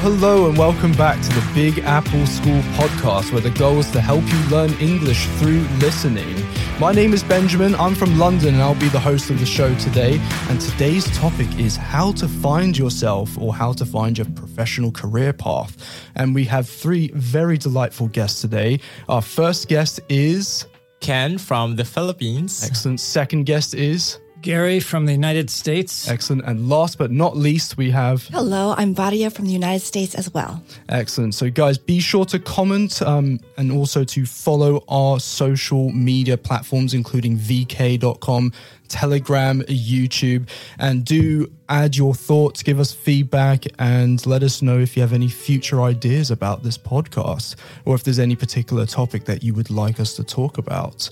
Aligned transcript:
hello, 0.00 0.48
and 0.48 0.56
welcome 0.56 0.92
back 0.92 1.20
to 1.20 1.28
the 1.28 1.50
Big 1.54 1.80
Apple 1.80 2.24
School 2.24 2.62
podcast, 2.72 3.32
where 3.32 3.42
the 3.42 3.50
goal 3.50 3.80
is 3.80 3.90
to 3.90 4.00
help 4.00 4.24
you 4.32 4.38
learn 4.48 4.72
English 4.80 5.26
through 5.38 5.60
listening. 5.78 6.42
My 6.80 6.90
name 6.90 7.12
is 7.12 7.22
Benjamin, 7.22 7.74
I'm 7.74 7.94
from 7.94 8.18
London, 8.18 8.54
and 8.54 8.62
I'll 8.62 8.74
be 8.74 8.88
the 8.88 8.98
host 8.98 9.28
of 9.28 9.38
the 9.38 9.44
show 9.44 9.74
today. 9.74 10.18
And 10.48 10.58
today's 10.58 11.04
topic 11.18 11.48
is 11.58 11.76
how 11.76 12.12
to 12.12 12.26
find 12.26 12.78
yourself 12.78 13.36
or 13.36 13.54
how 13.54 13.74
to 13.74 13.84
find 13.84 14.16
your 14.16 14.26
professional 14.28 14.90
career 14.90 15.34
path. 15.34 15.76
And 16.14 16.34
we 16.34 16.44
have 16.44 16.66
three 16.66 17.10
very 17.12 17.58
delightful 17.58 18.08
guests 18.08 18.40
today. 18.40 18.80
Our 19.06 19.20
first 19.20 19.68
guest 19.68 20.00
is 20.08 20.64
Ken 21.00 21.36
from 21.36 21.76
the 21.76 21.84
Philippines. 21.84 22.64
excellent, 22.64 23.00
second 23.00 23.44
guest 23.44 23.74
is 23.74 24.18
Gary 24.42 24.80
from 24.80 25.06
the 25.06 25.12
United 25.12 25.50
States. 25.50 26.08
excellent, 26.08 26.44
and 26.46 26.68
last 26.68 26.98
but 26.98 27.10
not 27.10 27.36
least, 27.36 27.76
we 27.76 27.90
have 27.90 28.26
Hello, 28.28 28.74
I'm 28.76 28.94
Vadia 28.94 29.30
from 29.32 29.46
the 29.46 29.52
United 29.52 29.84
States 29.84 30.14
as 30.14 30.32
well. 30.32 30.62
Excellent. 30.88 31.34
So, 31.34 31.50
guys, 31.50 31.78
be 31.78 32.00
sure 32.00 32.24
to 32.26 32.38
comment 32.38 33.02
um, 33.02 33.40
and 33.56 33.70
also 33.70 34.04
to 34.04 34.24
follow 34.26 34.84
our 34.88 35.20
social 35.20 35.90
media 35.90 36.36
platforms, 36.36 36.94
including 36.94 37.36
vk.com, 37.36 38.52
Telegram, 38.88 39.62
YouTube, 39.62 40.48
and 40.78 41.04
do 41.04 41.50
add 41.68 41.96
your 41.96 42.14
thoughts, 42.14 42.62
give 42.62 42.80
us 42.80 42.92
feedback, 42.92 43.64
and 43.78 44.24
let 44.26 44.42
us 44.42 44.62
know 44.62 44.78
if 44.78 44.96
you 44.96 45.02
have 45.02 45.12
any 45.12 45.28
future 45.28 45.82
ideas 45.82 46.30
about 46.30 46.62
this 46.62 46.76
podcast 46.76 47.56
or 47.84 47.94
if 47.94 48.04
there's 48.04 48.18
any 48.18 48.36
particular 48.36 48.86
topic 48.86 49.24
that 49.26 49.42
you 49.42 49.54
would 49.54 49.70
like 49.70 50.00
us 50.00 50.14
to 50.16 50.24
talk 50.24 50.58
about. 50.58 51.10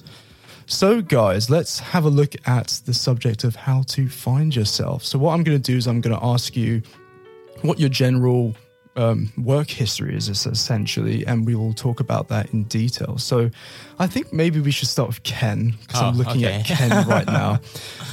So, 0.70 1.00
guys, 1.00 1.48
let's 1.48 1.78
have 1.78 2.04
a 2.04 2.10
look 2.10 2.34
at 2.46 2.82
the 2.84 2.92
subject 2.92 3.42
of 3.42 3.56
how 3.56 3.82
to 3.88 4.06
find 4.06 4.54
yourself. 4.54 5.02
So, 5.02 5.18
what 5.18 5.32
I'm 5.32 5.42
going 5.42 5.56
to 5.60 5.72
do 5.72 5.78
is 5.78 5.86
I'm 5.86 6.02
going 6.02 6.14
to 6.14 6.22
ask 6.24 6.54
you 6.56 6.82
what 7.62 7.80
your 7.80 7.88
general 7.88 8.54
um, 8.94 9.32
work 9.38 9.70
history 9.70 10.14
is 10.14 10.28
essentially, 10.28 11.26
and 11.26 11.46
we 11.46 11.54
will 11.54 11.72
talk 11.72 12.00
about 12.00 12.28
that 12.28 12.52
in 12.52 12.64
detail. 12.64 13.16
So, 13.16 13.50
I 13.98 14.06
think 14.06 14.30
maybe 14.30 14.60
we 14.60 14.70
should 14.70 14.88
start 14.88 15.08
with 15.08 15.22
Ken 15.22 15.72
because 15.80 16.02
I'm 16.02 16.14
Oh, 16.14 16.18
looking 16.18 16.44
at. 16.44 16.64
Ken 16.66 17.08
right 17.08 17.26
now. 17.26 17.60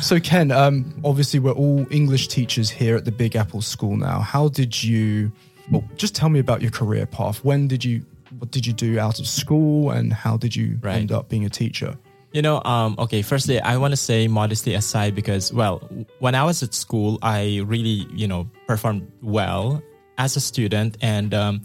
So, 0.02 0.22
Ken, 0.22 0.50
um, 0.52 1.02
obviously, 1.04 1.40
we're 1.42 1.52
all 1.52 1.86
English 1.92 2.30
teachers 2.30 2.70
here 2.70 2.96
at 2.96 3.04
the 3.04 3.12
Big 3.12 3.36
Apple 3.36 3.62
School 3.62 3.98
now. 3.98 4.22
How 4.22 4.48
did 4.48 4.82
you? 4.82 5.30
Well, 5.70 5.84
just 5.98 6.16
tell 6.16 6.30
me 6.30 6.40
about 6.40 6.62
your 6.62 6.72
career 6.72 7.06
path. 7.06 7.44
When 7.44 7.68
did 7.68 7.84
you? 7.84 8.06
What 8.40 8.52
did 8.52 8.66
you 8.66 8.72
do 8.72 8.98
out 8.98 9.20
of 9.20 9.28
school, 9.28 9.92
and 9.92 10.14
how 10.14 10.38
did 10.38 10.56
you 10.56 10.80
Right. 10.82 10.96
end 10.96 11.12
up 11.12 11.28
being 11.28 11.44
a 11.46 11.50
teacher? 11.50 11.98
You 12.36 12.42
know, 12.42 12.62
um, 12.66 12.96
okay, 13.00 13.22
firstly, 13.22 13.62
I 13.62 13.78
want 13.78 13.94
to 13.94 13.96
say 13.96 14.28
modesty 14.28 14.74
aside 14.74 15.16
because, 15.16 15.54
well, 15.54 15.80
when 16.20 16.36
I 16.36 16.44
was 16.44 16.62
at 16.64 16.74
school, 16.74 17.18
I 17.22 17.62
really, 17.64 18.12
you 18.12 18.28
know, 18.28 18.50
performed 18.68 19.10
well 19.22 19.82
as 20.18 20.36
a 20.36 20.42
student. 20.42 20.98
And 21.00 21.34
um, 21.34 21.62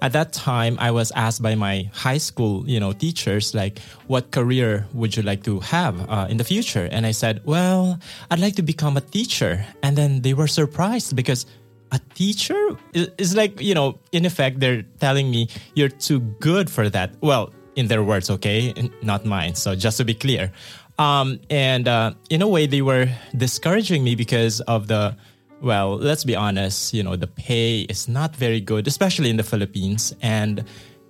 at 0.00 0.12
that 0.12 0.32
time, 0.32 0.78
I 0.80 0.92
was 0.92 1.12
asked 1.12 1.42
by 1.42 1.54
my 1.56 1.90
high 1.92 2.16
school, 2.16 2.66
you 2.66 2.80
know, 2.80 2.94
teachers, 2.94 3.54
like, 3.54 3.80
what 4.06 4.30
career 4.30 4.88
would 4.94 5.14
you 5.14 5.22
like 5.22 5.44
to 5.44 5.60
have 5.60 6.08
uh, 6.08 6.26
in 6.30 6.38
the 6.38 6.44
future? 6.44 6.88
And 6.90 7.04
I 7.04 7.10
said, 7.10 7.42
well, 7.44 8.00
I'd 8.30 8.40
like 8.40 8.56
to 8.56 8.62
become 8.62 8.96
a 8.96 9.02
teacher. 9.02 9.62
And 9.82 9.94
then 9.94 10.22
they 10.22 10.32
were 10.32 10.48
surprised 10.48 11.14
because 11.14 11.44
a 11.92 12.00
teacher 12.14 12.78
is, 12.94 13.10
is 13.18 13.36
like, 13.36 13.60
you 13.60 13.74
know, 13.74 13.98
in 14.10 14.24
effect, 14.24 14.58
they're 14.58 14.84
telling 15.00 15.30
me 15.30 15.48
you're 15.74 15.90
too 15.90 16.20
good 16.40 16.70
for 16.70 16.88
that. 16.88 17.12
Well, 17.20 17.52
in 17.76 17.88
their 17.88 18.02
words, 18.02 18.30
okay, 18.30 18.72
not 19.02 19.24
mine. 19.24 19.54
So 19.54 19.74
just 19.74 19.96
to 19.98 20.04
be 20.04 20.14
clear, 20.14 20.52
um, 20.98 21.40
and 21.50 21.88
uh, 21.88 22.14
in 22.30 22.42
a 22.42 22.48
way, 22.48 22.66
they 22.66 22.82
were 22.82 23.08
discouraging 23.36 24.04
me 24.04 24.14
because 24.14 24.60
of 24.62 24.86
the, 24.86 25.16
well, 25.60 25.96
let's 25.96 26.24
be 26.24 26.36
honest, 26.36 26.94
you 26.94 27.02
know, 27.02 27.16
the 27.16 27.26
pay 27.26 27.80
is 27.82 28.08
not 28.08 28.36
very 28.36 28.60
good, 28.60 28.86
especially 28.86 29.30
in 29.30 29.36
the 29.36 29.42
Philippines, 29.42 30.14
and 30.22 30.64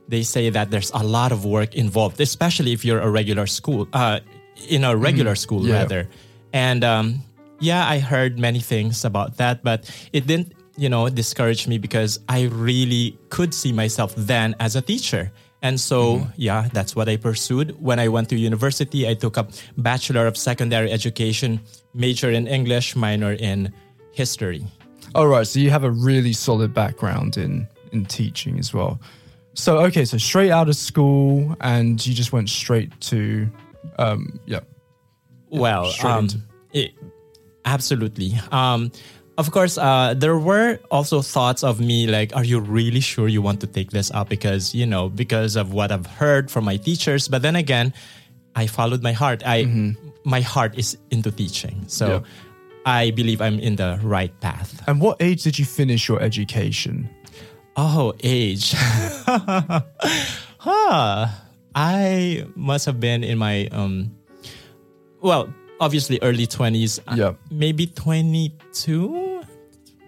they 0.08 0.22
say 0.22 0.50
that 0.50 0.70
there's 0.70 0.90
a 0.92 1.02
lot 1.02 1.32
of 1.32 1.44
work 1.44 1.74
involved, 1.74 2.20
especially 2.20 2.72
if 2.72 2.84
you're 2.84 3.00
a 3.00 3.10
regular 3.10 3.46
school, 3.46 3.88
uh, 3.92 4.20
in 4.68 4.84
a 4.84 4.96
regular 4.96 5.34
school 5.34 5.66
yeah. 5.66 5.74
rather, 5.74 6.08
and 6.52 6.84
um, 6.84 7.20
yeah, 7.60 7.86
I 7.86 7.98
heard 7.98 8.38
many 8.38 8.60
things 8.60 9.04
about 9.04 9.36
that, 9.36 9.62
but 9.62 9.90
it 10.12 10.26
didn't, 10.26 10.52
you 10.76 10.88
know, 10.88 11.08
discourage 11.08 11.66
me 11.66 11.78
because 11.78 12.20
I 12.28 12.44
really 12.44 13.18
could 13.30 13.54
see 13.54 13.72
myself 13.72 14.14
then 14.16 14.54
as 14.60 14.76
a 14.76 14.82
teacher. 14.82 15.32
And 15.64 15.80
so, 15.80 16.26
yeah, 16.36 16.68
that's 16.74 16.94
what 16.94 17.08
I 17.08 17.16
pursued. 17.16 17.74
When 17.80 17.98
I 17.98 18.08
went 18.08 18.28
to 18.28 18.36
university, 18.36 19.08
I 19.08 19.14
took 19.14 19.38
up 19.38 19.50
Bachelor 19.78 20.26
of 20.26 20.36
Secondary 20.36 20.92
Education, 20.92 21.58
major 21.94 22.30
in 22.30 22.46
English, 22.46 22.94
minor 22.94 23.32
in 23.32 23.72
history. 24.12 24.62
All 25.14 25.26
right, 25.26 25.46
so 25.46 25.58
you 25.58 25.70
have 25.70 25.82
a 25.82 25.90
really 25.90 26.34
solid 26.34 26.74
background 26.74 27.38
in 27.38 27.66
in 27.92 28.04
teaching 28.04 28.58
as 28.58 28.74
well. 28.74 29.00
So 29.54 29.78
okay, 29.86 30.04
so 30.04 30.18
straight 30.18 30.50
out 30.50 30.68
of 30.68 30.76
school, 30.76 31.56
and 31.62 32.04
you 32.06 32.12
just 32.12 32.30
went 32.30 32.50
straight 32.50 32.92
to, 33.08 33.48
um, 33.98 34.38
yeah, 34.44 34.60
Well, 35.48 35.94
um, 36.02 36.28
it, 36.72 36.92
absolutely. 37.64 38.34
Um, 38.52 38.92
of 39.36 39.50
course, 39.50 39.78
uh, 39.78 40.14
there 40.16 40.38
were 40.38 40.78
also 40.90 41.20
thoughts 41.22 41.64
of 41.64 41.80
me 41.80 42.06
like, 42.06 42.34
are 42.36 42.44
you 42.44 42.60
really 42.60 43.00
sure 43.00 43.26
you 43.28 43.42
want 43.42 43.60
to 43.62 43.66
take 43.66 43.90
this 43.90 44.10
up? 44.12 44.28
Because, 44.28 44.74
you 44.74 44.86
know, 44.86 45.08
because 45.08 45.56
of 45.56 45.72
what 45.72 45.90
I've 45.90 46.06
heard 46.06 46.50
from 46.50 46.64
my 46.64 46.76
teachers. 46.76 47.26
But 47.28 47.42
then 47.42 47.56
again, 47.56 47.92
I 48.54 48.66
followed 48.68 49.02
my 49.02 49.12
heart. 49.12 49.42
I, 49.44 49.94
my 50.24 50.40
heart 50.40 50.78
is 50.78 50.96
into 51.10 51.30
teaching. 51.32 51.84
So 51.88 52.06
Yeah. 52.06 52.20
I 52.86 53.10
believe 53.12 53.40
I'm 53.40 53.58
in 53.58 53.76
the 53.76 53.98
right 54.02 54.30
path. 54.40 54.82
And 54.86 55.00
what 55.00 55.16
age 55.20 55.42
did 55.42 55.58
you 55.58 55.64
finish 55.64 56.06
your 56.08 56.20
education? 56.20 57.08
Oh, 57.76 58.12
age. 58.22 58.72
huh. 60.58 61.26
I 61.74 62.46
must 62.54 62.86
have 62.86 63.00
been 63.00 63.24
in 63.24 63.36
my 63.38 63.66
um 63.72 64.14
well, 65.20 65.48
obviously 65.80 66.18
early 66.22 66.46
20s. 66.46 67.00
uh, 67.08 67.14
Yeah. 67.16 67.32
Maybe 67.50 67.86
22? 67.88 68.52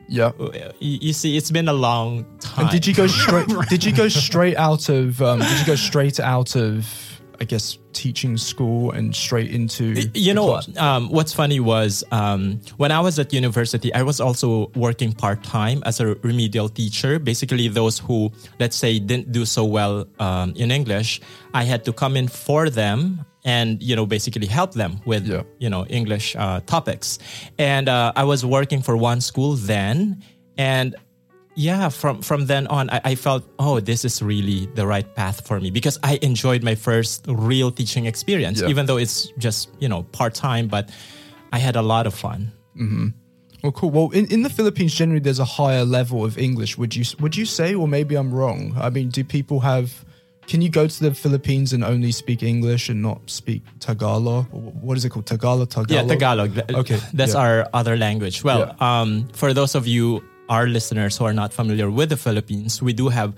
Yeah. 0.09 0.33
You, 0.79 0.99
you 1.01 1.13
see 1.13 1.37
it's 1.37 1.51
been 1.51 1.69
a 1.69 1.73
long 1.73 2.25
time. 2.39 2.67
And 2.67 2.71
did 2.71 2.87
you 2.87 2.95
go 2.95 3.07
straight? 3.07 3.49
did 3.69 3.85
you 3.85 3.93
go 3.93 4.09
straight 4.09 4.57
out 4.57 4.89
of? 4.89 5.21
Um, 5.23 5.41
did 5.41 5.61
you 5.61 5.67
go 5.67 5.77
straight 5.77 6.21
out 6.21 6.57
of? 6.57 6.87
I 7.39 7.45
guess 7.45 7.77
teaching 7.93 8.39
school 8.39 8.93
and 8.93 9.15
straight 9.15 9.51
into. 9.51 9.95
you 10.15 10.33
know 10.33 10.47
what? 10.47 10.77
Um, 10.79 11.11
what's 11.11 11.35
funny 11.35 11.61
was 11.61 12.03
um, 12.11 12.61
when 12.79 12.91
I 12.91 13.01
was 13.01 13.19
at 13.19 13.31
university, 13.31 13.93
I 13.93 14.03
was 14.03 14.21
also 14.21 14.71
working 14.75 15.13
part 15.13 15.43
time 15.43 15.83
as 15.85 16.01
a 16.01 16.15
remedial 16.23 16.71
teacher. 16.71 17.19
Basically, 17.19 17.69
those 17.69 17.99
who, 17.99 18.33
let's 18.59 18.77
say, 18.77 18.99
didn't 18.99 19.33
do 19.33 19.45
so 19.45 19.67
well 19.67 20.07
um, 20.19 20.55
in 20.57 20.71
English, 20.71 21.21
I 21.53 21.65
had 21.65 21.85
to 21.85 21.93
come 21.93 22.17
in 22.17 22.29
for 22.29 22.71
them 22.71 23.25
and 23.47 23.81
you 23.83 23.95
know 23.97 24.05
basically 24.07 24.47
help 24.47 24.73
them 24.75 25.01
with 25.07 25.25
Yeah. 25.27 25.43
you 25.59 25.71
know 25.71 25.87
English 25.89 26.37
uh, 26.37 26.61
topics. 26.67 27.19
And 27.59 27.89
uh, 27.89 28.13
I 28.17 28.25
was 28.25 28.45
working 28.45 28.83
for 28.83 28.97
one 28.97 29.21
school 29.23 29.55
then, 29.57 30.23
and 30.59 30.95
yeah 31.59 31.89
from 31.89 32.21
from 32.21 32.45
then 32.47 32.67
on 32.67 32.91
I, 32.91 33.01
I 33.13 33.15
felt 33.15 33.43
oh 33.59 33.81
this 33.81 34.05
is 34.05 34.21
really 34.21 34.69
the 34.75 34.85
right 34.87 35.09
path 35.17 35.47
for 35.49 35.59
me 35.59 35.71
because 35.71 35.99
i 36.03 36.19
enjoyed 36.21 36.63
my 36.63 36.75
first 36.75 37.25
real 37.29 37.71
teaching 37.73 38.05
experience 38.05 38.61
Yeah. 38.61 38.69
even 38.69 38.85
though 38.85 38.99
it's 39.01 39.33
just 39.39 39.71
you 39.81 39.89
know 39.89 40.03
part-time 40.13 40.69
but 40.69 40.91
i 41.57 41.59
had 41.59 41.75
a 41.77 41.81
lot 41.81 42.07
of 42.07 42.13
fun 42.15 42.53
Well, 43.63 43.73
cool. 43.73 43.91
Well, 43.91 44.11
in, 44.13 44.27
in 44.31 44.43
the 44.43 44.51
Philippines, 44.51 44.93
generally, 44.95 45.21
there's 45.21 45.41
a 45.41 45.45
higher 45.63 45.85
level 45.85 46.25
of 46.29 46.37
English. 46.37 46.77
Would 46.79 46.95
you 46.95 47.05
would 47.21 47.35
you 47.35 47.47
say, 47.47 47.75
or 47.75 47.89
maybe 47.89 48.15
I'm 48.15 48.31
wrong? 48.35 48.77
I 48.77 48.91
mean, 48.91 49.09
do 49.09 49.25
people 49.25 49.61
have? 49.61 50.05
Can 50.47 50.63
you 50.63 50.69
go 50.71 50.87
to 50.87 50.99
the 51.03 51.13
Philippines 51.15 51.73
and 51.73 51.83
only 51.83 52.13
speak 52.13 52.43
English 52.43 52.89
and 52.89 53.03
not 53.03 53.19
speak 53.29 53.63
Tagalog? 53.81 54.47
What 54.53 54.97
is 54.97 55.05
it 55.05 55.11
called? 55.11 55.27
Tagalog. 55.27 55.69
Tagalog. 55.71 55.91
yeah 55.91 56.07
tagalog 56.07 56.51
Okay, 56.71 56.99
that's 57.13 57.35
yeah. 57.35 57.41
our 57.41 57.69
other 57.75 57.97
language 57.97 58.45
well 58.45 58.61
Yeah. 58.71 58.75
um, 59.01 59.27
for 59.35 59.53
those 59.53 59.75
of 59.75 59.87
you 59.87 60.23
our 60.49 60.67
listeners 60.69 61.17
who 61.19 61.25
are 61.27 61.35
not 61.35 61.53
familiar 61.53 61.91
with 61.91 62.09
the 62.11 62.17
philippines 62.17 62.81
we 62.81 62.93
do 62.93 63.09
have 63.11 63.35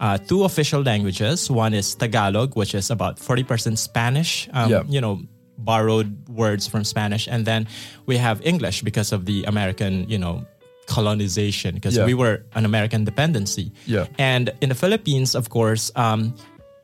uh, 0.00 0.18
two 0.18 0.44
official 0.44 0.82
languages 0.82 1.48
one 1.50 1.72
is 1.72 1.94
tagalog 1.96 2.54
which 2.56 2.74
is 2.74 2.90
about 2.90 3.16
40% 3.16 3.78
spanish 3.78 4.46
um, 4.52 4.68
Yeah. 4.70 4.82
you 4.86 5.00
know 5.00 5.22
borrowed 5.56 6.12
words 6.28 6.68
from 6.68 6.84
spanish 6.84 7.24
and 7.28 7.44
then 7.48 7.66
we 8.04 8.16
have 8.20 8.44
english 8.44 8.82
because 8.84 9.12
of 9.16 9.24
the 9.24 9.44
american 9.44 10.04
you 10.12 10.18
know 10.18 10.44
colonization 10.86 11.74
because 11.74 11.96
Yeah. 11.96 12.04
we 12.04 12.14
were 12.14 12.44
an 12.54 12.64
american 12.64 13.04
dependency 13.04 13.72
Yeah. 13.86 14.06
and 14.18 14.52
in 14.60 14.68
the 14.68 14.74
philippines 14.74 15.34
of 15.34 15.48
course 15.48 15.90
um, 15.96 16.34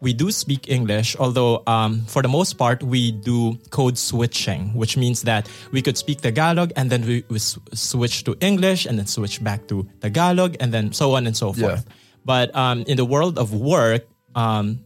we 0.00 0.12
do 0.12 0.30
speak 0.30 0.68
English, 0.68 1.16
although 1.16 1.62
um, 1.66 2.02
for 2.06 2.22
the 2.22 2.28
most 2.28 2.54
part 2.58 2.82
we 2.82 3.12
do 3.12 3.58
code 3.70 3.96
switching, 3.96 4.74
which 4.74 4.96
means 4.96 5.22
that 5.22 5.48
we 5.72 5.80
could 5.80 5.96
speak 5.96 6.20
Tagalog 6.20 6.72
and 6.76 6.90
then 6.90 7.06
we, 7.06 7.24
we 7.28 7.38
switch 7.38 8.24
to 8.24 8.36
English 8.40 8.86
and 8.86 8.98
then 8.98 9.06
switch 9.06 9.42
back 9.42 9.66
to 9.68 9.86
Tagalog 10.00 10.56
and 10.60 10.72
then 10.72 10.92
so 10.92 11.14
on 11.16 11.26
and 11.26 11.36
so 11.36 11.54
Yeah. 11.54 11.68
forth. 11.68 11.86
But 12.24 12.54
um, 12.54 12.84
in 12.86 12.96
the 12.96 13.04
world 13.04 13.38
of 13.38 13.54
work, 13.54 14.04
um, 14.34 14.80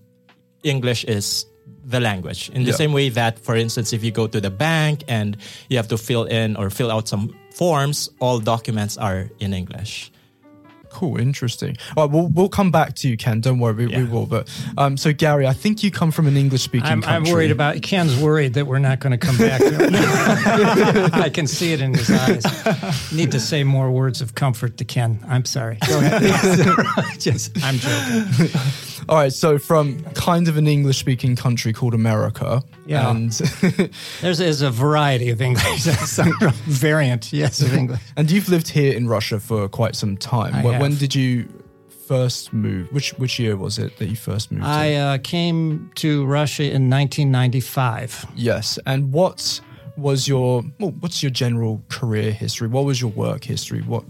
English 0.63 1.05
is 1.05 1.47
the 1.85 1.99
language. 2.01 2.51
In 2.55 2.63
the 2.65 2.71
Yeah. 2.71 2.77
same 2.77 2.93
way 2.93 3.09
that, 3.11 3.39
for 3.39 3.57
instance, 3.57 3.93
if 3.93 4.05
you 4.05 4.11
go 4.13 4.27
to 4.29 4.41
the 4.41 4.51
bank 4.51 5.03
and 5.09 5.37
you 5.69 5.77
have 5.79 5.89
to 5.89 5.99
fill 5.99 6.25
in 6.25 6.55
or 6.57 6.71
fill 6.71 6.91
out 6.93 7.09
some 7.09 7.35
forms, 7.55 8.11
all 8.21 8.39
documents 8.39 8.97
are 8.99 9.31
in 9.41 9.53
English. 9.55 10.13
Cool, 10.91 11.19
interesting. 11.19 11.77
All 11.97 12.05
right, 12.05 12.13
we'll 12.13 12.29
we'll 12.29 12.49
come 12.49 12.71
back 12.71 12.95
to 12.97 13.09
you, 13.09 13.17
Ken. 13.17 13.41
Don't 13.41 13.59
worry, 13.61 13.87
we, 13.87 13.97
we 13.97 14.05
will. 14.05 14.27
But 14.27 14.51
um, 14.77 14.97
so 14.97 15.13
Gary, 15.13 15.47
I 15.47 15.53
think 15.53 15.83
you 15.83 15.91
come 15.91 16.11
from 16.11 16.27
an 16.27 16.37
English 16.37 16.63
speaking 16.63 16.87
I'm, 16.87 17.01
country. 17.01 17.31
I'm 17.31 17.35
worried 17.35 17.51
about 17.51 17.81
Ken's 17.83 18.21
worried 18.21 18.55
that 18.55 18.67
we're 18.67 18.81
not 18.81 18.99
going 18.99 19.13
to 19.13 19.19
come 19.19 19.39
back. 19.39 19.61
I 21.15 21.31
can 21.31 21.47
see 21.47 21.73
it 21.73 21.81
in 21.81 21.95
his 21.95 22.11
eyes. 22.11 23.13
Need 23.13 23.31
to 23.33 23.41
say 23.41 23.63
more 23.63 23.91
words 23.91 24.21
of 24.21 24.35
comfort 24.35 24.77
to 24.79 24.85
Ken. 24.85 25.21
I'm 25.29 25.45
sorry. 25.45 25.79
Go 25.87 25.99
ahead. 25.99 26.23
Just, 27.19 27.53
I'm 27.63 27.77
joking. 27.77 28.90
All 29.11 29.17
right, 29.17 29.33
so 29.33 29.59
from 29.59 30.05
kind 30.15 30.47
of 30.47 30.57
an 30.57 30.69
English 30.69 30.99
speaking 30.99 31.35
country 31.35 31.73
called 31.73 31.95
America. 31.95 32.63
Yeah. 32.87 33.11
And 33.11 33.33
There's, 34.21 34.39
there's 34.39 34.63
a 34.63 34.71
variety 34.71 35.31
of 35.31 35.43
English, 35.43 35.83
some 36.07 36.33
variant, 36.67 37.33
yes, 37.33 37.61
of 37.61 37.75
English. 37.81 38.01
and 38.17 38.31
you've 38.31 38.49
lived 38.49 38.69
here 38.69 38.93
in 38.97 39.09
Russia 39.09 39.41
for 39.41 39.69
quite 39.69 39.97
some 39.97 40.17
time. 40.17 40.63
When, 40.63 40.79
when 40.79 40.95
did 40.95 41.13
you 41.13 41.49
first 42.07 42.53
move? 42.53 42.93
Which 42.93 43.11
which 43.15 43.41
year 43.41 43.57
was 43.57 43.79
it 43.79 43.97
that 43.99 44.07
you 44.07 44.15
first 44.15 44.53
moved? 44.53 44.65
I 44.65 44.95
uh, 44.95 45.19
came 45.19 45.91
to 45.97 46.25
Russia 46.25 46.63
in 46.63 46.89
1995. 46.89 48.27
Yes. 48.37 48.79
And 48.87 49.13
what 49.13 49.61
was 49.97 50.29
your 50.29 50.63
well, 50.79 50.93
what's 51.01 51.21
your 51.21 51.31
general 51.31 51.83
career 51.89 52.31
history? 52.31 52.69
What 52.69 52.85
was 52.85 53.01
your 53.01 53.11
work 53.11 53.43
history? 53.43 53.81
What 53.83 54.05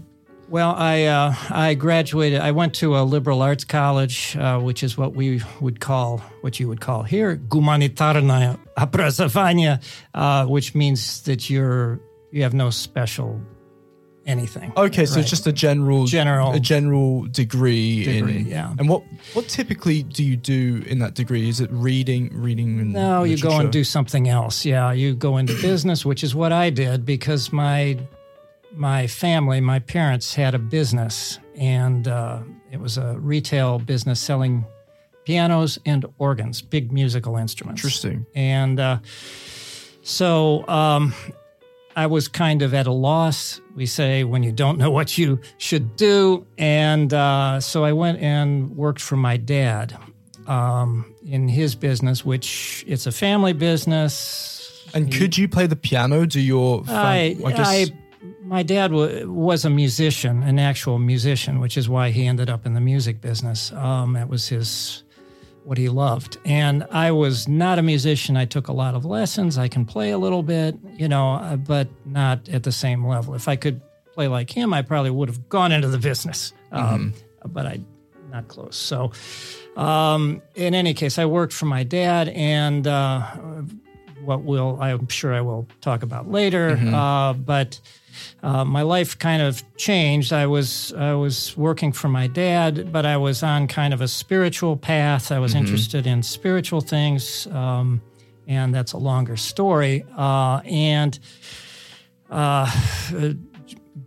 Well, 0.50 0.74
I 0.76 1.04
uh, 1.04 1.34
I 1.50 1.74
graduated. 1.74 2.40
I 2.40 2.52
went 2.52 2.74
to 2.74 2.96
a 2.96 3.02
liberal 3.02 3.42
arts 3.42 3.64
college, 3.64 4.36
uh, 4.36 4.60
which 4.60 4.84
is 4.84 4.96
what 4.96 5.16
we 5.16 5.40
would 5.60 5.80
call, 5.80 6.18
what 6.42 6.60
you 6.60 6.68
would 6.68 6.80
call 6.80 7.02
here, 7.02 7.36
гуманитарное 7.36 8.56
образование, 8.76 9.80
uh, 10.14 10.46
which 10.46 10.72
means 10.74 11.22
that 11.22 11.50
you're 11.50 11.98
you 12.30 12.44
have 12.44 12.54
no 12.54 12.70
special 12.70 13.40
anything. 14.24 14.72
Okay, 14.76 15.04
so 15.04 15.14
Right. 15.16 15.20
it's 15.22 15.30
just 15.30 15.48
a 15.48 15.52
general 15.52 16.06
General- 16.06 16.52
a 16.52 16.60
general 16.60 17.26
degree, 17.26 18.04
Degree, 18.04 18.36
in 18.38 18.46
yeah. 18.46 18.72
And 18.78 18.88
what 18.88 19.02
what 19.34 19.48
typically 19.48 20.04
do 20.04 20.22
you 20.22 20.36
do 20.36 20.84
in 20.86 21.00
that 21.00 21.14
degree? 21.14 21.48
Is 21.48 21.60
it 21.60 21.70
reading 21.72 22.30
reading 22.32 22.78
and 22.78 22.92
No, 22.92 23.24
you 23.24 23.36
go 23.36 23.48
literature? 23.48 23.62
and 23.64 23.72
do 23.72 23.82
something 23.82 24.28
else. 24.28 24.64
Yeah, 24.64 24.92
you 24.92 25.16
go 25.16 25.38
into 25.38 25.54
business, 25.60 26.04
which 26.06 26.22
is 26.22 26.36
what 26.36 26.52
I 26.52 26.70
did 26.70 27.04
because 27.04 27.52
my 27.52 27.98
my 28.73 29.07
family, 29.07 29.61
my 29.61 29.79
parents 29.79 30.35
had 30.35 30.55
a 30.55 30.59
business, 30.59 31.39
and 31.55 32.07
uh, 32.07 32.39
it 32.71 32.79
was 32.79 32.97
a 32.97 33.17
retail 33.19 33.79
business 33.79 34.19
selling 34.19 34.65
pianos 35.25 35.77
and 35.85 36.05
organs, 36.17 36.61
big 36.61 36.91
musical 36.91 37.37
instruments. 37.37 37.79
Interesting. 37.79 38.25
And 38.33 38.79
uh, 38.79 38.99
so 40.01 40.67
um, 40.67 41.13
I 41.95 42.07
was 42.07 42.27
kind 42.27 42.61
of 42.61 42.73
at 42.73 42.87
a 42.87 42.91
loss, 42.91 43.61
we 43.75 43.85
say, 43.85 44.23
when 44.23 44.43
you 44.43 44.51
don't 44.51 44.77
know 44.77 44.91
what 44.91 45.17
you 45.17 45.39
should 45.57 45.95
do. 45.95 46.45
And 46.57 47.13
uh, 47.13 47.59
so 47.59 47.83
I 47.83 47.93
went 47.93 48.19
and 48.19 48.75
worked 48.75 49.01
for 49.01 49.17
my 49.17 49.37
dad 49.37 49.97
um, 50.47 51.13
in 51.25 51.47
his 51.47 51.75
business, 51.75 52.25
which 52.25 52.83
it's 52.87 53.05
a 53.05 53.11
family 53.11 53.53
business. 53.53 54.89
And 54.93 55.13
could 55.13 55.37
you 55.37 55.47
play 55.47 55.67
the 55.67 55.75
piano? 55.75 56.25
Do 56.25 56.41
your 56.41 56.83
fam- 56.83 56.95
I, 57.45 57.51
guess 57.51 57.67
I, 57.67 57.85
my 58.43 58.63
dad 58.63 58.91
wa 58.91 59.07
was 59.25 59.65
a 59.65 59.69
musician, 59.69 60.43
an 60.43 60.59
actual 60.59 60.99
musician, 60.99 61.59
which 61.59 61.77
is 61.77 61.87
why 61.87 62.09
he 62.09 62.25
ended 62.25 62.49
up 62.49 62.65
in 62.65 62.73
the 62.73 62.81
music 62.81 63.21
business. 63.21 63.71
Um, 63.71 64.13
that 64.13 64.29
was 64.29 64.47
his 64.47 65.03
what 65.63 65.77
he 65.77 65.89
loved, 65.89 66.37
and 66.43 66.87
I 66.89 67.11
was 67.11 67.47
not 67.47 67.77
a 67.77 67.83
musician. 67.83 68.35
I 68.35 68.45
took 68.45 68.67
a 68.67 68.73
lot 68.73 68.95
of 68.95 69.05
lessons. 69.05 69.59
I 69.59 69.67
can 69.67 69.85
play 69.85 70.09
a 70.09 70.17
little 70.17 70.41
bit, 70.41 70.75
you 70.93 71.07
know, 71.07 71.33
uh, 71.33 71.55
but 71.55 71.87
not 72.03 72.49
at 72.49 72.63
the 72.63 72.71
same 72.71 73.05
level. 73.05 73.35
If 73.35 73.47
I 73.47 73.55
could 73.55 73.79
play 74.13 74.27
like 74.27 74.49
him, 74.49 74.73
I 74.73 74.81
probably 74.81 75.11
would 75.11 75.29
have 75.29 75.47
gone 75.49 75.71
into 75.71 75.87
the 75.87 75.99
business, 75.99 76.51
um, 76.71 77.13
but 77.45 77.67
I 77.67 77.79
not 78.31 78.47
close. 78.47 78.75
So, 78.75 79.11
um, 79.75 80.41
in 80.55 80.73
any 80.73 80.93
case, 80.95 81.19
I 81.19 81.25
worked 81.25 81.53
for 81.53 81.65
my 81.65 81.83
dad, 81.83 82.29
and 82.29 82.87
uh, 82.87 83.21
what 84.23 84.43
will 84.43 84.81
I'm 84.81 85.07
sure 85.09 85.33
I 85.33 85.41
will 85.41 85.67
talk 85.81 86.01
about 86.01 86.29
later. 86.29 86.79
Uh, 86.93 87.33
but 87.33 87.79
uh, 88.43 88.65
my 88.65 88.81
life 88.81 89.17
kind 89.17 89.41
of 89.41 89.63
changed. 89.77 90.33
I 90.33 90.47
was 90.47 90.93
I 90.93 91.13
was 91.13 91.55
working 91.57 91.91
for 91.91 92.09
my 92.09 92.27
dad, 92.27 92.91
but 92.91 93.05
I 93.05 93.17
was 93.17 93.43
on 93.43 93.67
kind 93.67 93.93
of 93.93 94.01
a 94.01 94.07
spiritual 94.07 94.77
path. 94.77 95.31
I 95.31 95.39
was 95.39 95.55
interested 95.55 96.07
in 96.07 96.23
spiritual 96.23 96.81
things, 96.81 97.47
um, 97.47 98.01
and 98.47 98.73
that's 98.73 98.93
a 98.93 98.97
longer 98.97 99.37
story. 99.37 100.05
Uh, 100.17 100.61
and 100.65 101.19
uh, 102.29 102.69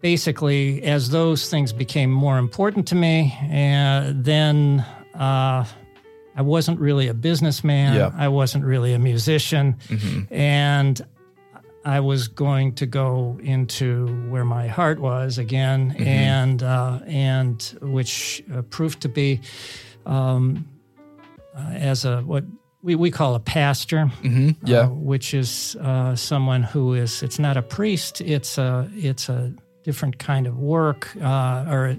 basically, 0.00 0.82
as 0.82 1.10
those 1.10 1.48
things 1.48 1.72
became 1.72 2.10
more 2.10 2.38
important 2.38 2.88
to 2.88 2.94
me, 2.94 3.36
and 3.50 4.24
then. 4.24 4.84
Uh, 5.14 5.64
I 6.36 6.42
wasn't 6.42 6.80
really 6.80 7.06
a 7.06 7.14
businessman. 7.14 7.94
Yeah. 7.94 8.10
I 8.16 8.26
wasn't 8.26 8.64
really 8.64 8.92
a 8.92 8.98
musician. 8.98 9.76
And 10.32 11.00
I 11.84 12.00
was 12.00 12.28
going 12.28 12.75
to 12.76 12.86
go 12.86 13.38
into 13.42 14.06
where 14.31 14.44
my 14.44 14.69
heart 14.69 15.00
was 15.00 15.38
again, 15.38 15.94
and 15.98 16.62
uh, 16.62 17.00
and 17.06 17.62
which 17.82 18.42
uh, 18.52 18.62
proved 18.62 19.02
to 19.02 19.08
be 19.08 19.40
um, 20.06 20.66
uh, 21.54 21.60
as 21.72 22.04
a 22.04 22.22
what 22.22 22.44
we, 22.82 22.94
we 22.94 23.10
call 23.10 23.34
a 23.34 23.40
pastor, 23.40 24.10
yeah. 24.22 24.81
uh, 24.81 24.88
which 24.88 25.34
is 25.34 25.76
uh, 25.81 26.16
someone 26.16 26.62
who 26.62 26.94
is 26.94 27.22
it's 27.22 27.38
not 27.38 27.56
a 27.56 27.62
priest, 27.62 28.20
it's 28.20 28.58
a 28.58 28.90
it's 28.94 29.28
a 29.28 29.52
different 29.82 30.19
kind 30.19 30.46
of 30.46 30.58
work, 30.58 31.14
uh, 31.20 31.66
or 31.69 31.96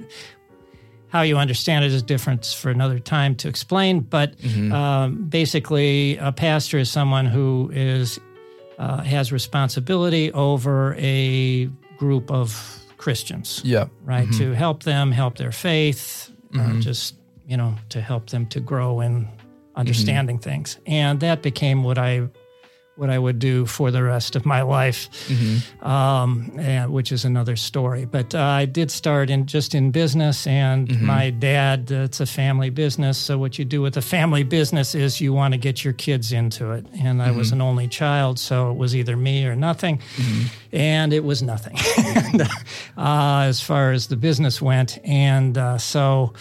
how 1.09 1.21
you 1.21 1.37
understand 1.37 1.85
it 1.85 1.91
is 1.91 2.01
different 2.01 2.45
for 2.45 2.71
another 2.71 2.99
time 2.99 3.35
to 3.35 3.47
explain. 3.47 3.99
But 4.01 4.33
um, 4.71 5.25
basically, 5.29 6.17
a 6.17 6.31
pastor 6.31 6.79
is 6.79 6.89
someone 6.89 7.27
who 7.27 7.69
is 7.73 8.19
uh, 8.77 9.01
has 9.03 9.31
responsibility 9.31 10.31
over 10.33 10.95
a 10.97 11.65
group 11.97 12.31
of 12.31 12.79
Christians, 12.97 13.61
yeah. 13.63 13.87
right? 14.03 14.31
To 14.33 14.53
help 14.53 14.83
them 14.83 15.11
help 15.11 15.37
their 15.37 15.51
faith, 15.51 16.31
uh, 16.57 16.79
just 16.79 17.15
you 17.47 17.57
know, 17.57 17.75
to 17.89 18.01
help 18.01 18.29
them 18.29 18.47
to 18.47 18.59
grow 18.59 19.01
in 19.01 19.27
understanding 19.75 20.39
things, 20.39 20.79
and 20.85 21.19
that 21.19 21.41
became 21.41 21.83
what 21.83 21.97
I 21.97 22.27
what 22.95 23.09
I 23.09 23.19
would 23.19 23.39
do 23.39 23.65
for 23.65 23.91
the 23.91 24.01
rest 24.03 24.35
of 24.37 24.45
my 24.45 24.61
life, 24.61 25.09
um, 25.83 26.51
and, 26.57 26.91
which 26.93 27.11
is 27.11 27.25
another 27.25 27.55
story. 27.55 28.05
But 28.05 28.33
uh, 28.33 28.39
I 28.39 28.65
did 28.65 28.89
start 28.91 29.29
in 29.29 29.45
just 29.47 29.75
in 29.75 29.91
business, 29.91 30.47
and 30.47 31.01
my 31.01 31.29
dad. 31.29 31.91
Uh, 31.91 31.95
it's 32.05 32.19
a 32.19 32.25
family 32.25 32.69
business, 32.69 33.17
so 33.17 33.37
what 33.37 33.59
you 33.59 33.65
do 33.65 33.81
with 33.81 33.97
a 33.97 34.01
family 34.01 34.43
business 34.43 34.95
is 34.95 35.19
you 35.19 35.33
want 35.33 35.53
to 35.53 35.57
get 35.57 35.83
your 35.83 35.93
kids 35.93 36.31
into 36.31 36.71
it. 36.71 36.85
And 37.01 37.21
I 37.21 37.31
was 37.31 37.51
an 37.51 37.61
only 37.61 37.87
child, 37.87 38.39
so 38.39 38.71
it 38.71 38.77
was 38.77 38.95
either 38.95 39.17
me 39.17 39.45
or 39.45 39.55
nothing, 39.55 39.99
and 40.71 41.11
it 41.13 41.23
was 41.23 41.41
nothing 41.41 41.77
and, 41.97 42.41
uh, 42.97 43.41
as 43.47 43.59
far 43.61 43.91
as 43.91 44.07
the 44.07 44.15
business 44.17 44.61
went. 44.61 44.97
And 45.03 45.57
uh, 45.57 45.77
so. 45.77 46.33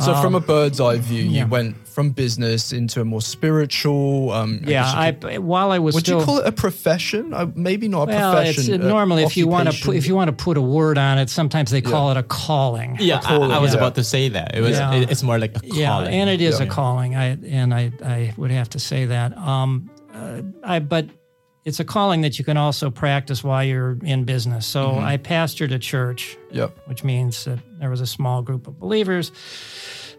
So 0.00 0.14
from 0.20 0.34
a 0.34 0.40
bird's 0.40 0.80
eye 0.80 0.98
view, 0.98 1.24
Um, 1.24 1.30
yeah. 1.30 1.44
you 1.44 1.50
went 1.50 1.87
from 1.98 2.10
business 2.10 2.72
into 2.72 3.00
a 3.00 3.04
more 3.04 3.20
spiritual. 3.20 4.30
Um, 4.30 4.60
Yeah, 4.64 4.84
guess 5.12 5.22
you 5.24 5.30
I, 5.30 5.38
while 5.38 5.72
I 5.72 5.80
was 5.80 5.96
would 5.96 6.04
still 6.04 6.20
you 6.20 6.24
call 6.24 6.38
it 6.38 6.46
a 6.46 6.52
profession? 6.52 7.34
Uh, 7.34 7.50
maybe 7.56 7.88
not 7.88 8.08
a 8.08 8.12
Well, 8.12 8.34
profession. 8.34 8.74
it's 8.74 8.84
uh, 8.84 8.88
normally 8.88 9.24
if 9.24 9.36
you 9.36 9.48
want 9.48 9.68
to 9.68 9.84
put, 9.84 9.96
if 9.96 10.06
you 10.06 10.14
want 10.14 10.28
to 10.28 10.44
put 10.44 10.56
a 10.56 10.60
word 10.62 10.96
on 10.96 11.18
it, 11.18 11.28
sometimes 11.28 11.72
they 11.72 11.80
call 11.80 12.12
it 12.12 12.16
a 12.16 12.22
calling. 12.22 12.96
Yeah, 13.00 13.16
I, 13.18 13.20
calling, 13.22 13.50
I 13.50 13.58
was 13.58 13.72
yeah. 13.72 13.78
about 13.80 13.96
to 13.96 14.04
say 14.04 14.28
that. 14.28 14.54
It 14.54 14.60
was. 14.60 14.78
Yeah. 14.78 14.94
It, 14.94 15.10
it's 15.10 15.24
more 15.24 15.40
like 15.40 15.56
a 15.56 15.60
calling. 15.60 15.74
Yeah, 15.80 15.98
and 16.20 16.30
it 16.30 16.40
is 16.40 16.60
Yeah. 16.60 16.66
a 16.66 16.68
calling. 16.68 17.16
I 17.16 17.36
and 17.60 17.74
I 17.74 17.90
I 18.04 18.32
would 18.36 18.52
have 18.52 18.68
to 18.70 18.78
say 18.78 19.06
that. 19.06 19.36
Um, 19.36 19.90
uh, 20.14 20.42
I 20.62 20.78
but 20.78 21.06
it's 21.64 21.80
a 21.80 21.84
calling 21.84 22.20
that 22.22 22.38
you 22.38 22.44
can 22.44 22.56
also 22.56 22.90
practice 22.90 23.42
while 23.42 23.64
you're 23.64 23.98
in 24.04 24.22
business. 24.24 24.66
So 24.66 24.80
Mm-hmm. 24.80 25.04
I 25.12 25.16
pastored 25.18 25.72
a 25.74 25.78
church, 25.80 26.38
Yep. 26.52 26.70
which 26.86 27.02
means 27.02 27.44
that 27.44 27.58
there 27.80 27.90
was 27.90 28.00
a 28.00 28.06
small 28.06 28.40
group 28.42 28.68
of 28.68 28.78
believers. 28.78 29.32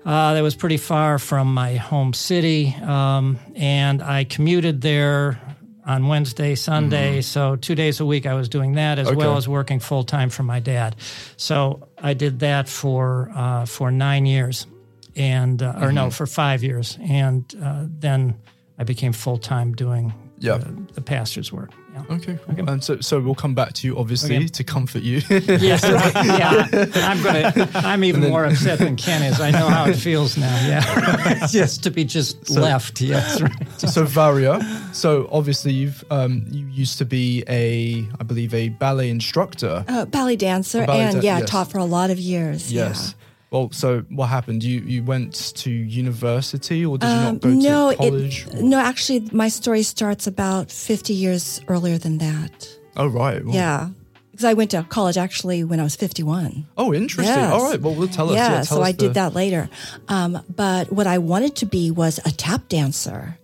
Uh, 0.05 0.33
that 0.33 0.41
was 0.41 0.55
pretty 0.55 0.77
far 0.77 1.19
from 1.19 1.53
my 1.53 1.75
home 1.75 2.13
city, 2.13 2.73
um, 2.81 3.37
and 3.55 4.01
I 4.01 4.23
commuted 4.23 4.81
there 4.81 5.39
on 5.85 6.07
Wednesday, 6.07 6.55
Sunday. 6.55 7.21
So 7.21 7.55
two 7.57 7.75
days 7.75 7.99
a 7.99 8.05
week, 8.05 8.25
I 8.25 8.33
was 8.33 8.47
doing 8.49 8.73
that 8.73 8.97
as 8.99 9.07
well 9.11 9.29
Mm-hmm. 9.31 9.37
As 9.37 9.47
working 9.47 9.79
full 9.79 10.03
time 10.03 10.29
for 10.29 10.43
my 10.43 10.59
dad. 10.59 10.95
So 11.35 11.87
I 11.97 12.13
did 12.13 12.39
that 12.39 12.69
for 12.69 13.31
uh, 13.35 13.65
for 13.65 13.91
nine 13.91 14.25
years, 14.25 14.67
and 15.15 15.61
uh, 15.61 15.65
or 15.75 15.87
Mm-hmm. 15.87 15.95
no, 15.95 16.09
for 16.11 16.25
five 16.27 16.63
years, 16.63 16.97
and 17.01 17.43
uh, 17.61 17.85
then 17.87 18.35
I 18.77 18.83
became 18.85 19.13
full 19.13 19.37
time 19.37 19.73
doing 19.73 20.13
Yeah. 20.39 20.57
the, 20.57 20.71
the 20.93 21.01
pastor's 21.01 21.51
work. 21.51 21.71
Yeah. 21.93 22.03
Okay. 22.15 22.37
cool. 22.45 22.69
And 22.69 22.83
so, 22.83 22.99
so 23.01 23.19
we'll 23.19 23.35
come 23.35 23.55
back 23.55 23.73
to 23.73 23.87
you, 23.87 23.97
obviously, 23.97 24.37
Okay. 24.37 24.47
to 24.47 24.63
comfort 24.63 25.01
you. 25.01 25.21
Yes, 25.29 25.83
right. 25.89 26.13
Yeah, 26.39 26.85
I'm 26.95 27.21
gonna. 27.23 27.69
I'm 27.73 28.03
even 28.03 28.21
more 28.29 28.45
upset 28.45 28.79
than 28.79 28.95
Ken 28.95 29.21
is. 29.23 29.39
I 29.41 29.51
know 29.51 29.67
how 29.67 29.85
it 29.87 29.95
feels 29.95 30.37
now. 30.37 30.55
Yeah, 30.67 31.47
just 31.51 31.83
to 31.83 31.89
be 31.91 32.05
just 32.05 32.49
left. 32.51 33.01
Yes, 33.01 33.41
right. 33.41 33.79
so 33.79 34.03
Varia, 34.05 34.61
so 34.93 35.27
obviously 35.31 35.73
you've 35.73 36.03
um, 36.11 36.45
you 36.49 36.65
used 36.67 36.99
to 36.99 37.05
be 37.05 37.43
a, 37.49 38.07
I 38.19 38.23
believe, 38.23 38.53
a 38.53 38.69
ballet 38.69 39.09
instructor. 39.09 39.83
Uh, 39.87 40.05
ballet 40.05 40.35
dancer, 40.35 40.85
Ballet 40.85 41.01
and 41.01 41.13
dan- 41.15 41.23
yeah, 41.23 41.39
yes. 41.39 41.49
taught 41.49 41.71
for 41.71 41.79
a 41.79 41.85
lot 41.85 42.11
of 42.11 42.19
years. 42.19 42.71
Yes. 42.71 43.15
Well, 43.51 43.69
so 43.71 44.01
what 44.09 44.27
happened? 44.27 44.63
You 44.63 44.81
you 44.81 45.03
went 45.03 45.33
to 45.57 45.71
university, 45.71 46.85
or 46.85 46.97
did 46.97 47.07
you 47.09 47.15
not 47.15 47.39
go 47.41 47.49
Um, 47.49 47.59
no, 47.59 47.89
to 47.91 47.97
college? 47.97 48.47
It, 48.47 48.61
no, 48.61 48.77
actually, 48.79 49.21
my 49.31 49.49
story 49.49 49.81
starts 49.83 50.27
about 50.27 50.71
50 50.71 51.13
years 51.13 51.59
earlier 51.67 51.97
than 51.97 52.19
that. 52.19 52.69
oh, 52.95 53.07
right. 53.07 53.43
Well, 53.43 53.55
Yeah. 53.55 53.89
Because 54.31 54.45
I 54.45 54.53
went 54.53 54.71
to 54.71 54.83
college 54.83 55.17
actually 55.17 55.65
when 55.65 55.79
I 55.81 55.83
was 55.83 55.95
51. 55.97 56.65
Oh, 56.77 56.93
interesting. 56.93 57.35
Yes. 57.35 57.51
All 57.51 57.69
right. 57.69 57.81
Well, 57.81 57.93
we'll 57.93 58.07
tell 58.07 58.29
us. 58.29 58.35
Yeah, 58.35 58.49
Yeah, 58.49 58.55
tell 58.63 58.77
so 58.77 58.81
us 58.81 58.87
I 58.87 58.91
the- 58.93 58.97
did 58.97 59.13
that 59.15 59.33
later. 59.33 59.67
Um, 60.07 60.41
but 60.55 60.93
what 60.93 61.07
I 61.07 61.17
wanted 61.17 61.55
to 61.57 61.65
be 61.65 61.91
was 61.91 62.19
a 62.23 62.31
tap 62.31 62.69
dancer. 62.69 63.37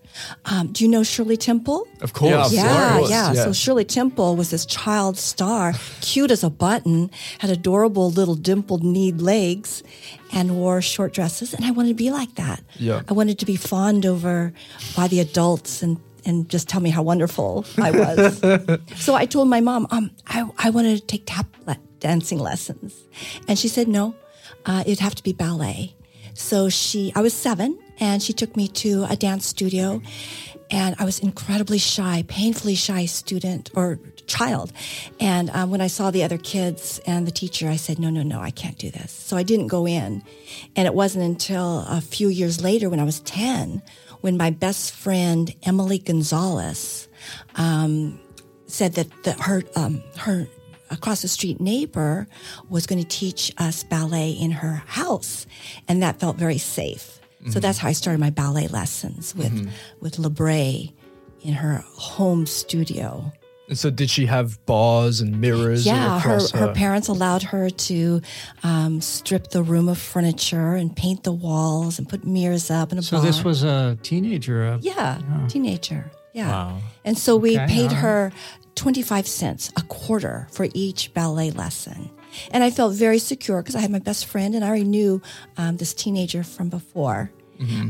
Um, 0.46 0.72
do 0.72 0.84
you 0.84 0.90
know 0.90 1.04
Shirley 1.04 1.38
Temple? 1.38 1.88
Of 2.02 2.14
course. 2.14 2.32
Yeah, 2.32 2.46
of 2.46 2.52
Yeah, 2.54 2.98
course, 2.98 3.10
yeah. 3.10 3.34
So 3.34 3.54
Shirley 3.54 3.86
Temple 3.86 4.36
was 4.36 4.50
this 4.50 4.66
child 4.66 5.18
star, 5.18 5.74
cute 6.02 6.32
as 6.32 6.44
a 6.44 6.50
button, 6.50 7.10
had 7.40 7.50
adorable 7.50 8.12
little 8.12 8.36
dimpled 8.36 8.84
kneed 8.84 9.22
legs, 9.22 9.84
and 10.34 10.56
wore 10.58 10.82
short 10.82 11.14
dresses. 11.14 11.54
And 11.54 11.66
I 11.66 11.72
wanted 11.72 11.90
to 11.90 11.96
be 11.96 12.12
like 12.12 12.36
that. 12.36 12.62
Yeah. 12.80 13.02
I 13.08 13.14
wanted 13.14 13.40
to 13.40 13.46
be 13.46 13.56
fawned 13.56 14.06
over 14.06 14.54
by 14.96 15.08
the 15.08 15.20
adults 15.20 15.82
and 15.84 15.98
and 16.28 16.50
just 16.50 16.68
tell 16.68 16.82
me 16.82 16.90
how 16.90 17.04
wonderful 17.04 17.66
I 17.78 17.92
was. 17.92 18.42
so 18.96 19.14
I 19.14 19.26
told 19.28 19.48
my 19.48 19.62
mom, 19.62 19.86
um, 19.92 20.10
I, 20.26 20.44
I 20.58 20.72
wanted 20.72 20.98
to 21.00 21.06
take 21.06 21.24
tap 21.28 21.46
le- 21.68 21.78
dancing 22.00 22.40
lessons, 22.40 22.96
and 23.48 23.60
she 23.60 23.68
said 23.68 23.88
no, 23.88 24.16
uh, 24.66 24.84
it'd 24.88 25.00
have 25.02 25.14
to 25.16 25.24
be 25.24 25.34
ballet. 25.34 25.95
So 26.36 26.68
she, 26.68 27.14
I 27.16 27.22
was 27.22 27.34
seven, 27.34 27.80
and 28.00 28.22
she 28.22 28.34
took 28.34 28.56
me 28.58 28.68
to 28.68 29.06
a 29.10 29.16
dance 29.16 29.48
studio, 29.48 30.02
and 30.70 30.96
I 31.00 31.06
was 31.06 31.20
incredibly 31.20 31.78
shy, 31.78 32.26
painfully 32.28 32.76
shy 32.76 33.06
student 33.06 33.72
or 33.74 34.00
child. 34.28 34.74
And 35.20 35.50
um, 35.52 35.70
when 35.70 35.80
I 35.80 35.88
saw 35.88 36.12
the 36.12 36.24
other 36.24 36.38
kids 36.38 37.00
and 37.08 37.26
the 37.26 37.32
teacher, 37.32 37.70
I 37.70 37.78
said, 37.78 38.00
no, 38.00 38.10
no, 38.10 38.22
no, 38.22 38.42
I 38.42 38.52
can't 38.52 38.78
do 38.78 38.92
this. 38.92 39.12
So 39.12 39.38
I 39.38 39.44
didn't 39.44 39.68
go 39.68 39.88
in. 39.88 40.24
And 40.76 40.86
it 40.86 40.94
wasn't 40.94 41.24
until 41.24 41.86
a 41.88 42.02
few 42.02 42.28
years 42.28 42.62
later, 42.62 42.90
when 42.90 43.00
I 43.00 43.06
was 43.06 43.22
10, 43.22 43.82
when 44.22 44.36
my 44.36 44.50
best 44.50 44.92
friend, 44.92 45.56
Emily 45.64 46.00
Gonzalez, 46.00 47.08
um, 47.56 48.20
said 48.68 48.94
that, 48.94 49.24
that 49.24 49.40
her, 49.42 49.64
um, 49.78 50.04
her 50.18 50.48
across 50.90 51.22
the 51.22 51.28
street 51.28 51.60
neighbor 51.60 52.28
was 52.70 52.86
going 52.88 53.02
to 53.02 53.08
teach 53.08 53.52
us 53.58 53.84
ballet 53.84 54.32
in 54.32 54.52
her 54.52 54.84
house. 54.86 55.46
And 55.88 56.02
that 56.04 56.20
felt 56.20 56.38
very 56.38 56.58
safe. 56.58 57.20
So 57.50 57.60
that's 57.60 57.78
how 57.78 57.90
I 57.90 57.92
started 57.92 58.20
my 58.20 58.32
ballet 58.32 58.68
lessons 58.70 59.36
with, 59.36 59.70
with 60.00 60.16
Lebre 60.18 60.92
in 61.42 61.54
her 61.54 61.84
home 61.94 62.48
studio. 62.48 63.32
And 63.68 63.78
so, 63.78 63.90
did 63.90 64.10
she 64.12 64.26
have 64.28 64.64
bars 64.68 65.22
and 65.22 65.40
mirrors? 65.42 65.86
Yeah, 65.88 66.20
her, 66.20 66.34
across 66.36 66.52
her 66.52 66.72
parents 66.74 67.08
allowed 67.08 67.42
her 67.44 67.70
to 67.72 68.22
um, 68.64 69.02
strip 69.02 69.50
the 69.50 69.64
room 69.64 69.88
of 69.90 69.98
furniture 69.98 70.74
and 70.76 70.96
paint 70.96 71.24
the 71.24 71.32
walls 71.32 71.98
and 71.98 72.08
put 72.08 72.26
mirrors 72.26 72.70
up 72.70 72.92
and 72.92 73.00
a 73.00 73.02
So 73.04 73.18
bar. 73.18 73.26
this 73.26 73.44
was 73.44 73.64
a 73.64 73.98
teenager. 74.04 74.64
uh, 74.66 74.78
yeah, 74.82 75.20
teenager. 75.48 76.12
Yeah. 76.34 76.50
Wow. 76.50 76.78
And 77.06 77.18
so 77.18 77.36
we 77.38 77.58
Okay, 77.58 77.66
paid 77.68 77.82
all 77.88 77.88
right. 77.90 77.96
her 77.98 78.32
25 78.76 79.28
cents 79.28 79.72
a 79.78 79.82
quarter 79.84 80.48
for 80.52 80.68
each 80.74 81.14
ballet 81.14 81.52
lesson. 81.52 82.10
And 82.52 82.64
I 82.64 82.72
felt 82.72 82.94
very 82.94 83.20
secure 83.20 83.62
because 83.62 83.76
I 83.76 83.80
had 83.80 83.92
my 83.92 84.00
best 84.00 84.26
friend 84.26 84.56
and 84.56 84.64
I 84.64 84.68
already 84.68 84.84
knew 84.84 85.22
um, 85.58 85.78
this 85.78 85.94
teenager 85.94 86.44
from 86.44 86.70
before. 86.70 87.32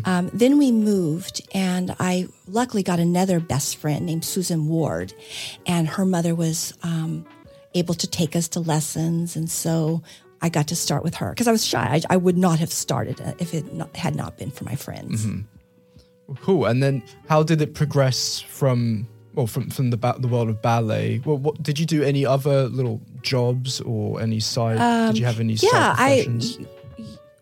Um, 0.06 0.30
then 0.32 0.58
we 0.60 0.72
moved, 0.72 1.42
and 1.54 1.96
I 2.00 2.28
luckily 2.48 2.84
got 2.84 3.00
another 3.00 3.40
best 3.40 3.78
friend 3.78 4.06
named 4.06 4.24
Susan 4.24 4.68
Ward, 4.68 5.14
and 5.66 5.88
her 5.88 6.06
mother 6.06 6.36
was 6.36 6.74
um, 6.84 7.26
able 7.74 7.96
to 7.96 8.08
take 8.08 8.36
us 8.36 8.48
to 8.50 8.60
lessons, 8.60 9.36
and 9.36 9.50
so 9.50 10.04
I 10.42 10.50
got 10.50 10.68
to 10.68 10.76
start 10.76 11.04
with 11.04 11.16
her 11.16 11.32
because 11.32 11.48
I 11.48 11.52
was 11.52 11.66
shy. 11.66 12.02
I, 12.10 12.14
I 12.14 12.18
would 12.18 12.38
not 12.38 12.60
have 12.60 12.72
started 12.72 13.20
if 13.40 13.56
it 13.56 13.74
not, 13.74 13.96
had 13.96 14.16
not 14.16 14.38
been 14.38 14.52
for 14.52 14.66
my 14.66 14.76
friends. 14.76 15.26
Cool. 16.42 16.66
And 16.66 16.84
then, 16.84 17.04
how 17.28 17.42
did 17.42 17.62
it 17.62 17.74
progress 17.74 18.40
from 18.40 19.08
well, 19.36 19.48
from 19.48 19.70
from 19.70 19.90
the 19.90 19.98
ba- 19.98 20.16
the 20.18 20.28
world 20.28 20.50
of 20.50 20.62
ballet? 20.62 21.22
Well, 21.26 21.38
what 21.38 21.62
did 21.62 21.80
you 21.80 21.86
do? 21.86 22.04
Any 22.04 22.26
other 22.26 22.68
little 22.68 23.02
jobs 23.22 23.82
or 23.82 24.22
any 24.22 24.40
side? 24.40 24.78
did 25.12 25.20
you 25.20 25.26
have 25.26 25.40
any 25.40 25.56
side 25.56 25.70
Um, 25.74 25.76
yeah, 25.76 25.96
I. 25.98 26.68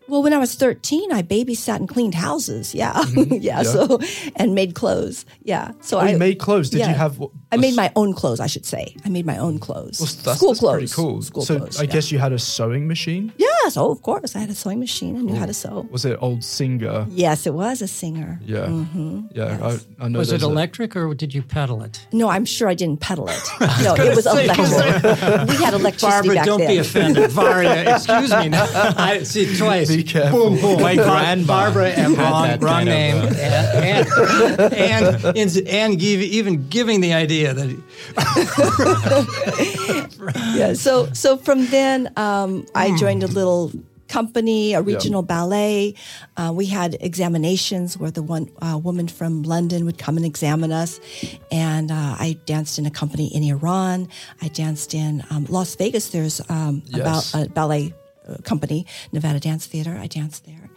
Well, 0.06 0.22
when 0.22 0.34
I 0.34 0.38
was 0.38 0.54
13, 0.54 1.12
I 1.12 1.22
babysat 1.22 1.76
and 1.76 1.88
cleaned 1.88 2.14
houses. 2.14 2.74
Yeah. 2.74 2.92
yeah. 2.98 3.04
Mm-hmm. 3.04 3.34
Yeah. 3.40 3.62
So, 3.62 3.98
and 4.36 4.54
made 4.54 4.74
clothes. 4.74 5.24
Yeah. 5.42 5.72
So 5.80 5.96
oh, 5.96 6.00
I 6.00 6.10
you 6.10 6.18
made 6.18 6.38
clothes. 6.38 6.68
Did 6.68 6.80
yeah. 6.80 6.90
you 6.90 6.94
have? 6.94 7.18
what- 7.18 7.30
I 7.50 7.56
made 7.56 7.74
my 7.74 7.90
own 7.96 8.12
clothes, 8.12 8.38
I 8.38 8.46
should 8.46 8.66
say. 8.66 8.94
I 9.04 9.08
made 9.08 9.24
my 9.24 9.38
own 9.38 9.58
clothes. 9.58 10.00
Well, 10.00 10.06
that's, 10.24 10.38
School 10.38 10.50
that's 10.50 10.60
clothes. 10.60 10.74
pretty 10.74 10.92
cool. 10.92 11.22
School 11.22 11.42
so 11.42 11.58
clothes. 11.58 11.80
I 11.80 11.84
yeah. 11.84 11.92
guess 11.92 12.12
you 12.12 12.18
had 12.18 12.32
a 12.32 12.38
sewing 12.38 12.86
machine. 12.86 13.32
Yes. 13.64 13.76
Oh, 13.78 13.90
of 13.90 14.02
course. 14.02 14.36
I 14.36 14.40
had 14.40 14.50
a 14.50 14.54
sewing 14.54 14.78
machine. 14.78 15.16
I 15.16 15.20
knew 15.20 15.34
how 15.36 15.46
to 15.46 15.54
sew. 15.54 15.86
Was 15.90 16.04
it 16.04 16.18
old 16.20 16.44
Singer? 16.44 17.06
Yes, 17.08 17.46
it 17.46 17.54
was 17.54 17.80
a 17.80 17.88
Singer. 17.88 18.38
Yeah, 18.44 18.66
Mm-hmm. 18.66 19.20
yeah. 19.32 19.58
I, 19.62 19.78
I 20.04 20.08
know. 20.08 20.18
Was 20.18 20.28
it 20.28 20.32
there's 20.32 20.42
a- 20.42 20.46
electric 20.46 20.94
or 20.96 21.14
did 21.14 21.32
you 21.34 21.40
pedal 21.42 21.82
it? 21.82 22.06
No, 22.12 22.28
I'm 22.28 22.44
sure 22.44 22.68
I 22.68 22.74
didn't 22.74 23.00
pedal 23.00 23.26
it. 23.28 23.40
No, 23.84 23.94
it 23.94 24.14
was 24.14 24.26
electric. 24.26 24.58
we 25.48 25.56
had 25.64 25.72
electricity 25.74 26.10
Barbara, 26.10 26.34
back 26.36 26.44
don't 26.46 26.58
then. 26.60 26.68
be 26.68 26.78
offended. 26.78 27.30
Varia, 27.30 27.94
excuse 27.96 28.30
me. 28.34 28.48
Now. 28.50 28.66
I 28.98 29.22
see 29.22 29.56
twice. 29.56 29.88
Be 29.88 30.02
careful. 30.04 30.50
Boom, 30.50 30.60
boom. 30.60 30.82
My 30.82 30.94
grandma 30.94 31.46
Barbara 31.46 31.88
and 31.90 32.14
had 32.16 32.62
wrong, 32.62 32.64
wrong 32.68 32.86
kind 32.86 32.88
of, 32.88 32.94
name, 32.94 33.16
uh, 33.22 33.90
and 33.90 34.06
and 34.74 35.24
and, 35.38 35.56
and 35.68 35.98
give, 35.98 36.20
even 36.20 36.68
giving 36.68 37.00
the 37.00 37.12
idea 37.14 37.54
that 37.54 37.70
yeah. 40.56 40.72
So 40.74 41.12
so 41.12 41.36
from 41.36 41.66
then, 41.66 42.10
um, 42.16 42.66
I 42.74 42.96
joined 42.96 43.22
a 43.22 43.26
little 43.28 43.53
company, 44.08 44.74
a 44.74 44.82
regional 44.82 45.22
ballet. 45.22 45.94
Uh, 46.36 46.52
we 46.54 46.66
had 46.66 46.96
examinations 47.00 47.98
where 47.98 48.10
the 48.10 48.22
one 48.22 48.48
uh, 48.60 48.78
woman 48.78 49.08
from 49.08 49.42
London 49.42 49.84
would 49.86 49.98
come 49.98 50.16
and 50.16 50.26
examine 50.26 50.72
us, 50.72 51.00
and 51.50 51.90
uh, 51.90 52.16
I 52.26 52.38
danced 52.46 52.78
in 52.78 52.86
a 52.86 52.90
company 52.90 53.26
in 53.34 53.42
Iran. 53.42 54.08
I 54.42 54.48
danced 54.48 54.94
in 54.94 55.22
um, 55.30 55.46
Las 55.48 55.74
Vegas. 55.76 56.10
There's 56.10 56.40
um, 56.48 56.82
a, 56.94 56.98
bal- 56.98 57.24
a 57.34 57.48
ballet 57.48 57.94
uh, 58.28 58.36
company, 58.44 58.86
Nevada 59.12 59.40
Dance 59.40 59.66
Theater. 59.66 59.96
I 60.00 60.06
danced 60.06 60.44
there, 60.46 60.70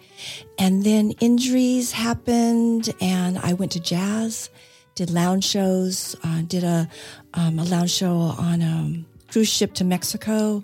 and 0.57 0.83
then 0.83 1.11
injuries 1.19 1.91
happened, 1.91 2.93
and 3.01 3.37
I 3.37 3.53
went 3.53 3.71
to 3.73 3.79
jazz. 3.79 4.49
Did 4.95 5.11
lounge 5.11 5.45
shows. 5.45 6.15
Uh, 6.23 6.41
did 6.41 6.63
a 6.63 6.89
um, 7.35 7.59
a 7.59 7.65
lounge 7.65 7.91
show 7.91 8.15
on 8.17 8.61
a 8.61 8.75
cruise 9.29 9.49
ship 9.49 9.73
to 9.75 9.83
Mexico. 9.83 10.63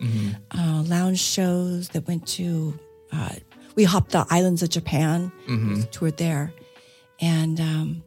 Uh, 0.52 0.84
lounge 0.88 1.20
shows 1.20 1.90
that 1.90 2.08
went 2.08 2.28
to. 2.28 2.78
Uh, 3.12 3.30
we 3.76 3.84
hopped 3.84 4.12
the 4.12 4.26
islands 4.30 4.62
of 4.64 4.70
Japan. 4.70 5.32
Toured 5.92 6.18
there, 6.18 6.54
and 7.20 7.60
um, 7.60 8.04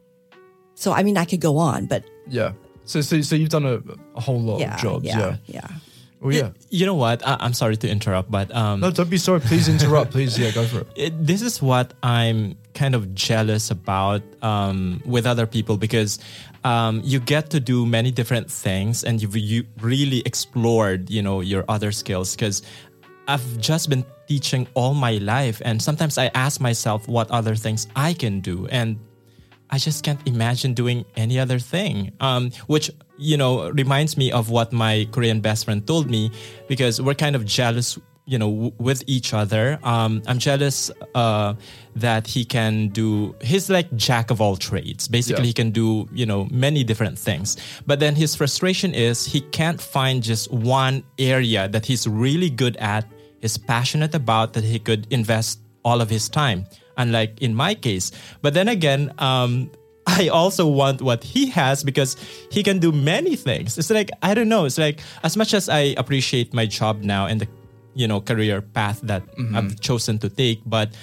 so 0.75 0.91
I 0.93 1.03
mean 1.03 1.17
I 1.17 1.25
could 1.25 1.41
go 1.41 1.57
on, 1.57 1.85
but 1.87 2.03
Yeah. 2.27 2.51
So, 2.85 3.01
so, 3.01 3.19
so 3.19 3.35
you've 3.35 3.49
done 3.49 3.65
a, 3.65 3.81
a 4.15 4.21
whole 4.21 4.39
lot 4.39 4.61
yeah, 4.61 4.75
of 4.75 4.81
jobs. 4.81 5.03
yeah, 5.05 5.19
Yeah. 5.19 5.37
yeah. 5.45 5.67
Oh, 6.21 6.29
yeah. 6.29 6.51
You 6.69 6.85
know 6.85 6.95
what? 6.95 7.21
I, 7.27 7.35
I'm 7.41 7.53
sorry 7.53 7.75
to 7.77 7.87
interrupt, 7.89 8.31
but 8.31 8.49
um, 8.55 8.79
No, 8.79 8.89
don't 8.91 9.09
be 9.09 9.17
sorry. 9.17 9.39
Please 9.41 9.67
interrupt. 9.67 10.11
Please, 10.11 10.39
yeah, 10.39 10.51
go 10.51 10.63
for 10.65 10.79
it. 10.79 10.87
it, 10.95 11.25
this 11.27 11.41
is 11.41 11.61
what 11.61 11.93
I'm 12.01 12.57
kind 12.73 12.95
of 12.95 13.13
jealous 13.13 13.69
about 13.71 14.23
um, 14.41 15.01
with 15.05 15.27
other 15.27 15.45
people 15.45 15.75
because 15.77 16.17
um, 16.67 17.01
you 17.05 17.21
get 17.21 17.49
to 17.51 17.61
do 17.61 17.85
many 17.85 18.11
different 18.11 18.51
things 18.51 19.05
and 19.05 19.21
you've 19.21 19.37
you 19.37 19.63
really 19.79 20.19
explored, 20.25 21.09
you 21.09 21.21
know, 21.21 21.39
your 21.39 21.63
other 21.69 21.93
skills. 21.93 22.35
Because 22.35 22.61
I've 23.25 23.47
just 23.59 23.89
been 23.89 24.03
teaching 24.27 24.67
all 24.73 24.93
my 24.93 25.13
life, 25.23 25.61
and 25.63 25.81
sometimes 25.81 26.17
I 26.17 26.29
ask 26.35 26.59
myself 26.59 27.07
what 27.07 27.31
other 27.31 27.55
things 27.55 27.87
I 27.95 28.11
can 28.11 28.41
do, 28.41 28.67
and 28.67 28.99
I 29.69 29.77
just 29.77 30.03
can't 30.03 30.19
imagine 30.27 30.73
doing 30.73 31.05
any 31.15 31.39
other 31.39 31.57
thing. 31.59 32.11
Um, 32.19 32.51
which 32.67 32.91
you 33.17 33.37
know 33.37 33.69
reminds 33.71 34.17
me 34.17 34.31
of 34.31 34.49
what 34.49 34.73
my 34.73 35.07
Korean 35.11 35.39
best 35.39 35.63
friend 35.63 35.87
told 35.87 36.11
me 36.11 36.31
because 36.67 37.01
we're 37.01 37.15
kind 37.15 37.35
of 37.35 37.45
jealous, 37.45 37.97
you 38.27 38.37
know, 38.37 38.51
w- 38.51 38.71
with 38.77 39.03
each 39.07 39.33
other. 39.33 39.79
Um, 39.83 40.21
I'm 40.27 40.37
jealous 40.37 40.91
uh, 41.15 41.53
that 41.95 42.27
he 42.27 42.43
can 42.45 42.89
do. 42.89 43.33
He's 43.41 43.69
like 43.69 43.87
jack 43.95 44.29
of 44.31 44.41
all 44.41 44.55
trades. 44.57 45.07
Basically, 45.07 45.43
Yeah. 45.43 45.47
he 45.47 45.53
can 45.53 45.71
do 45.71 46.07
you 46.13 46.25
know 46.25 46.47
many 46.51 46.83
different 46.83 47.17
things. 47.17 47.57
But 47.87 47.99
then 47.99 48.15
his 48.15 48.35
frustration 48.35 48.93
is 48.93 49.25
he 49.25 49.41
can't 49.41 49.79
find 49.81 50.21
just 50.21 50.51
one 50.51 51.03
area 51.17 51.67
that 51.69 51.85
he's 51.85 52.05
really 52.07 52.49
good 52.49 52.75
at, 52.77 53.05
is 53.41 53.57
passionate 53.57 54.13
about 54.13 54.53
that 54.53 54.63
he 54.63 54.77
could 54.79 55.07
invest 55.09 55.59
all 55.83 56.01
of 56.01 56.09
his 56.09 56.27
time 56.29 56.65
unlike 56.97 57.41
in 57.41 57.53
my 57.53 57.75
case. 57.75 58.11
But 58.41 58.53
then 58.55 58.67
again, 58.67 59.13
um, 59.19 59.71
I 60.07 60.29
also 60.29 60.65
want 60.67 61.01
what 61.01 61.23
he 61.23 61.47
has 61.51 61.83
because 61.83 62.15
he 62.49 62.63
can 62.63 62.79
do 62.79 62.91
many 62.91 63.35
things. 63.35 63.77
It's 63.77 63.89
like 63.89 64.09
I 64.23 64.33
don't 64.33 64.49
know. 64.49 64.65
It's 64.65 64.77
like 64.77 65.01
as 65.23 65.35
much 65.37 65.53
as 65.53 65.69
I 65.69 65.93
appreciate 65.97 66.53
my 66.53 66.65
job 66.65 67.03
now 67.03 67.25
and 67.27 67.41
the 67.41 67.47
you 67.97 68.07
know 68.07 68.21
career 68.21 68.61
path 68.61 69.01
that 69.01 69.25
mm-hmm. 69.35 69.57
I've 69.57 69.81
chosen 69.81 70.19
to 70.19 70.29
take, 70.29 70.61
but 70.65 70.93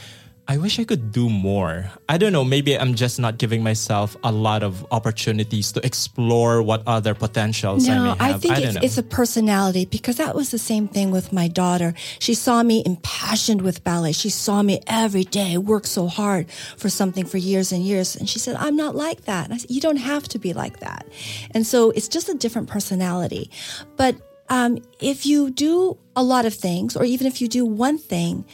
I 0.46 0.58
wish 0.58 0.78
I 0.78 0.84
could 0.84 1.10
do 1.10 1.30
more. 1.30 1.90
I 2.06 2.18
don't 2.18 2.32
know. 2.32 2.44
Maybe 2.44 2.78
I'm 2.78 2.94
just 2.94 3.18
not 3.18 3.38
giving 3.38 3.62
myself 3.62 4.14
a 4.22 4.30
lot 4.30 4.62
of 4.62 4.84
opportunities 4.90 5.72
to 5.72 5.84
explore 5.84 6.62
what 6.62 6.82
other 6.86 7.14
potentials 7.14 7.88
I 7.88 7.96
may 7.96 8.04
No, 8.04 8.04
have. 8.10 8.20
I 8.20 8.32
think 8.34 8.54
don't 8.54 8.64
it's, 8.64 8.74
know. 8.74 8.80
it's 8.82 8.98
a 8.98 9.02
personality 9.02 9.86
because 9.86 10.18
that 10.18 10.34
was 10.34 10.50
the 10.50 10.58
same 10.58 10.86
thing 10.86 11.10
with 11.10 11.32
my 11.32 11.48
daughter. 11.48 11.94
She 12.18 12.34
saw 12.34 12.62
me 12.62 12.82
impassioned 12.84 13.62
with 13.62 13.82
ballet. 13.84 14.12
She 14.12 14.28
saw 14.28 14.62
me 14.62 14.80
every 14.86 15.24
day 15.24 15.56
work 15.56 15.86
so 15.86 16.08
hard 16.08 16.50
for 16.76 16.90
something 16.90 17.24
for 17.24 17.38
years 17.38 17.72
and 17.72 17.82
years. 17.82 18.14
And 18.14 18.28
she 18.28 18.38
said, 18.38 18.56
I'm 18.56 18.76
not 18.76 18.94
like 18.94 19.24
that. 19.24 19.46
And 19.46 19.54
I 19.54 19.56
said, 19.56 19.70
You 19.70 19.80
don't 19.80 19.96
have 19.96 20.28
to 20.28 20.38
be 20.38 20.52
like 20.52 20.80
that. 20.80 21.06
And 21.52 21.66
so 21.66 21.90
it's 21.90 22.08
just 22.08 22.28
a 22.28 22.34
different 22.34 22.68
personality. 22.68 23.50
But 23.96 24.16
um, 24.48 24.78
if 25.00 25.26
you 25.26 25.50
do 25.50 25.98
a 26.14 26.22
lot 26.22 26.44
of 26.44 26.54
things, 26.54 26.96
or 26.96 27.04
even 27.04 27.26
if 27.26 27.40
you 27.40 27.48
do 27.48 27.64
one 27.64 27.98
thing, 27.98 28.44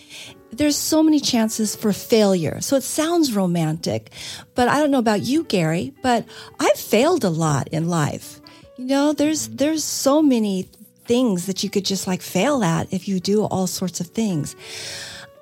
there's 0.52 0.76
so 0.76 1.02
many 1.02 1.20
chances 1.20 1.76
for 1.76 1.92
failure. 1.92 2.60
So 2.60 2.76
it 2.76 2.82
sounds 2.82 3.34
romantic, 3.34 4.10
but 4.54 4.68
I 4.68 4.80
don't 4.80 4.90
know 4.90 4.98
about 4.98 5.22
you, 5.22 5.44
Gary, 5.44 5.92
but 6.02 6.24
I've 6.58 6.76
failed 6.76 7.24
a 7.24 7.30
lot 7.30 7.68
in 7.68 7.88
life. 7.88 8.40
You 8.76 8.86
know, 8.86 9.12
there's 9.12 9.48
there's 9.48 9.84
so 9.84 10.22
many 10.22 10.68
things 11.04 11.46
that 11.46 11.62
you 11.62 11.70
could 11.70 11.84
just 11.84 12.06
like 12.06 12.22
fail 12.22 12.62
at 12.62 12.92
if 12.92 13.08
you 13.08 13.20
do 13.20 13.44
all 13.44 13.66
sorts 13.66 14.00
of 14.00 14.06
things. 14.06 14.56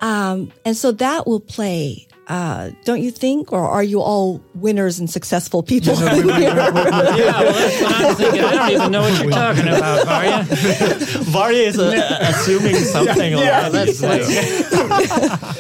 Um, 0.01 0.51
and 0.65 0.77
so 0.77 0.93
that 0.93 1.27
will 1.27 1.41
play, 1.41 2.08
uh, 2.29 2.71
don't 2.85 3.01
you 3.01 3.11
think? 3.11 3.53
Or 3.53 3.67
are 3.67 3.83
you 3.83 4.01
all 4.01 4.43
winners 4.55 4.99
and 4.99 5.09
successful 5.11 5.63
people? 5.63 5.95
Yeah, 6.39 6.63
well, 6.63 7.53
that's 7.53 7.81
what 7.83 7.95
I'm 7.95 8.15
thinking. 8.15 8.41
I 8.45 8.53
don't 8.55 8.71
even 8.71 8.93
know 8.93 9.01
what 9.03 9.23
you're 9.23 9.31
talking 9.33 9.69
about, 9.69 10.07
Varya. 10.07 10.45
Varya 11.25 11.63
is 11.69 11.79
uh, 11.79 12.19
assuming 12.21 12.77
something 12.77 13.33
Yeah, 13.33 13.69
like 13.69 13.73
that's 13.73 14.03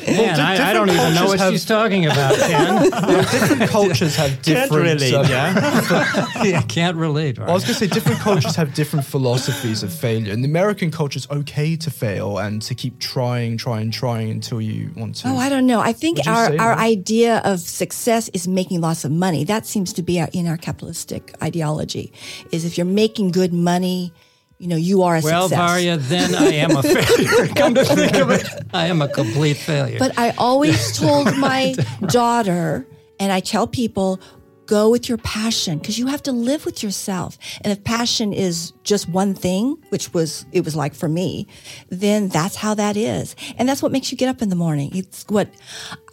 Man, 0.08 0.40
I, 0.40 0.70
I 0.70 0.72
don't 0.72 0.90
even 0.90 1.14
know 1.14 1.26
what 1.26 1.38
have- 1.38 1.52
she's 1.52 1.64
talking 1.64 2.06
about, 2.06 2.36
Ken. 2.38 2.82
different 3.30 3.70
cultures 3.70 4.16
have 4.16 4.40
different... 4.42 4.70
Can't 4.70 4.70
different. 4.70 5.00
relate, 5.00 5.14
um, 5.14 5.26
yeah. 6.46 6.58
I 6.58 6.64
can't 6.68 6.96
relate. 6.96 7.38
I 7.38 7.52
was 7.52 7.64
going 7.64 7.74
to 7.74 7.80
say 7.80 7.86
different 7.86 8.20
cultures 8.20 8.56
have 8.56 8.74
different 8.74 9.04
philosophies 9.06 9.82
of 9.82 9.92
failure. 9.92 10.32
In 10.32 10.42
the 10.42 10.48
American 10.48 10.90
culture, 10.90 11.18
it's 11.18 11.30
okay 11.30 11.76
to 11.76 11.90
fail 11.90 12.38
and 12.38 12.60
to 12.62 12.74
keep 12.74 12.98
trying, 12.98 13.56
trying, 13.56 13.90
trying 13.90 14.30
until 14.30 14.60
you 14.60 14.90
want 14.96 15.16
to. 15.16 15.28
Oh, 15.28 15.36
I 15.36 15.48
don't 15.48 15.66
know. 15.66 15.80
I 15.80 15.92
think 15.92 16.18
Would 16.18 16.28
our, 16.28 16.57
say 16.58 16.64
our 16.64 16.74
idea 16.74 17.40
of 17.44 17.60
success 17.60 18.28
is 18.30 18.48
making 18.48 18.80
lots 18.80 19.04
of 19.04 19.10
money. 19.12 19.44
That 19.44 19.66
seems 19.66 19.92
to 19.94 20.02
be 20.02 20.20
our, 20.20 20.28
in 20.32 20.46
our 20.46 20.56
capitalistic 20.56 21.34
ideology. 21.42 22.12
Is 22.52 22.64
if 22.64 22.76
you're 22.76 22.86
making 22.86 23.30
good 23.30 23.52
money, 23.52 24.12
you 24.58 24.66
know, 24.66 24.76
you 24.76 25.02
are 25.02 25.16
a 25.16 25.20
well, 25.20 25.48
success. 25.48 25.58
Well, 25.58 25.68
Varya, 25.68 25.96
then 25.96 26.34
I 26.34 26.52
am 26.54 26.76
a 26.76 26.82
failure. 26.82 27.48
Come 27.54 27.74
to 27.74 27.84
think 27.84 28.14
of 28.16 28.30
it, 28.30 28.46
I 28.74 28.86
am 28.86 29.00
a 29.02 29.08
complete 29.08 29.56
failure. 29.56 29.98
But 29.98 30.18
I 30.18 30.30
always 30.30 30.96
told 30.98 31.36
my 31.36 31.74
daughter, 32.06 32.86
and 33.20 33.32
I 33.32 33.40
tell 33.40 33.66
people, 33.66 34.20
go 34.66 34.90
with 34.90 35.08
your 35.08 35.18
passion 35.18 35.78
because 35.78 35.98
you 35.98 36.06
have 36.06 36.22
to 36.22 36.30
live 36.30 36.64
with 36.64 36.82
yourself. 36.82 37.38
And 37.62 37.72
if 37.72 37.82
passion 37.84 38.32
is 38.32 38.72
just 38.84 39.08
one 39.08 39.34
thing, 39.34 39.76
which 39.88 40.12
was 40.12 40.44
it 40.52 40.64
was 40.64 40.76
like 40.76 40.94
for 40.94 41.08
me, 41.08 41.48
then 41.88 42.28
that's 42.28 42.54
how 42.54 42.74
that 42.74 42.96
is. 42.96 43.34
And 43.56 43.68
that's 43.68 43.82
what 43.82 43.90
makes 43.90 44.12
you 44.12 44.18
get 44.18 44.28
up 44.28 44.42
in 44.42 44.50
the 44.50 44.56
morning. 44.56 44.90
It's 44.94 45.24
what 45.28 45.48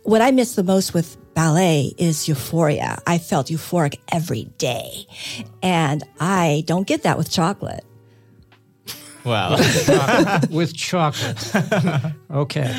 what 0.05 0.21
I 0.21 0.31
miss 0.31 0.55
the 0.55 0.63
most 0.63 0.93
with 0.93 1.17
ballet 1.33 1.93
is 1.97 2.27
euphoria. 2.27 2.99
I 3.05 3.17
felt 3.17 3.47
euphoric 3.47 3.99
every 4.11 4.45
day. 4.57 5.07
And 5.61 6.03
I 6.19 6.63
don't 6.67 6.87
get 6.87 7.03
that 7.03 7.17
with 7.17 7.29
chocolate. 7.29 7.83
Well, 9.25 9.57
with 10.51 10.75
chocolate. 10.75 11.53
Okay. 12.29 12.71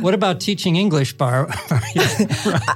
What 0.00 0.14
about 0.14 0.40
teaching 0.40 0.76
English, 0.76 1.12
Bar? 1.12 1.48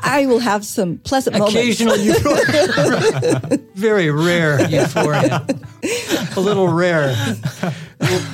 I 0.02 0.26
will 0.28 0.40
have 0.40 0.62
some 0.64 0.98
pleasant 0.98 1.38
moments. 1.38 1.54
Occasional 1.54 1.96
euphoria. 1.96 3.58
Very 3.74 4.10
rare 4.10 4.68
euphoria. 4.68 5.46
A 6.36 6.40
little 6.40 6.68
rare. 6.68 7.16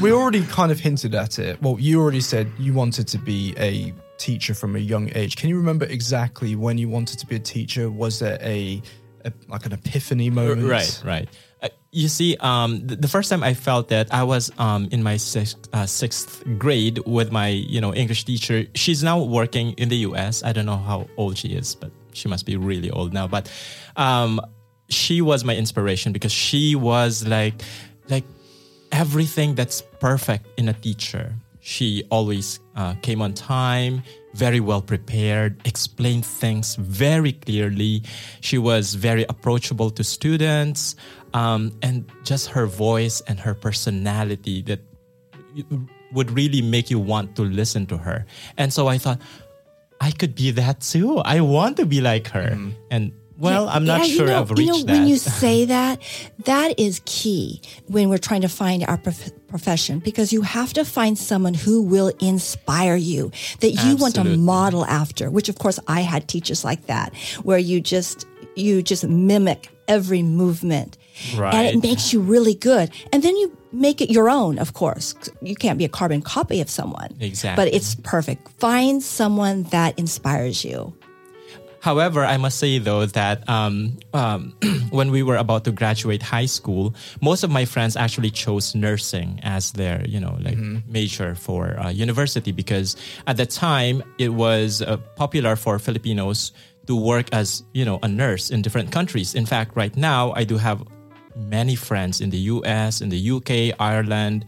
we 0.01 0.11
already 0.11 0.45
kind 0.47 0.73
of 0.73 0.81
hinted 0.81 1.15
at 1.15 1.39
it. 1.39 1.63
Well, 1.63 1.77
you 1.79 2.01
already 2.01 2.21
said 2.21 2.51
you 2.59 2.75
wanted 2.75 3.07
to 3.09 3.19
be 3.19 3.55
a 3.59 3.95
teacher 4.23 4.55
from 4.55 4.77
a 4.77 4.79
young 4.79 5.11
age. 5.17 5.37
Can 5.37 5.49
you 5.49 5.57
remember 5.57 5.85
exactly 5.85 6.55
when 6.55 6.79
you 6.79 6.89
wanted 6.89 7.19
to 7.19 7.27
be 7.27 7.37
a 7.37 7.41
teacher? 7.41 7.91
Was 7.91 8.21
there 8.21 8.39
a, 8.41 8.81
a 9.25 9.33
like 9.49 9.67
an 9.67 9.73
epiphany 9.73 10.31
moment? 10.31 10.69
right, 10.69 11.03
right. 11.05 11.29
Uh, 11.61 11.69
you 11.91 12.09
see, 12.09 12.37
um, 12.41 12.87
the, 12.87 12.97
the 12.97 13.09
first 13.09 13.31
time 13.31 13.43
I 13.43 13.55
felt 13.55 13.89
that 13.89 14.13
I 14.13 14.23
was 14.23 14.51
um, 14.59 14.89
in 14.91 15.03
my 15.03 15.17
sixth, 15.17 15.69
uh, 15.73 15.87
sixth 15.87 16.43
grade 16.59 16.99
with 17.07 17.31
my, 17.31 17.49
you 17.49 17.81
know, 17.81 17.93
English 17.95 18.25
teacher. 18.25 18.67
She's 18.75 19.03
now 19.03 19.23
working 19.23 19.73
in 19.73 19.89
the 19.89 19.99
U.S. 20.09 20.43
I 20.43 20.53
don't 20.53 20.67
know 20.67 20.79
how 20.79 21.09
old 21.17 21.37
she 21.37 21.49
is, 21.49 21.75
but 21.75 21.91
she 22.13 22.29
must 22.29 22.47
be 22.47 22.57
really 22.57 22.91
old 22.91 23.13
now. 23.13 23.27
But 23.27 23.51
um, 23.97 24.41
she 24.89 25.21
was 25.21 25.45
my 25.45 25.57
inspiration 25.57 26.13
because 26.13 26.33
she 26.33 26.75
was 26.75 27.27
like, 27.27 27.55
like 28.09 28.25
everything 28.91 29.55
that's 29.55 29.83
perfect 30.01 30.47
in 30.59 30.69
a 30.69 30.73
teacher. 30.73 31.35
She 31.63 32.03
always 32.11 32.59
uh, 32.75 32.95
came 33.03 33.23
on 33.23 33.35
time, 33.35 34.03
very 34.35 34.59
well 34.59 34.83
prepared, 34.83 35.65
explained 35.65 36.27
things 36.27 36.75
very 36.75 37.33
clearly. 37.33 38.03
She 38.41 38.59
was 38.59 38.95
very 38.95 39.25
approachable 39.29 39.91
to 39.91 40.03
students, 40.03 40.97
um, 41.35 41.71
and 41.81 42.11
just 42.25 42.49
her 42.49 42.67
voice 42.67 43.23
and 43.29 43.39
her 43.39 43.55
personality 43.55 44.63
that 44.63 44.81
would 46.13 46.33
really 46.33 46.63
make 46.63 46.91
you 46.91 46.99
want 46.99 47.37
to 47.37 47.43
listen 47.43 47.87
to 47.87 47.97
her. 47.97 48.27
And 48.59 48.73
so 48.73 48.89
I 48.89 48.99
thought, 48.99 49.21
I 50.01 50.11
could 50.11 50.35
be 50.35 50.51
that 50.51 50.81
too. 50.81 51.19
I 51.19 51.41
want 51.41 51.77
to 51.77 51.87
be 51.87 52.01
like 52.01 52.27
her. 52.29 52.59
And 52.91 53.13
well, 53.43 53.69
I'm 53.69 53.85
not 53.85 54.01
Yeah, 54.01 54.07
you 54.07 54.17
sure 54.17 54.27
know, 54.29 54.41
I've 54.41 54.51
reached 54.51 54.61
you 54.61 54.67
know, 54.67 54.79
that. 54.85 54.93
When 54.93 55.07
you 55.07 55.17
say 55.43 55.65
that, 55.67 56.01
that 56.45 56.79
is 56.79 57.01
key 57.05 57.61
when 57.89 58.09
we're 58.09 58.19
trying 58.19 58.43
to 58.43 58.49
find 58.49 58.85
our 58.85 58.97
prof- 58.97 59.33
profession 59.49 59.99
because 59.99 60.33
you 60.33 60.43
have 60.43 60.73
to 60.75 60.85
find 60.85 61.19
someone 61.19 61.55
who 61.55 61.83
will 61.83 62.13
inspire 62.21 62.97
you 62.97 63.31
that 63.61 63.71
you 63.73 63.97
want 63.97 64.15
to 64.15 64.25
model 64.25 64.85
after. 64.87 65.31
Which, 65.31 65.49
of 65.49 65.59
course, 65.59 65.79
I 65.89 66.01
had 66.01 66.29
teachers 66.29 66.65
like 66.65 66.87
that 66.87 67.15
where 67.43 67.59
you 67.59 67.81
just 67.81 68.27
you 68.55 68.83
just 68.83 69.07
mimic 69.07 69.69
every 69.89 70.23
movement, 70.23 70.97
and 71.37 71.67
it 71.67 71.83
makes 71.83 72.13
you 72.13 72.21
really 72.21 72.55
good. 72.55 72.91
And 73.13 73.23
then 73.23 73.37
you 73.37 73.57
make 73.73 74.01
it 74.01 74.11
your 74.11 74.29
own. 74.31 74.59
Of 74.59 74.75
course, 74.75 75.15
you 75.41 75.55
can't 75.57 75.79
be 75.79 75.85
a 75.85 75.89
carbon 75.89 76.23
copy 76.23 76.61
of 76.61 76.69
someone. 76.71 77.17
Exactly. 77.21 77.65
but 77.65 77.75
it's 77.75 77.95
perfect. 77.97 78.49
Find 78.61 79.03
someone 79.03 79.65
that 79.65 79.99
inspires 79.99 80.65
you. 80.65 80.95
However, 81.83 82.25
I 82.25 82.37
must 82.39 82.59
say 82.63 82.79
though 82.79 83.05
that 83.07 83.43
um, 83.49 83.99
um, 84.15 84.55
when 84.91 85.11
we 85.11 85.23
were 85.25 85.37
about 85.37 85.65
to 85.65 85.73
graduate 85.73 86.23
high 86.23 86.47
school, 86.47 86.95
most 87.21 87.43
of 87.43 87.51
my 87.51 87.65
friends 87.65 87.97
actually 87.97 88.31
chose 88.31 88.75
nursing 88.75 89.41
as 89.43 89.73
their, 89.73 90.07
you 90.07 90.21
know, 90.21 90.39
like 90.47 90.57
major 90.87 91.35
for 91.35 91.75
uh, 91.81 91.91
university 91.91 92.53
because 92.53 92.95
at 93.27 93.37
the 93.37 93.47
time 93.47 94.01
it 94.19 94.31
was 94.31 94.81
uh, 94.81 94.97
popular 95.17 95.57
for 95.57 95.79
Filipinos 95.81 96.53
to 96.87 96.95
work 96.95 97.27
as, 97.33 97.65
you 97.75 97.85
know, 97.85 97.99
a 98.03 98.09
nurse 98.09 98.51
in 98.55 98.63
different 98.63 98.93
countries. 98.93 99.35
In 99.35 99.47
fact, 99.47 99.75
right 99.75 99.95
now 99.97 100.33
I 100.37 100.45
do 100.45 100.59
have 100.59 100.83
many 101.35 101.75
friends 101.75 102.21
in 102.21 102.31
the 102.31 102.39
US, 102.55 103.01
in 103.01 103.09
the 103.09 103.19
UK, 103.19 103.75
Ireland, 103.81 104.45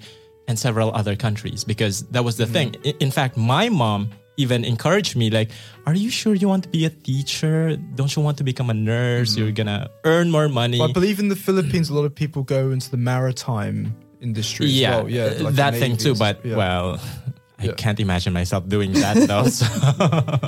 and 0.47 0.57
several 0.59 0.95
other 0.95 1.17
countries 1.17 1.65
because 1.65 2.03
that 2.15 2.23
was 2.23 2.37
the 2.37 2.47
thing. 2.47 2.77
I- 2.85 2.95
In 3.01 3.11
fact, 3.11 3.37
my 3.37 3.69
mom 3.71 4.11
even 4.37 4.65
encouraged 4.65 5.17
me 5.17 5.31
like, 5.31 5.51
"Are 5.87 5.95
you 5.95 6.11
sure 6.11 6.35
you 6.35 6.49
want 6.49 6.65
to 6.65 6.69
be 6.69 6.85
a 6.85 6.91
teacher? 6.91 7.77
Don't 7.95 8.15
you 8.17 8.23
want 8.23 8.39
to 8.39 8.45
become 8.45 8.71
a 8.71 8.75
nurse? 8.75 9.33
Mm-hmm. 9.33 9.43
You're 9.43 9.53
gonna 9.53 9.89
earn 10.05 10.31
more 10.31 10.49
money." 10.49 10.81
I 10.81 10.93
believe 10.93 11.19
in 11.19 11.29
the 11.29 11.37
Philippines, 11.37 11.91
a 11.91 11.95
lot 11.95 12.05
of 12.05 12.15
people 12.15 12.43
go 12.43 12.71
into 12.71 12.91
the 12.91 12.97
maritime 12.99 13.95
industry. 14.21 14.67
as 14.67 14.73
yeah, 14.73 14.97
well. 14.97 15.11
yeah, 15.11 15.25
like 15.41 15.55
that 15.55 15.75
thing 15.75 15.97
too. 15.97 16.15
But 16.15 16.45
Yeah. 16.45 16.57
well, 16.57 17.01
I 17.59 17.67
Yeah. 17.67 17.73
can't 17.77 18.01
imagine 18.01 18.33
myself 18.33 18.69
doing 18.69 18.93
that 18.95 19.17
though. 19.29 19.47
So, 19.49 19.67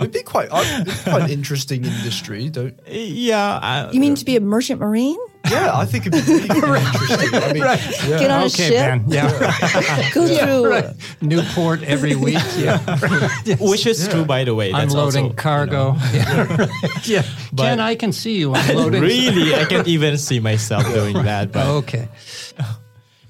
it'd 0.00 0.12
be 0.12 0.22
quite, 0.22 0.48
uh, 0.50 0.62
it'd 0.80 0.86
be 0.86 0.92
quite 1.10 1.22
an 1.24 1.30
interesting 1.30 1.84
industry. 1.84 2.48
Don't? 2.50 2.78
yeah, 2.88 3.58
I, 3.62 3.90
You 3.92 4.00
mean 4.00 4.16
to 4.16 4.24
be 4.24 4.36
a 4.36 4.40
merchant 4.40 4.80
marine? 4.80 5.16
Yeah, 5.48 5.70
I 5.78 5.84
think 5.86 6.06
it'd 6.08 6.26
be 6.26 6.32
really 6.32 6.48
interesting. 6.84 7.34
I 7.34 7.52
mean, 7.52 7.62
yeah. 7.62 8.18
Get 8.18 8.30
on 8.32 8.42
a 8.42 8.44
Okay, 8.46 8.66
ship, 8.66 8.70
Ben. 8.74 9.04
Yeah. 9.06 10.10
go 10.14 10.26
through. 10.26 10.82
Newport 11.20 11.84
every 11.84 12.16
week. 12.16 12.42
Yeah. 12.58 12.78
which 13.60 13.86
is 13.86 14.08
true 14.08 14.24
by 14.24 14.42
the 14.42 14.56
way. 14.56 14.72
That's 14.72 14.92
Unloading 14.92 15.24
also, 15.26 15.36
cargo. 15.36 15.94
Yeah. 16.12 16.66
yeah. 17.04 17.22
But- 17.52 17.62
Ken, 17.62 17.78
I 17.80 17.94
can 17.94 18.10
see 18.10 18.38
you 18.38 18.52
unloading. 18.54 19.00
really, 19.00 19.54
I 19.54 19.64
can't 19.66 19.86
even 19.86 20.18
see 20.18 20.40
myself 20.40 20.82
doing 20.92 21.14
that. 21.22 21.52
But 21.52 21.66
Okay. 21.86 22.08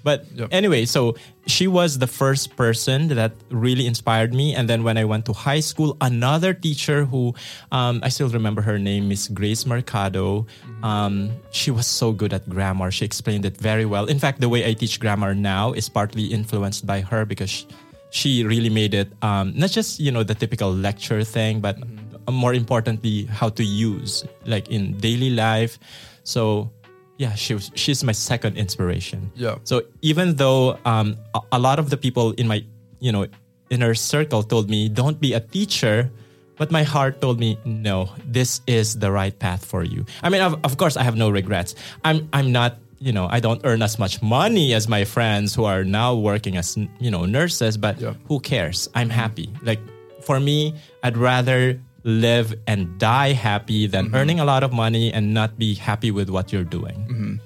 But 0.06 0.22
anyway, 0.54 0.86
so 0.86 1.18
she 1.50 1.66
was 1.66 1.98
the 1.98 2.06
first 2.06 2.54
person 2.54 3.10
that 3.10 3.34
really 3.50 3.90
inspired 3.90 4.30
me. 4.30 4.54
And 4.54 4.70
then 4.70 4.86
when 4.86 4.94
I 4.94 5.02
went 5.02 5.26
to 5.26 5.32
high 5.34 5.58
school, 5.58 5.98
another 6.00 6.54
teacher 6.54 7.02
who 7.02 7.34
um, 7.74 7.98
I 8.06 8.08
still 8.14 8.30
remember 8.30 8.62
her 8.62 8.78
name, 8.78 9.10
Miss 9.10 9.26
Grace 9.26 9.66
Mercado. 9.66 10.46
Um, 10.86 11.34
she 11.50 11.74
was 11.74 11.90
so 11.90 12.12
good 12.14 12.30
at 12.30 12.46
grammar. 12.46 12.94
She 12.94 13.04
explained 13.04 13.44
it 13.44 13.58
very 13.58 13.82
well. 13.82 14.06
In 14.06 14.22
fact, 14.22 14.38
the 14.38 14.48
way 14.48 14.62
I 14.62 14.78
teach 14.78 15.02
grammar 15.02 15.34
now 15.34 15.72
is 15.72 15.88
partly 15.88 16.30
influenced 16.30 16.86
by 16.86 17.00
her 17.00 17.26
because 17.26 17.50
sh- 17.50 17.64
she 18.10 18.46
really 18.46 18.70
made 18.70 18.94
it 18.94 19.10
um, 19.26 19.58
not 19.58 19.74
just 19.74 19.98
you 19.98 20.14
know 20.14 20.22
the 20.22 20.38
typical 20.38 20.70
lecture 20.70 21.24
thing, 21.26 21.58
but 21.58 21.82
more 22.30 22.54
importantly, 22.54 23.26
how 23.26 23.48
to 23.58 23.64
use 23.66 24.22
like 24.46 24.70
in 24.70 24.94
daily 24.98 25.30
life. 25.30 25.82
So 26.22 26.70
yeah, 27.18 27.34
she 27.34 27.54
was, 27.54 27.70
she's 27.74 28.04
my 28.04 28.12
second 28.12 28.56
inspiration. 28.56 29.30
Yeah. 29.34 29.56
So 29.64 29.82
even 30.02 30.36
though 30.36 30.78
um, 30.84 31.16
a, 31.34 31.40
a 31.52 31.58
lot 31.58 31.78
of 31.78 31.90
the 31.90 31.96
people 31.96 32.32
in 32.32 32.46
my 32.48 32.64
you 33.00 33.12
know 33.12 33.26
inner 33.70 33.94
circle 33.94 34.42
told 34.42 34.68
me 34.70 34.88
don't 34.88 35.20
be 35.20 35.32
a 35.32 35.40
teacher, 35.40 36.10
but 36.56 36.70
my 36.70 36.82
heart 36.84 37.20
told 37.20 37.38
me 37.40 37.58
no, 37.64 38.10
this 38.26 38.60
is 38.66 38.98
the 38.98 39.10
right 39.12 39.36
path 39.38 39.64
for 39.64 39.82
you. 39.84 40.04
I 40.22 40.28
mean, 40.28 40.40
of, 40.42 40.58
of 40.64 40.76
course, 40.76 40.96
I 40.96 41.02
have 41.02 41.16
no 41.16 41.30
regrets. 41.30 41.74
I'm 42.04 42.28
I'm 42.32 42.52
not 42.52 42.76
you 42.98 43.12
know 43.12 43.28
I 43.30 43.40
don't 43.40 43.60
earn 43.64 43.82
as 43.82 43.98
much 43.98 44.22
money 44.22 44.72
as 44.72 44.88
my 44.88 45.04
friends 45.04 45.54
who 45.54 45.64
are 45.64 45.84
now 45.84 46.14
working 46.14 46.56
as 46.56 46.76
you 47.00 47.10
know 47.10 47.24
nurses, 47.26 47.76
but 47.76 48.00
Yeah. 48.00 48.14
who 48.28 48.40
cares? 48.40 48.88
I'm 48.94 49.10
happy. 49.10 49.48
Like 49.62 49.80
for 50.22 50.40
me, 50.40 50.74
I'd 51.02 51.16
rather 51.16 51.78
live 52.06 52.54
and 52.68 52.98
die 52.98 53.32
happy 53.32 53.86
than 53.88 54.14
earning 54.14 54.38
a 54.38 54.44
lot 54.44 54.62
of 54.62 54.72
money 54.72 55.12
and 55.12 55.34
not 55.34 55.58
be 55.58 55.74
happy 55.74 56.12
with 56.12 56.30
what 56.30 56.52
you're 56.52 56.64
doing. 56.64 57.40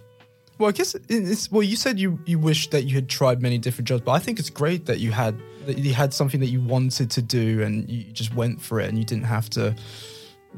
Well, 0.58 0.68
I 0.68 0.72
guess 0.72 0.94
it's 1.08 1.50
well. 1.50 1.62
You 1.62 1.76
said 1.76 1.98
you 1.98 2.20
you 2.26 2.38
wish 2.38 2.68
that 2.68 2.84
you 2.84 2.94
had 2.94 3.08
tried 3.08 3.40
many 3.40 3.56
different 3.56 3.88
jobs, 3.88 4.02
but 4.02 4.12
I 4.12 4.18
think 4.18 4.38
it's 4.38 4.50
great 4.50 4.84
that 4.86 5.00
you 5.00 5.10
had 5.10 5.40
that 5.64 5.78
you 5.78 5.94
had 5.94 6.12
something 6.12 6.40
that 6.40 6.50
you 6.50 6.60
wanted 6.60 7.10
to 7.12 7.22
do 7.22 7.62
and 7.62 7.88
you 7.88 8.04
just 8.12 8.34
went 8.34 8.60
for 8.60 8.78
it 8.78 8.88
and 8.90 8.98
you 8.98 9.04
didn't 9.04 9.24
have 9.24 9.48
to. 9.50 9.74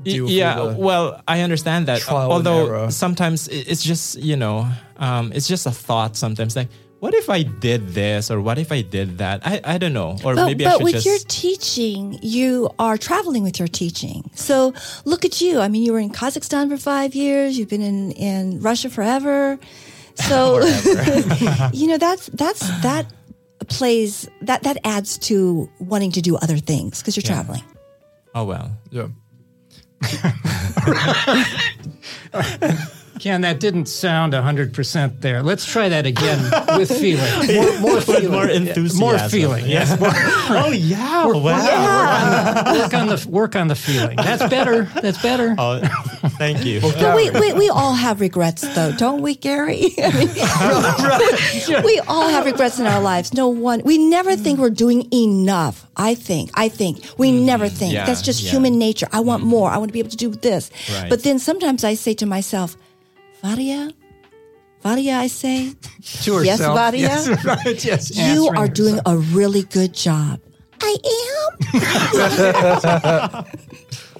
Yeah 0.04 0.74
well 0.74 1.20
i 1.28 1.42
understand 1.42 1.86
that 1.88 2.08
although 2.08 2.88
sometimes 2.88 3.46
it's 3.48 3.84
just 3.84 4.16
you 4.16 4.36
know 4.36 4.66
um, 4.96 5.32
it's 5.34 5.46
just 5.46 5.66
a 5.66 5.70
thought 5.70 6.16
sometimes 6.16 6.56
like 6.56 6.68
what 7.02 7.14
if 7.14 7.28
i 7.28 7.42
did 7.42 7.80
this 7.98 8.30
or 8.30 8.38
what 8.40 8.58
if 8.58 8.70
i 8.70 8.80
did 8.80 9.18
that 9.18 9.42
i, 9.44 9.60
I 9.64 9.76
don't 9.78 9.92
know 9.92 10.16
or 10.24 10.36
But, 10.36 10.46
maybe 10.46 10.64
i 10.64 10.70
but 10.70 10.78
should 10.78 10.84
with 10.84 10.94
just 10.94 11.06
your 11.06 11.18
teaching, 11.26 12.18
you 12.22 12.70
are 12.78 12.96
traveling 12.96 13.42
with 13.42 13.58
your 13.58 13.66
teaching. 13.68 14.30
So 14.34 14.72
look 15.04 15.24
at 15.24 15.40
you. 15.40 15.58
I 15.58 15.66
mean, 15.68 15.82
you 15.82 15.92
were 15.92 15.98
in 15.98 16.10
Kazakhstan 16.10 16.68
for 16.70 16.76
five 16.76 17.14
years. 17.14 17.58
You've 17.58 17.68
been 17.68 17.82
in, 17.82 18.12
in 18.12 18.60
Russia 18.60 18.88
forever. 18.88 19.58
So 20.28 20.60
you 21.72 21.86
know 21.88 21.96
that's 21.96 22.26
that's 22.36 22.60
that 22.82 23.06
plays 23.68 24.28
that 24.42 24.62
that 24.62 24.76
adds 24.84 25.16
to 25.28 25.68
wanting 25.80 26.12
to 26.12 26.20
do 26.20 26.36
other 26.36 26.58
things 26.58 27.00
because 27.00 27.16
you're 27.16 27.24
traveling. 27.34 27.64
oh 28.34 28.44
well 28.44 28.70
Yeah. 28.90 29.08
Ken, 33.22 33.42
that 33.42 33.60
didn't 33.60 33.86
sound 33.86 34.32
100% 34.32 35.20
there. 35.20 35.44
Let's 35.44 35.64
try 35.64 35.88
that 35.88 36.06
again 36.06 36.42
with 36.76 36.90
feeling. 36.90 37.22
More, 37.54 37.78
more 37.78 38.00
feeling. 38.00 38.30
more 38.32 38.48
enthusiasm. 38.48 38.98
More 38.98 39.18
feeling. 39.28 39.64
Yes. 39.64 39.98
More, 40.00 40.10
oh 40.58 40.72
yeah 40.72 41.26
wow 41.26 42.82
work 42.82 42.94
on 42.94 43.06
the 43.06 43.28
work 43.28 43.54
on 43.54 43.68
the 43.68 43.76
feeling. 43.76 44.16
That's 44.16 44.48
better. 44.48 44.84
That's 45.00 45.22
better. 45.22 45.54
oh, 45.56 45.80
thank 46.38 46.64
you 46.64 46.80
But 46.80 47.14
we, 47.14 47.30
we, 47.30 47.52
we 47.52 47.68
all 47.68 47.94
have 47.94 48.20
regrets, 48.20 48.62
though, 48.74 48.92
don't 48.92 49.22
we, 49.22 49.36
Gary? 49.36 49.92
I 49.98 51.68
mean, 51.68 51.84
we 51.84 52.00
all 52.08 52.28
have 52.28 52.44
regrets 52.44 52.80
in 52.80 52.86
our 52.86 53.00
lives. 53.00 53.32
No 53.32 53.48
one. 53.48 53.82
We 53.84 53.98
never 53.98 54.34
think 54.34 54.58
we're 54.58 54.70
doing 54.70 55.06
enough. 55.12 55.86
I 55.96 56.14
think. 56.14 56.50
I 56.54 56.68
think 56.68 57.04
we 57.18 57.30
mm-hmm. 57.30 57.46
never 57.46 57.68
think. 57.68 57.92
Yeah, 57.92 58.06
That's 58.06 58.22
just 58.22 58.42
yeah. 58.42 58.50
human 58.50 58.78
nature. 58.78 59.06
I 59.12 59.20
want 59.20 59.42
mm-hmm. 59.42 59.50
more. 59.50 59.70
I 59.70 59.76
want 59.78 59.90
to 59.90 59.92
be 59.92 60.00
able 60.00 60.10
to 60.10 60.16
do 60.16 60.30
this. 60.30 60.70
Right. 60.90 61.08
But 61.08 61.22
then 61.22 61.38
sometimes 61.38 61.84
I 61.84 61.94
say 61.94 62.14
to 62.14 62.26
myself, 62.26 62.76
Vadia, 63.42 63.92
Varia, 64.82 65.16
I 65.18 65.26
say, 65.28 65.72
To 66.24 66.42
Yes, 66.44 66.60
Varia. 66.60 67.00
Yes, 67.00 67.44
right. 67.44 67.84
Yes. 67.84 68.10
you 68.16 68.22
Answering 68.22 68.56
are 68.56 68.68
doing 68.68 68.94
herself. 68.96 69.16
a 69.30 69.34
really 69.36 69.62
good 69.64 69.92
job. 69.94 70.40
I 70.80 70.96
am. 73.32 73.44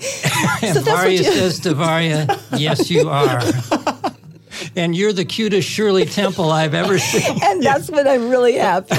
So 0.02 0.80
that's 0.80 0.87
what 0.87 0.96
Varia 0.96 1.18
you- 1.18 1.24
says 1.32 1.61
to 1.61 1.74
Varia, 1.74 2.26
yes, 2.56 2.90
you 2.90 3.08
are. 3.08 3.40
And 4.77 4.94
you're 4.96 5.12
the 5.12 5.25
cutest 5.25 5.68
Shirley 5.68 6.05
Temple 6.05 6.51
I've 6.51 6.75
ever 6.75 6.98
seen. 7.12 7.38
And 7.42 7.62
that's 7.62 7.90
when 7.90 8.07
I'm 8.07 8.29
really 8.29 8.55
happy. 8.55 8.94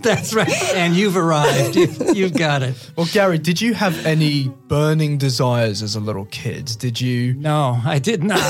That's 0.00 0.34
right. 0.34 0.50
And 0.74 0.94
you've 0.94 1.16
arrived. 1.16 1.76
You, 1.76 1.88
you've 2.14 2.34
got 2.36 2.62
it. 2.62 2.74
Well, 2.96 3.08
Gary, 3.12 3.38
did 3.38 3.60
you 3.60 3.74
have 3.74 4.06
any 4.06 4.48
burning 4.68 5.18
desires 5.18 5.82
as 5.82 5.94
a 5.96 6.00
little 6.00 6.26
kid? 6.26 6.76
Did 6.78 7.00
you? 7.00 7.34
No, 7.34 7.80
I 7.84 7.98
did 7.98 8.22
not. 8.22 8.40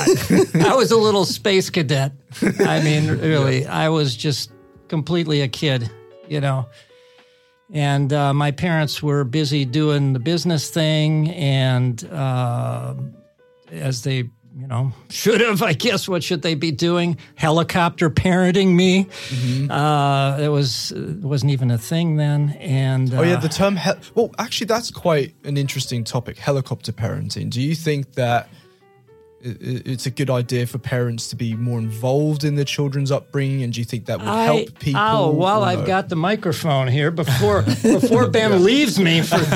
I 0.54 0.74
was 0.74 0.90
a 0.90 0.96
little 0.96 1.24
space 1.24 1.70
cadet. 1.70 2.12
I 2.60 2.82
mean, 2.82 3.08
really, 3.20 3.66
I 3.66 3.88
was 3.88 4.16
just 4.16 4.52
completely 4.88 5.40
a 5.42 5.48
kid, 5.48 5.90
you 6.28 6.40
know. 6.40 6.66
And 7.70 8.12
uh, 8.12 8.32
my 8.32 8.50
parents 8.50 9.02
were 9.02 9.24
busy 9.24 9.64
doing 9.66 10.14
the 10.14 10.18
business 10.18 10.70
thing, 10.70 11.28
and 11.30 12.02
uh, 12.10 12.94
as 13.70 14.02
they, 14.02 14.30
you 14.58 14.66
know, 14.66 14.92
should 15.08 15.40
have, 15.40 15.62
I 15.62 15.72
guess, 15.72 16.08
what 16.08 16.24
should 16.24 16.42
they 16.42 16.54
be 16.56 16.72
doing? 16.72 17.16
Helicopter 17.36 18.10
parenting 18.10 18.74
me. 18.74 19.06
Uh, 19.70 20.38
it 20.40 20.48
was 20.48 20.90
it 20.92 21.20
wasn't 21.22 21.52
even 21.52 21.70
a 21.70 21.78
thing 21.78 22.16
then. 22.16 22.50
And 22.58 23.14
Oh 23.14 23.22
yeah, 23.22 23.34
uh, 23.34 23.40
the 23.40 23.48
term. 23.48 23.76
Hel- 23.76 23.98
well, 24.16 24.32
actually, 24.38 24.66
that's 24.66 24.90
quite 24.90 25.34
an 25.44 25.56
interesting 25.56 26.02
topic. 26.02 26.38
Helicopter 26.38 26.92
parenting. 26.92 27.50
Do 27.50 27.60
you 27.60 27.74
think 27.76 28.14
that 28.14 28.48
it's 29.40 30.06
a 30.06 30.10
good 30.10 30.30
idea 30.30 30.66
for 30.66 30.78
parents 30.78 31.28
to 31.28 31.36
be 31.36 31.54
more 31.54 31.78
involved 31.78 32.42
in 32.42 32.56
their 32.56 32.64
children's 32.64 33.12
upbringing, 33.12 33.62
and 33.62 33.72
do 33.72 33.80
you 33.80 33.84
think 33.84 34.06
that 34.06 34.18
would 34.18 34.28
I, 34.28 34.44
help 34.44 34.78
people? 34.80 35.00
Oh, 35.00 35.30
while 35.30 35.62
or 35.62 35.66
I've 35.66 35.80
no? 35.80 35.86
got 35.86 36.08
the 36.08 36.16
microphone 36.16 36.88
here, 36.88 37.10
before 37.10 37.62
before 37.82 38.28
Ben 38.28 38.64
leaves 38.64 38.98
me 38.98 39.22
for. 39.22 39.36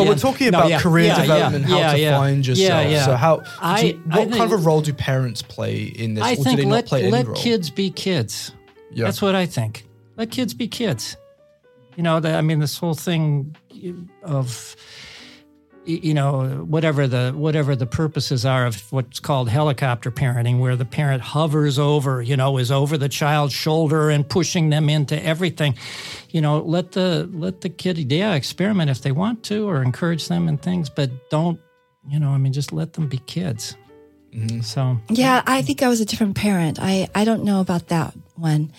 Well, 0.00 0.06
we're 0.06 0.14
talking 0.14 0.48
about 0.48 0.80
career 0.80 1.14
development, 1.14 1.64
how 1.64 1.92
to 1.92 2.10
find 2.10 2.46
yourself. 2.46 2.68
Yeah, 2.68 2.88
yeah. 2.88 3.06
So, 3.06 3.16
how? 3.16 3.42
I- 3.60 3.80
you- 3.80 4.02
I 4.10 4.18
what 4.20 4.30
kind 4.30 4.52
of 4.52 4.52
a 4.52 4.62
role 4.62 4.80
do 4.80 4.92
parents 4.92 5.42
play 5.42 5.82
in 5.82 6.14
this, 6.14 6.24
I 6.24 6.32
or 6.32 6.36
do 6.36 6.42
think 6.44 6.56
they 6.58 6.64
not 6.64 6.90
let 6.90 7.02
any 7.02 7.10
let 7.10 7.26
role? 7.26 7.36
kids 7.36 7.70
be 7.70 7.90
kids. 7.90 8.52
Yeah. 8.92 9.04
That's 9.04 9.20
what 9.20 9.34
I 9.34 9.46
think. 9.46 9.84
Let 10.16 10.30
kids 10.30 10.54
be 10.54 10.68
kids. 10.68 11.16
You 11.96 12.02
know, 12.02 12.20
the, 12.20 12.34
I 12.34 12.40
mean, 12.40 12.60
this 12.60 12.78
whole 12.78 12.94
thing 12.94 13.56
of 14.22 14.76
you 15.84 16.14
know 16.14 16.64
whatever 16.68 17.06
the 17.08 17.32
whatever 17.34 17.74
the 17.74 17.86
purposes 17.86 18.44
are 18.44 18.66
of 18.66 18.92
what's 18.92 19.18
called 19.18 19.48
helicopter 19.48 20.10
parenting 20.10 20.58
where 20.58 20.76
the 20.76 20.84
parent 20.84 21.22
hovers 21.22 21.78
over 21.78 22.20
you 22.20 22.36
know 22.36 22.58
is 22.58 22.70
over 22.70 22.98
the 22.98 23.08
child's 23.08 23.52
shoulder 23.52 24.10
and 24.10 24.28
pushing 24.28 24.70
them 24.70 24.88
into 24.88 25.20
everything. 25.24 25.74
You 26.30 26.40
know 26.40 26.60
let 26.60 26.92
the 26.92 27.28
let 27.32 27.62
the 27.62 27.70
kid 27.70 27.98
yeah 28.12 28.34
experiment 28.34 28.90
if 28.90 29.02
they 29.02 29.12
want 29.12 29.42
to 29.44 29.68
or 29.68 29.82
encourage 29.82 30.28
them 30.28 30.48
in 30.48 30.58
things 30.58 30.90
but 30.90 31.30
don't 31.30 31.58
you 32.08 32.18
know 32.18 32.30
i 32.30 32.38
mean 32.38 32.52
just 32.52 32.72
let 32.72 32.94
them 32.94 33.08
be 33.08 33.18
kids 33.18 33.76
so 34.62 34.98
Yeah, 35.08 35.42
I 35.46 35.62
think 35.62 35.82
I 35.82 35.88
was 35.88 36.00
a 36.00 36.04
different 36.04 36.36
parent. 36.36 36.78
I, 36.80 37.08
I 37.14 37.24
don't 37.24 37.44
know 37.44 37.60
about 37.60 37.88
that 37.88 38.14
one. 38.36 38.72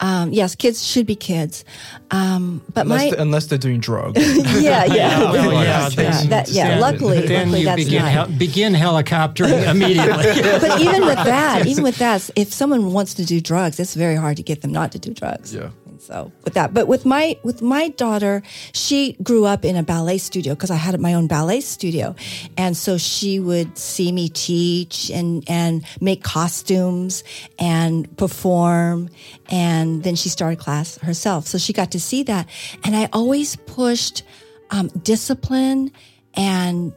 Um, 0.00 0.32
yes, 0.32 0.54
kids 0.54 0.84
should 0.86 1.06
be 1.06 1.16
kids. 1.16 1.64
Um, 2.10 2.62
but 2.72 2.82
unless, 2.82 3.10
my 3.10 3.16
they, 3.16 3.22
unless 3.22 3.46
they're 3.46 3.58
doing 3.58 3.80
drugs. 3.80 4.20
yeah, 4.60 4.84
yeah, 4.84 5.18
well, 5.32 5.52
yeah, 5.64 5.88
yeah, 5.96 6.22
that, 6.24 6.48
yeah. 6.48 6.78
Luckily, 6.78 7.26
then 7.26 7.50
luckily 7.50 7.60
you 7.60 7.64
that's 7.64 7.84
begin 7.84 8.02
not. 8.02 8.10
hel- 8.12 8.28
begin 8.38 8.72
helicoptering 8.74 9.68
immediately. 9.70 10.42
but 10.60 10.80
even 10.80 11.06
with 11.06 11.16
that, 11.24 11.66
even 11.66 11.84
with 11.84 11.98
that, 11.98 12.28
if 12.36 12.52
someone 12.52 12.92
wants 12.92 13.14
to 13.14 13.24
do 13.24 13.40
drugs, 13.40 13.80
it's 13.80 13.94
very 13.94 14.16
hard 14.16 14.36
to 14.36 14.42
get 14.42 14.62
them 14.62 14.72
not 14.72 14.92
to 14.92 14.98
do 14.98 15.14
drugs. 15.14 15.54
Yeah. 15.54 15.70
So 16.06 16.30
with 16.44 16.54
that, 16.54 16.72
but 16.72 16.86
with 16.86 17.04
my 17.04 17.36
with 17.42 17.62
my 17.62 17.88
daughter, 17.88 18.44
she 18.72 19.14
grew 19.24 19.44
up 19.44 19.64
in 19.64 19.74
a 19.74 19.82
ballet 19.82 20.18
studio 20.18 20.54
because 20.54 20.70
I 20.70 20.76
had 20.76 20.98
my 21.00 21.14
own 21.14 21.26
ballet 21.26 21.60
studio, 21.60 22.14
and 22.56 22.76
so 22.76 22.96
she 22.96 23.40
would 23.40 23.76
see 23.76 24.12
me 24.12 24.28
teach 24.28 25.10
and 25.10 25.42
and 25.48 25.84
make 26.00 26.22
costumes 26.22 27.24
and 27.58 28.16
perform, 28.16 29.08
and 29.50 30.04
then 30.04 30.14
she 30.14 30.28
started 30.28 30.60
class 30.60 30.96
herself. 30.98 31.48
So 31.48 31.58
she 31.58 31.72
got 31.72 31.90
to 31.90 32.00
see 32.00 32.22
that, 32.22 32.48
and 32.84 32.94
I 32.94 33.08
always 33.12 33.56
pushed 33.56 34.22
um, 34.70 34.86
discipline 35.02 35.90
and 36.34 36.92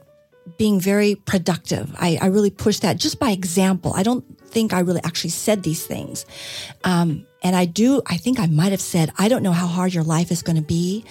being 0.56 0.78
very 0.78 1.16
productive. 1.16 1.92
I, 1.98 2.16
I 2.22 2.26
really 2.26 2.50
pushed 2.50 2.82
that 2.82 2.96
just 2.96 3.18
by 3.18 3.32
example. 3.32 3.92
I 3.94 4.04
don't 4.04 4.24
think 4.46 4.72
I 4.72 4.80
really 4.80 5.00
actually 5.02 5.30
said 5.30 5.64
these 5.64 5.84
things. 5.84 6.26
Um, 6.84 7.26
and 7.42 7.56
I 7.56 7.64
do, 7.64 8.02
I 8.06 8.16
think 8.16 8.38
I 8.38 8.46
might 8.46 8.72
have 8.72 8.80
said, 8.80 9.12
I 9.18 9.28
don't 9.28 9.42
know 9.42 9.52
how 9.52 9.66
hard 9.66 9.94
your 9.94 10.04
life 10.04 10.30
is 10.30 10.42
going 10.42 10.56
to 10.56 10.62
be, 10.62 11.04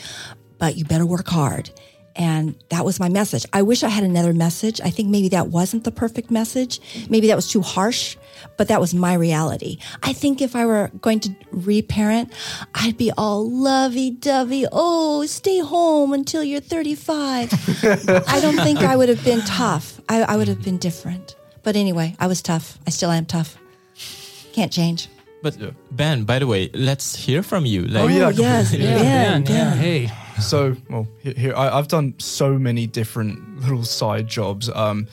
but 0.58 0.76
you 0.76 0.86
better 0.86 1.06
work 1.06 1.28
hard. 1.28 1.72
And 2.16 2.56
that 2.68 2.84
was 2.84 3.00
my 3.00 3.08
message. 3.08 3.46
I 3.54 3.62
wish 3.62 3.82
I 3.82 3.88
had 3.88 4.04
another 4.04 4.34
message. 4.34 4.82
I 4.82 4.90
think 4.90 5.08
maybe 5.08 5.30
that 5.30 5.48
wasn't 5.48 5.86
the 5.86 5.92
perfect 5.92 6.30
message. 6.30 6.82
Maybe 7.10 7.28
that 7.28 7.36
was 7.36 7.50
too 7.50 7.62
harsh, 7.62 8.18
but 8.58 8.68
that 8.68 8.82
was 8.82 8.94
my 8.94 9.14
reality. 9.14 9.78
I 10.04 10.12
think 10.12 10.42
if 10.42 10.54
I 10.54 10.66
were 10.66 10.92
going 11.00 11.22
to 11.22 11.36
reparent, 11.52 12.34
I'd 12.76 12.98
be 12.98 13.12
all 13.18 13.50
lovey 13.50 14.12
dovey. 14.12 14.66
Oh, 14.70 15.26
stay 15.28 15.60
home 15.60 16.12
until 16.12 16.44
you're 16.44 16.60
35. 16.60 17.54
I 18.28 18.42
don't 18.42 18.58
think 18.58 18.80
I 18.80 18.98
would 18.98 19.08
have 19.08 19.24
been 19.24 19.42
tough. 19.42 20.02
I, 20.10 20.24
I 20.24 20.36
would 20.36 20.50
have 20.50 20.62
been 20.62 20.78
different. 20.78 21.38
But 21.64 21.78
anyway, 21.78 22.16
I 22.20 22.28
was 22.28 22.42
tough. 22.42 22.78
I 22.86 22.90
still 22.90 23.12
am 23.12 23.28
tough. 23.28 23.58
Can't 24.52 24.74
change. 24.74 25.08
But 25.42 25.58
Yeah. 25.60 25.72
Ben, 25.92 26.24
by 26.26 26.40
the 26.40 26.48
way, 26.48 26.70
let's 26.74 27.16
hear 27.16 27.42
from 27.44 27.66
you. 27.66 27.84
Like, 27.84 28.04
Oh, 28.04 28.08
yeah, 28.08 28.26
Oh, 28.26 28.30
yes, 28.30 28.70
completely. 28.70 28.94
Ben, 28.96 29.44
Ben, 29.44 29.56
yeah, 29.56 29.70
Ben. 29.72 29.78
hey. 29.78 30.12
So, 30.42 30.76
well, 30.90 31.08
here, 31.20 31.34
here 31.36 31.56
I, 31.56 31.78
I've 31.78 31.88
done 31.88 32.14
so 32.18 32.58
many 32.58 32.88
different 32.88 33.62
little 33.62 33.84
side 33.84 34.28
jobs. 34.28 34.70
Um, 34.70 35.08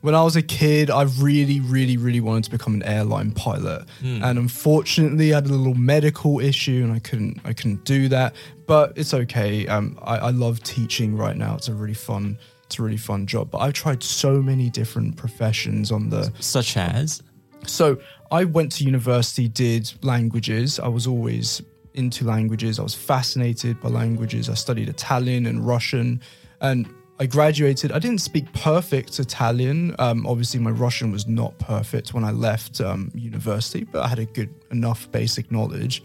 when 0.00 0.14
I 0.14 0.22
was 0.22 0.36
a 0.36 0.42
kid, 0.42 0.90
I 0.90 1.02
really, 1.18 1.60
really, 1.60 1.96
really 1.96 2.20
wanted 2.20 2.44
to 2.44 2.50
become 2.50 2.74
an 2.74 2.82
airline 2.82 3.30
pilot, 3.32 3.86
and 4.02 4.38
unfortunately, 4.38 5.32
I 5.32 5.36
had 5.36 5.46
a 5.46 5.48
little 5.48 5.72
medical 5.74 6.40
issue, 6.40 6.82
and 6.84 6.92
I 6.92 6.98
couldn't, 6.98 7.40
I 7.42 7.54
couldn't 7.54 7.84
do 7.86 8.08
that. 8.08 8.34
But 8.66 8.92
it's 8.96 9.14
okay. 9.14 9.66
Um, 9.66 9.98
I, 10.02 10.16
I 10.18 10.30
love 10.30 10.62
teaching 10.62 11.16
right 11.16 11.34
now. 11.36 11.54
It's 11.54 11.68
a 11.68 11.74
really 11.74 11.94
fun, 11.94 12.36
it's 12.64 12.78
a 12.78 12.82
really 12.82 12.98
fun 12.98 13.26
job. 13.26 13.50
But 13.50 13.58
I've 13.58 13.72
tried 13.72 14.02
so 14.02 14.42
many 14.42 14.68
different 14.68 15.16
professions 15.16 15.90
on 15.90 16.10
the 16.10 16.30
such 16.38 16.76
as 16.76 17.22
so 17.66 17.96
I 18.34 18.42
went 18.42 18.72
to 18.72 18.84
university, 18.84 19.46
did 19.46 19.92
languages. 20.02 20.80
I 20.80 20.88
was 20.88 21.06
always 21.06 21.62
into 21.94 22.24
languages. 22.24 22.80
I 22.80 22.82
was 22.82 22.92
fascinated 22.92 23.80
by 23.80 23.90
languages. 23.90 24.48
I 24.48 24.54
studied 24.54 24.88
Italian 24.88 25.46
and 25.46 25.64
Russian, 25.64 26.20
and 26.60 26.92
I 27.20 27.26
graduated. 27.26 27.92
I 27.92 28.00
didn't 28.00 28.22
speak 28.22 28.52
perfect 28.52 29.20
Italian. 29.20 29.94
Um, 30.00 30.26
obviously, 30.26 30.58
my 30.58 30.72
Russian 30.72 31.12
was 31.12 31.28
not 31.28 31.56
perfect 31.60 32.12
when 32.12 32.24
I 32.24 32.32
left 32.32 32.80
um, 32.80 33.12
university, 33.14 33.84
but 33.84 34.02
I 34.02 34.08
had 34.08 34.18
a 34.18 34.26
good 34.26 34.52
enough 34.72 35.08
basic 35.12 35.52
knowledge. 35.52 36.02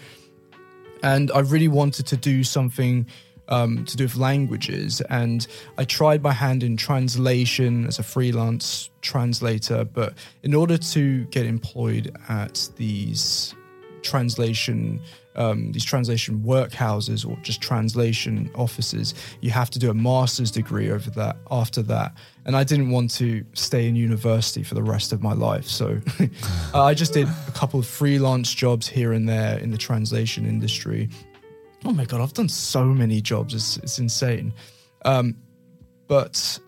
And 1.01 1.31
I 1.31 1.39
really 1.39 1.67
wanted 1.67 2.05
to 2.05 2.17
do 2.17 2.43
something 2.43 3.07
um, 3.49 3.83
to 3.85 3.97
do 3.97 4.05
with 4.05 4.15
languages. 4.15 5.01
And 5.09 5.45
I 5.77 5.83
tried 5.83 6.23
my 6.23 6.31
hand 6.31 6.63
in 6.63 6.77
translation 6.77 7.85
as 7.85 7.99
a 7.99 8.03
freelance 8.03 8.89
translator. 9.01 9.83
But 9.83 10.13
in 10.43 10.53
order 10.53 10.77
to 10.77 11.25
get 11.25 11.45
employed 11.45 12.15
at 12.29 12.69
these 12.77 13.53
translation 14.01 15.01
um, 15.35 15.71
these 15.71 15.85
translation 15.85 16.39
workhouses 16.39 17.27
or 17.27 17.38
just 17.41 17.62
translation 17.62 18.51
offices, 18.55 19.13
you 19.39 19.49
have 19.51 19.69
to 19.69 19.79
do 19.79 19.89
a 19.89 19.93
master's 19.93 20.51
degree 20.51 20.91
over 20.91 21.09
that 21.12 21.38
after 21.49 21.81
that. 21.83 22.13
And 22.45 22.57
I 22.57 22.65
didn't 22.65 22.89
want 22.89 23.12
to 23.12 23.45
stay 23.53 23.88
in 23.88 23.95
university 23.95 24.63
for 24.63 24.75
the 24.75 24.83
rest 24.83 25.13
of 25.13 25.23
my 25.23 25.33
life. 25.33 25.65
So 25.65 25.99
I 26.73 26.93
just 26.93 27.13
did 27.13 27.27
a 27.47 27.51
couple 27.51 27.79
of 27.79 27.85
freelance 27.85 28.53
jobs 28.53 28.88
here 28.88 29.13
and 29.13 29.29
there 29.29 29.57
in 29.59 29.71
the 29.71 29.77
translation 29.77 30.45
industry. 30.45 31.09
Oh 31.85 31.91
my 31.91 32.05
God, 32.05 32.21
I've 32.21 32.33
done 32.33 32.49
so 32.49 32.85
many 32.85 33.21
jobs. 33.21 33.53
It's, 33.53 33.77
it's 33.77 33.99
insane. 33.99 34.53
Um, 35.05 35.35
but 36.07 36.59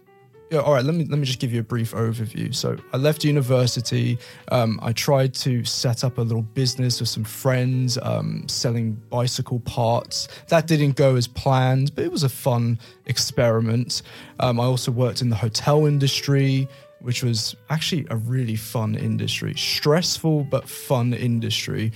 yeah, 0.52 0.60
all 0.60 0.74
right, 0.74 0.84
let 0.84 0.96
me 0.96 1.06
let 1.06 1.18
me 1.18 1.26
just 1.26 1.40
give 1.40 1.54
you 1.54 1.62
a 1.62 1.64
brief 1.64 1.94
overview. 1.94 2.54
So 2.54 2.78
I 2.92 2.98
left 2.98 3.24
university. 3.24 4.20
Um, 4.52 4.80
I 4.84 4.92
tried 4.92 5.34
to 5.36 5.64
set 5.64 6.04
up 6.04 6.18
a 6.18 6.22
little 6.22 6.42
business 6.42 7.00
with 7.00 7.08
some 7.08 7.24
friends, 7.24 7.98
um, 8.02 8.48
selling 8.50 8.94
bicycle 9.10 9.62
parts. 9.62 10.28
That 10.50 10.68
didn't 10.68 10.98
go 10.98 11.16
as 11.16 11.26
planned, 11.26 11.96
but 11.96 12.04
it 12.04 12.12
was 12.12 12.24
a 12.24 12.30
fun 12.30 12.80
experiment. 13.06 14.02
Um, 14.42 14.60
I 14.60 14.66
also 14.66 14.92
worked 14.92 15.22
in 15.22 15.30
the 15.30 15.38
hotel 15.38 15.86
industry, 15.86 16.68
which 17.00 17.24
was 17.24 17.56
actually 17.70 18.06
a 18.10 18.18
really 18.18 18.58
fun 18.58 18.96
industry, 18.96 19.54
stressful 19.56 20.44
but 20.46 20.68
fun 20.68 21.14
industry. 21.14 21.94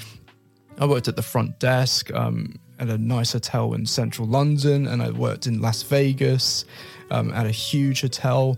I 0.79 0.85
worked 0.85 1.09
at 1.09 1.17
the 1.17 1.21
front 1.21 1.59
desk 1.59 2.13
um, 2.13 2.57
at 2.79 2.89
a 2.89 2.97
nice 2.97 3.33
hotel 3.33 3.73
in 3.73 3.85
central 3.85 4.27
London, 4.27 4.87
and 4.87 5.01
I 5.01 5.11
worked 5.11 5.47
in 5.47 5.61
Las 5.61 5.83
Vegas 5.83 6.65
um, 7.11 7.31
at 7.33 7.45
a 7.45 7.51
huge 7.51 8.01
hotel. 8.01 8.57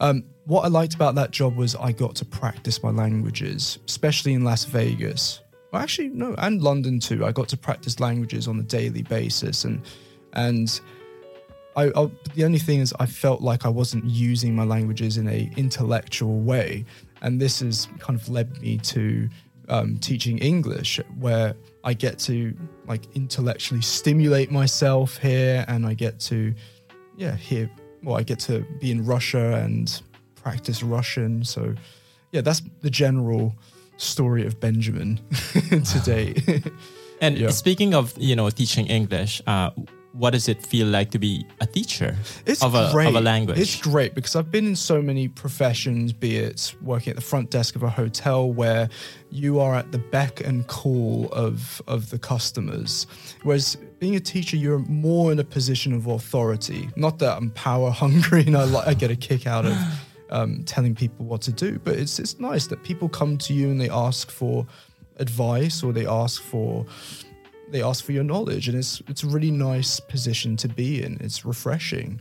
Um, 0.00 0.24
what 0.44 0.64
I 0.64 0.68
liked 0.68 0.94
about 0.94 1.14
that 1.16 1.30
job 1.30 1.56
was 1.56 1.74
I 1.74 1.92
got 1.92 2.14
to 2.16 2.24
practice 2.24 2.82
my 2.82 2.90
languages, 2.90 3.78
especially 3.86 4.32
in 4.32 4.44
Las 4.44 4.64
Vegas. 4.64 5.40
Well, 5.72 5.82
actually, 5.82 6.08
no, 6.08 6.34
and 6.38 6.62
London 6.62 7.00
too. 7.00 7.26
I 7.26 7.32
got 7.32 7.48
to 7.48 7.56
practice 7.56 8.00
languages 8.00 8.48
on 8.48 8.58
a 8.58 8.62
daily 8.62 9.02
basis, 9.02 9.64
and 9.64 9.82
and 10.32 10.80
I, 11.76 11.88
I 11.94 12.10
the 12.34 12.44
only 12.44 12.58
thing 12.58 12.80
is 12.80 12.94
I 12.98 13.06
felt 13.06 13.42
like 13.42 13.66
I 13.66 13.68
wasn't 13.68 14.04
using 14.04 14.54
my 14.56 14.64
languages 14.64 15.18
in 15.18 15.28
a 15.28 15.50
intellectual 15.56 16.40
way, 16.40 16.86
and 17.20 17.40
this 17.40 17.60
has 17.60 17.88
kind 17.98 18.18
of 18.18 18.28
led 18.30 18.60
me 18.62 18.78
to 18.78 19.28
um, 19.68 19.98
teaching 19.98 20.38
English, 20.38 21.00
where 21.18 21.54
I 21.88 21.94
get 21.94 22.18
to 22.20 22.54
like 22.86 23.04
intellectually 23.14 23.80
stimulate 23.80 24.50
myself 24.50 25.16
here, 25.16 25.64
and 25.68 25.86
I 25.86 25.94
get 25.94 26.20
to 26.30 26.54
yeah 27.16 27.34
hear 27.36 27.70
well 28.02 28.16
I 28.20 28.24
get 28.24 28.38
to 28.40 28.60
be 28.80 28.90
in 28.90 29.06
Russia 29.06 29.54
and 29.64 30.02
practice 30.42 30.82
Russian. 30.82 31.44
So 31.44 31.74
yeah, 32.32 32.42
that's 32.42 32.60
the 32.82 32.90
general 32.90 33.54
story 33.96 34.46
of 34.46 34.60
Benjamin 34.60 35.18
today. 35.94 36.34
And 37.20 37.38
Yeah. 37.42 37.50
speaking 37.50 37.94
of 37.94 38.12
you 38.18 38.36
know 38.36 38.50
teaching 38.50 38.86
English, 38.86 39.40
uh, 39.46 39.70
what 40.18 40.30
does 40.30 40.48
it 40.48 40.66
feel 40.66 40.86
like 40.88 41.10
to 41.12 41.18
be 41.18 41.46
a 41.60 41.66
teacher 41.66 42.16
It's 42.44 42.62
of 42.62 42.74
a 42.74 42.90
great. 42.90 43.08
of 43.08 43.14
a 43.14 43.20
language? 43.20 43.58
It's 43.58 43.80
great 43.80 44.14
because 44.14 44.34
I've 44.34 44.50
been 44.50 44.66
in 44.66 44.76
so 44.76 45.00
many 45.00 45.28
professions, 45.28 46.12
be 46.12 46.36
it 46.36 46.74
working 46.82 47.10
at 47.10 47.16
the 47.16 47.22
front 47.22 47.50
desk 47.50 47.76
of 47.76 47.84
a 47.84 47.90
hotel 47.90 48.52
where 48.52 48.88
you 49.30 49.60
are 49.60 49.74
at 49.76 49.92
the 49.92 49.98
beck 49.98 50.40
and 50.40 50.66
call 50.66 51.28
of 51.32 51.80
of 51.86 52.10
the 52.10 52.18
customers. 52.18 53.06
Whereas 53.44 53.76
being 54.00 54.16
a 54.16 54.20
teacher, 54.20 54.56
you're 54.56 54.80
more 54.80 55.30
in 55.32 55.38
a 55.38 55.44
position 55.44 55.92
of 55.92 56.06
authority. 56.06 56.88
Not 56.96 57.18
that 57.20 57.36
I'm 57.36 57.50
power 57.50 57.90
hungry 57.90 58.42
and 58.46 58.56
I 58.56 58.64
like 58.64 58.86
I 58.88 58.94
get 58.94 59.10
a 59.10 59.16
kick 59.16 59.46
out 59.46 59.66
of 59.66 59.76
um, 60.30 60.64
telling 60.64 60.94
people 60.94 61.26
what 61.26 61.42
to 61.42 61.52
do, 61.52 61.78
but 61.78 61.94
it's 61.96 62.18
it's 62.18 62.38
nice 62.40 62.66
that 62.66 62.82
people 62.82 63.08
come 63.08 63.38
to 63.38 63.54
you 63.54 63.70
and 63.70 63.80
they 63.80 63.88
ask 63.88 64.30
for 64.30 64.66
advice 65.20 65.82
or 65.82 65.92
they 65.92 66.06
ask 66.06 66.42
for 66.42 66.86
they 67.70 67.82
ask 67.82 68.04
for 68.04 68.12
your 68.12 68.24
knowledge 68.24 68.68
and 68.68 68.76
it's 68.76 69.02
it's 69.08 69.22
a 69.22 69.26
really 69.26 69.50
nice 69.50 70.00
position 70.00 70.56
to 70.58 70.68
be 70.68 71.02
in. 71.02 71.18
It's 71.20 71.44
refreshing. 71.44 72.20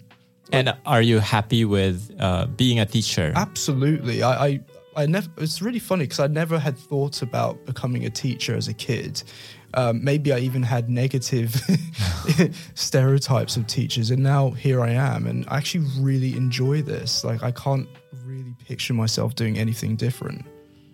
and 0.52 0.74
are 0.86 1.02
you 1.02 1.20
happy 1.20 1.66
with 1.66 2.16
uh, 2.20 2.46
being 2.48 2.80
a 2.80 2.86
teacher? 2.86 3.34
Absolutely. 3.36 4.24
I, 4.24 4.48
I, 4.48 4.60
I 4.96 5.06
never, 5.06 5.30
it's 5.38 5.62
really 5.62 5.80
funny 5.80 6.06
because 6.06 6.20
I 6.20 6.28
never 6.28 6.58
had 6.58 6.78
thought 6.78 7.22
about 7.22 7.66
becoming 7.66 8.06
a 8.06 8.10
teacher 8.10 8.56
as 8.56 8.68
a 8.68 8.74
kid. 8.74 9.22
Um, 9.74 10.04
maybe 10.04 10.32
I 10.32 10.40
even 10.40 10.64
had 10.64 10.90
negative 10.90 11.54
stereotypes 12.76 13.58
of 13.58 13.68
teachers, 13.68 14.10
and 14.10 14.24
now 14.24 14.52
here 14.52 14.82
I 14.82 14.92
am, 14.92 15.28
and 15.28 15.46
I 15.50 15.58
actually 15.58 15.86
really 16.00 16.36
enjoy 16.38 16.82
this. 16.82 17.24
Like, 17.24 17.44
I 17.44 17.52
can't 17.52 17.88
really 18.26 18.56
picture 18.66 18.94
myself 18.94 19.36
doing 19.36 19.58
anything 19.58 19.98
different. 19.98 20.46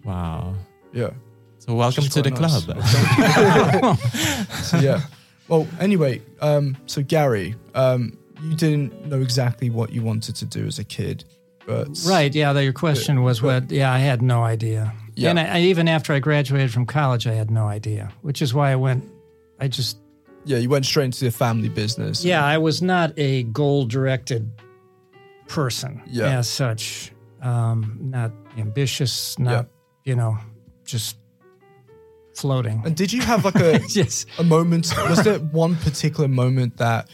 Wow. 0.04 0.56
Yeah. 0.92 1.12
So 1.65 1.76
welcome 1.76 2.04
to 2.04 2.21
the 2.21 2.30
quite 2.30 2.49
club. 2.49 3.97
So, 4.63 4.80
yeah. 4.80 5.02
Well, 5.47 5.65
anyway, 5.80 6.21
um, 6.41 6.76
so 6.88 7.02
Gary, 7.02 7.56
um, 7.73 8.17
you 8.41 8.54
didn't 8.56 9.06
know 9.06 9.21
exactly 9.21 9.69
what 9.69 9.93
you 9.93 10.02
wanted 10.02 10.36
to 10.36 10.45
do 10.45 10.65
as 10.65 10.78
a 10.80 10.84
kid, 10.84 11.23
but 11.65 11.88
Right. 12.06 12.36
Yeah. 12.36 12.52
Your 12.60 12.73
question 12.73 13.23
was 13.23 13.41
what? 13.41 13.71
Yeah, 13.71 13.93
I 13.93 13.99
had 13.99 14.21
no 14.21 14.43
idea. 14.43 14.93
Yeah. 15.15 15.30
And 15.30 15.39
I, 15.39 15.45
I, 15.45 15.60
even 15.62 15.88
after 15.88 16.12
I 16.12 16.19
graduated 16.19 16.73
from 16.73 16.86
college, 16.86 17.28
I 17.28 17.34
had 17.34 17.49
no 17.49 17.65
idea, 17.67 18.12
which 18.23 18.41
is 18.41 18.54
why 18.54 18.71
I 18.71 18.76
went. 18.76 19.10
I 19.62 19.69
just 19.69 19.97
yeah, 20.43 20.58
you 20.58 20.67
went 20.67 20.86
straight 20.86 21.06
into 21.06 21.23
the 21.23 21.32
family 21.32 21.69
business. 21.69 22.26
yeah, 22.26 22.43
I 22.43 22.58
was 22.58 22.82
not 22.82 23.13
a 23.17 23.43
goal 23.43 23.86
directed 23.86 24.52
person 25.47 26.02
Yeah. 26.08 26.39
as 26.39 26.49
such. 26.49 27.13
Um, 27.41 27.97
not 28.02 28.34
ambitious. 28.58 29.39
Not 29.39 29.67
you 30.04 30.15
know, 30.17 30.38
just 30.84 31.15
floating. 32.36 32.82
And 32.86 32.96
did 32.96 33.12
you 33.13 33.22
have 33.22 33.46
like 33.46 33.56
a 33.56 33.80
Yes. 33.89 34.26
a 34.39 34.43
moment? 34.43 34.91
Was 35.10 35.24
there 35.24 35.39
one 35.39 35.76
particular 35.78 36.28
moment 36.28 36.78
that 36.78 37.10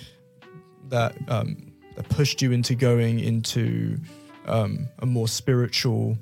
that 0.90 1.16
um, 1.28 1.74
that 1.96 2.08
pushed 2.10 2.42
you 2.42 2.52
into 2.52 2.76
going 2.76 3.20
into 3.20 3.98
um, 4.46 4.88
a 5.00 5.06
more 5.06 5.28
spiritual? 5.28 6.18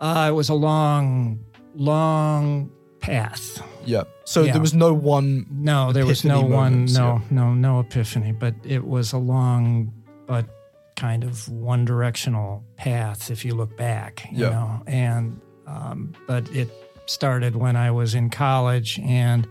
Uh, 0.00 0.26
it 0.30 0.34
was 0.34 0.48
a 0.48 0.54
long, 0.54 1.38
long 1.74 2.70
path. 3.00 3.62
Yeah. 3.84 4.04
So 4.24 4.42
Yeah. 4.42 4.52
there 4.52 4.60
was 4.60 4.74
no 4.74 4.92
one. 4.94 5.46
No, 5.50 5.92
there 5.92 6.06
was 6.06 6.24
no 6.24 6.40
Epiphany 6.40 6.54
one, 6.54 6.84
no, 6.86 7.22
no, 7.30 7.54
no 7.54 7.80
epiphany, 7.80 8.32
but 8.32 8.54
it 8.64 8.84
was 8.86 9.12
a 9.12 9.18
long, 9.18 9.92
but 10.26 10.46
kind 10.96 11.24
of 11.24 11.48
one 11.48 11.84
directional 11.84 12.62
path 12.76 13.30
if 13.30 13.44
you 13.44 13.54
look 13.54 13.76
back, 13.76 14.26
you 14.30 14.44
Yeah. 14.44 14.50
know. 14.50 14.82
And, 14.86 15.40
um, 15.66 16.12
but 16.26 16.48
it 16.54 16.68
started 17.10 17.56
when 17.56 17.76
I 17.76 17.90
was 17.90 18.14
in 18.14 18.30
college 18.30 18.98
and, 19.02 19.46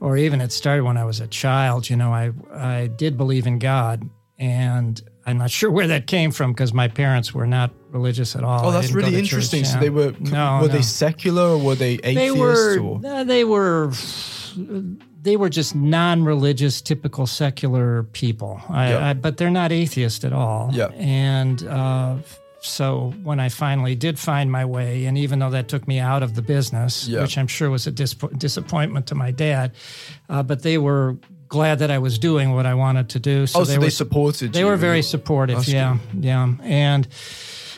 or 0.00 0.16
even 0.16 0.40
it 0.40 0.52
started 0.52 0.84
when 0.84 0.96
I 0.96 1.04
was 1.04 1.20
a 1.20 1.26
child, 1.26 1.88
you 1.88 1.96
know, 1.96 2.12
I, 2.12 2.32
I 2.52 2.86
did 2.88 3.16
believe 3.16 3.46
in 3.46 3.58
God 3.58 4.08
and 4.38 5.00
I'm 5.26 5.38
not 5.38 5.50
sure 5.58 5.70
where 5.70 5.86
that 5.88 6.06
came 6.06 6.30
from 6.32 6.52
because 6.52 6.74
my 6.74 6.88
parents 6.88 7.32
were 7.32 7.46
not 7.46 7.70
religious 7.90 8.34
at 8.36 8.42
all. 8.44 8.66
Oh, 8.66 8.70
that's 8.72 8.92
really 8.92 9.10
to 9.12 9.16
church, 9.22 9.32
interesting. 9.32 9.64
So 9.64 9.78
they 9.78 9.90
were 9.90 10.12
No, 10.20 10.60
were 10.62 10.68
no. 10.68 10.68
they 10.68 10.82
secular 10.82 11.50
or 11.50 11.58
were 11.58 11.74
they 11.74 11.94
atheists? 12.02 12.14
They 12.16 12.30
were 12.30 12.80
or? 12.80 13.00
uh, 13.06 13.24
they 13.24 13.44
were 13.44 13.92
they 15.22 15.36
were 15.36 15.50
just 15.50 15.74
non-religious, 15.74 16.80
typical 16.80 17.26
secular 17.26 18.04
people. 18.04 18.60
I, 18.70 18.90
Yeah. 18.90 19.08
I, 19.08 19.12
but 19.12 19.36
they're 19.36 19.50
not 19.50 19.70
atheist 19.70 20.24
at 20.24 20.32
all. 20.32 20.70
Yeah. 20.72 20.86
And 20.96 21.62
uh, 21.66 22.16
so 22.60 23.12
when 23.22 23.40
I 23.40 23.48
finally 23.48 23.94
did 23.94 24.18
find 24.18 24.50
my 24.52 24.64
way, 24.64 25.06
and 25.06 25.16
even 25.16 25.38
though 25.38 25.50
that 25.50 25.68
took 25.68 25.88
me 25.88 25.98
out 25.98 26.22
of 26.22 26.34
the 26.34 26.42
business, 26.42 27.08
Yeah. 27.08 27.22
which 27.22 27.38
I'm 27.38 27.46
sure 27.46 27.70
was 27.70 27.86
a 27.86 27.90
dis- 27.90 28.14
disappointment 28.36 29.06
to 29.08 29.14
my 29.14 29.30
dad, 29.30 29.72
uh, 30.28 30.42
but 30.42 30.62
they 30.62 30.78
were 30.78 31.16
glad 31.48 31.80
that 31.80 31.90
I 31.90 31.98
was 31.98 32.18
doing 32.18 32.52
what 32.52 32.66
I 32.66 32.74
wanted 32.74 33.08
to 33.10 33.18
do. 33.18 33.46
So 33.46 33.60
oh, 33.60 33.64
so 33.64 33.72
they 33.72 33.78
they, 33.78 33.86
were 33.86 33.90
supported 33.90 34.52
they 34.52 34.60
you. 34.60 34.66
were 34.66 34.76
very 34.76 35.02
supportive. 35.02 35.56
That's 35.56 35.68
yeah, 35.68 35.98
yeah, 36.18 36.52
and 36.62 37.08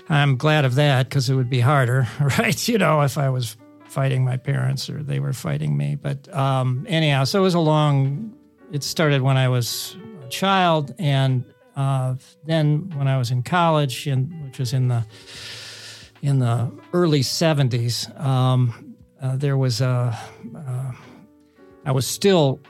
I'm 0.08 0.36
glad 0.36 0.64
of 0.64 0.74
that 0.74 1.08
because 1.08 1.30
it 1.30 1.34
would 1.34 1.48
be 1.50 1.60
harder, 1.60 2.06
right? 2.38 2.68
You 2.68 2.78
know, 2.78 3.00
if 3.02 3.16
I 3.18 3.30
was 3.30 3.56
fighting 3.86 4.24
my 4.24 4.36
parents 4.36 4.88
or 4.90 5.02
they 5.02 5.20
were 5.20 5.32
fighting 5.32 5.76
me. 5.76 5.94
But 5.96 6.32
um, 6.34 6.86
anyhow, 6.88 7.24
so 7.24 7.38
it 7.38 7.42
was 7.42 7.54
a 7.54 7.60
long. 7.60 8.34
It 8.72 8.82
started 8.82 9.22
when 9.22 9.36
I 9.36 9.48
was 9.48 9.96
a 10.24 10.28
child, 10.28 10.94
and 10.98 11.44
uh, 11.76 12.14
then 12.44 12.90
when 12.96 13.08
I 13.08 13.16
was 13.18 13.30
in 13.30 13.42
college, 13.42 14.06
and 14.06 14.44
which 14.44 14.58
was 14.58 14.72
in 14.72 14.88
the 14.88 15.04
in 16.22 16.38
the 16.38 16.70
early 16.92 17.20
'70s, 17.20 18.08
um, 18.20 18.94
uh, 19.20 19.36
there 19.36 19.56
was 19.56 19.80
a. 19.80 20.16
Uh, 20.56 20.92
I 21.84 21.90
was 21.92 22.06
still 22.06 22.60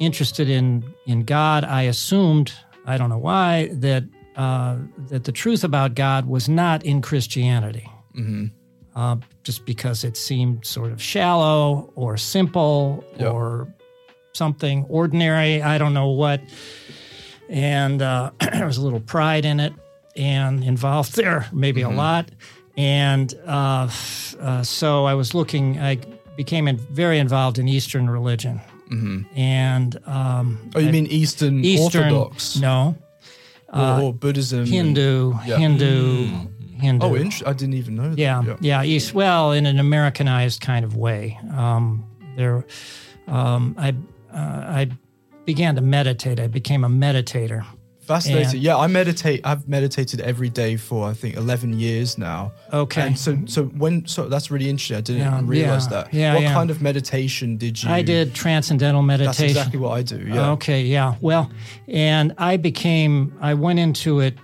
interested 0.00 0.48
in 0.48 0.84
in 1.06 1.24
God. 1.24 1.64
I 1.64 1.82
assumed, 1.82 2.52
I 2.86 2.96
don't 2.98 3.08
know 3.10 3.18
why, 3.18 3.68
that 3.74 4.04
uh, 4.36 4.76
that 5.08 5.24
the 5.24 5.32
truth 5.32 5.64
about 5.64 5.94
God 5.94 6.26
was 6.26 6.48
not 6.48 6.84
in 6.84 7.00
Christianity, 7.02 7.88
uh, 8.94 9.16
just 9.44 9.64
because 9.66 10.02
it 10.04 10.16
seemed 10.16 10.64
sort 10.66 10.92
of 10.92 11.00
shallow 11.00 11.92
or 11.94 12.16
simple 12.16 13.04
Yeah. 13.18 13.28
or 13.28 13.68
something 14.32 14.84
ordinary. 14.90 15.62
I 15.62 15.78
don't 15.78 15.94
know 15.94 16.08
what, 16.10 16.40
and 17.48 18.02
uh, 18.02 18.30
there 18.52 18.66
was 18.66 18.76
a 18.76 18.82
little 18.82 19.00
pride 19.00 19.44
in 19.44 19.60
it 19.60 19.72
and 20.16 20.64
involved 20.64 21.14
there, 21.16 21.46
maybe 21.52 21.82
a 21.82 21.88
lot. 21.90 22.30
And 22.76 23.32
uh, 23.46 23.88
uh, 24.40 24.62
so 24.62 25.04
I 25.06 25.14
was 25.14 25.34
looking. 25.34 25.78
I 25.78 25.98
became 26.36 26.68
in, 26.68 26.76
very 26.76 27.18
involved 27.18 27.58
in 27.58 27.68
Eastern 27.68 28.10
religion, 28.10 28.60
and 29.34 29.98
um, 30.06 30.70
Oh, 30.74 30.80
you 30.80 30.90
mean 30.92 31.06
Eastern, 31.06 31.64
Eastern 31.64 32.12
Orthodox 32.12 32.56
no 32.60 32.94
or, 33.72 34.00
or 34.02 34.12
Buddhism? 34.14 34.66
Hindu, 34.66 35.32
Yeah. 35.46 35.56
Hindu, 35.58 36.28
Hindu. 36.78 37.06
Oh, 37.06 37.14
int- 37.14 37.42
I 37.46 37.52
didn't 37.54 37.74
even 37.74 37.96
know. 37.96 38.10
That. 38.10 38.18
yeah, 38.18 38.56
yeah, 38.60 38.82
East. 38.82 39.14
Well, 39.14 39.52
in 39.52 39.64
an 39.66 39.78
Americanized 39.78 40.60
kind 40.60 40.84
of 40.84 40.96
way. 40.96 41.38
Um, 41.56 42.04
there, 42.36 42.64
um, 43.26 43.74
I, 43.78 43.88
uh, 44.32 44.36
I 44.36 44.90
began 45.46 45.74
to 45.76 45.80
meditate. 45.80 46.38
I 46.38 46.48
became 46.48 46.84
a 46.84 46.88
meditator. 46.88 47.64
Fascinating. 48.00 48.50
And- 48.50 48.60
yeah, 48.60 48.76
I 48.76 48.86
meditate. 48.86 49.40
I've 49.44 49.66
meditated 49.68 50.20
every 50.20 50.48
day 50.48 50.76
for 50.76 51.08
I 51.08 51.12
think 51.12 51.36
eleven 51.36 51.72
years 51.78 52.18
now. 52.18 52.52
Okay. 52.72 53.02
And 53.02 53.18
so, 53.18 53.36
so 53.46 53.64
when 53.64 54.06
so 54.06 54.28
that's 54.28 54.48
really 54.50 54.68
interesting. 54.68 54.96
I 54.96 55.00
didn't 55.00 55.22
Yeah, 55.22 55.40
realize 55.44 55.84
yeah, 55.86 55.90
that. 55.90 56.14
yeah, 56.14 56.34
what 56.34 56.42
yeah. 56.42 56.52
kind 56.52 56.70
of 56.70 56.80
meditation 56.80 57.56
did 57.56 57.82
you? 57.82 57.90
I 57.90 58.02
did 58.02 58.32
transcendental 58.34 59.02
meditation. 59.02 59.46
That's 59.46 59.52
exactly 59.56 59.80
what 59.80 59.90
I 59.90 60.02
do. 60.02 60.18
Yeah. 60.18 60.50
Okay, 60.52 60.82
yeah. 60.82 61.16
Well, 61.20 61.50
and 61.88 62.32
I 62.38 62.56
became. 62.58 63.36
I 63.40 63.54
went 63.54 63.78
into 63.80 64.20
it 64.20 64.34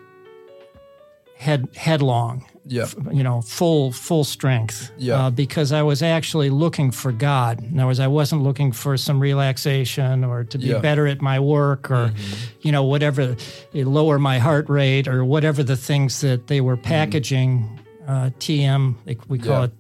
head 1.37 1.69
headlong. 1.77 2.45
Yeah. 2.65 2.87
you 3.11 3.23
know, 3.25 3.41
full 3.43 3.91
full 3.93 4.23
strength. 4.25 4.93
Yeah. 4.97 5.27
Uh, 5.27 5.31
because 5.31 5.73
I 5.73 5.83
was 5.83 6.03
actually 6.03 6.49
looking 6.51 6.93
for 6.93 7.11
God. 7.13 7.61
In 7.63 7.79
other 7.79 7.87
words, 7.89 7.99
I 8.01 8.07
wasn't 8.07 8.43
looking 8.43 8.71
for 8.73 8.97
some 8.97 9.19
relaxation 9.19 10.23
or 10.25 10.45
to 10.45 10.59
be 10.59 10.67
Yeah. 10.67 10.79
better 10.79 11.07
at 11.09 11.21
my 11.21 11.41
work 11.41 11.91
or, 11.91 12.13
you 12.61 12.71
know, 12.71 12.85
whatever, 12.85 13.37
eh, 13.75 13.83
lower 13.85 14.19
my 14.19 14.39
heart 14.39 14.69
rate 14.69 15.09
or 15.09 15.25
whatever 15.25 15.63
the 15.65 15.77
things 15.77 16.21
that 16.21 16.47
they 16.47 16.61
were 16.61 16.77
packaging. 16.77 17.69
Uh, 18.07 18.31
TM, 18.39 18.95
we 19.29 19.39
call 19.39 19.59
Yeah. 19.59 19.65
it. 19.65 19.73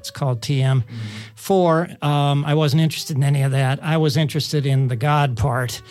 It's 0.00 0.10
called 0.10 0.40
TM. 0.40 0.82
For 1.34 1.88
um, 2.02 2.44
I 2.44 2.54
wasn't 2.54 2.82
interested 2.82 3.16
in 3.16 3.22
any 3.22 3.42
of 3.42 3.52
that. 3.52 3.78
I 3.82 3.96
was 3.96 4.16
interested 4.16 4.66
in 4.66 4.88
the 4.88 4.96
God 4.96 5.36
part, 5.36 5.82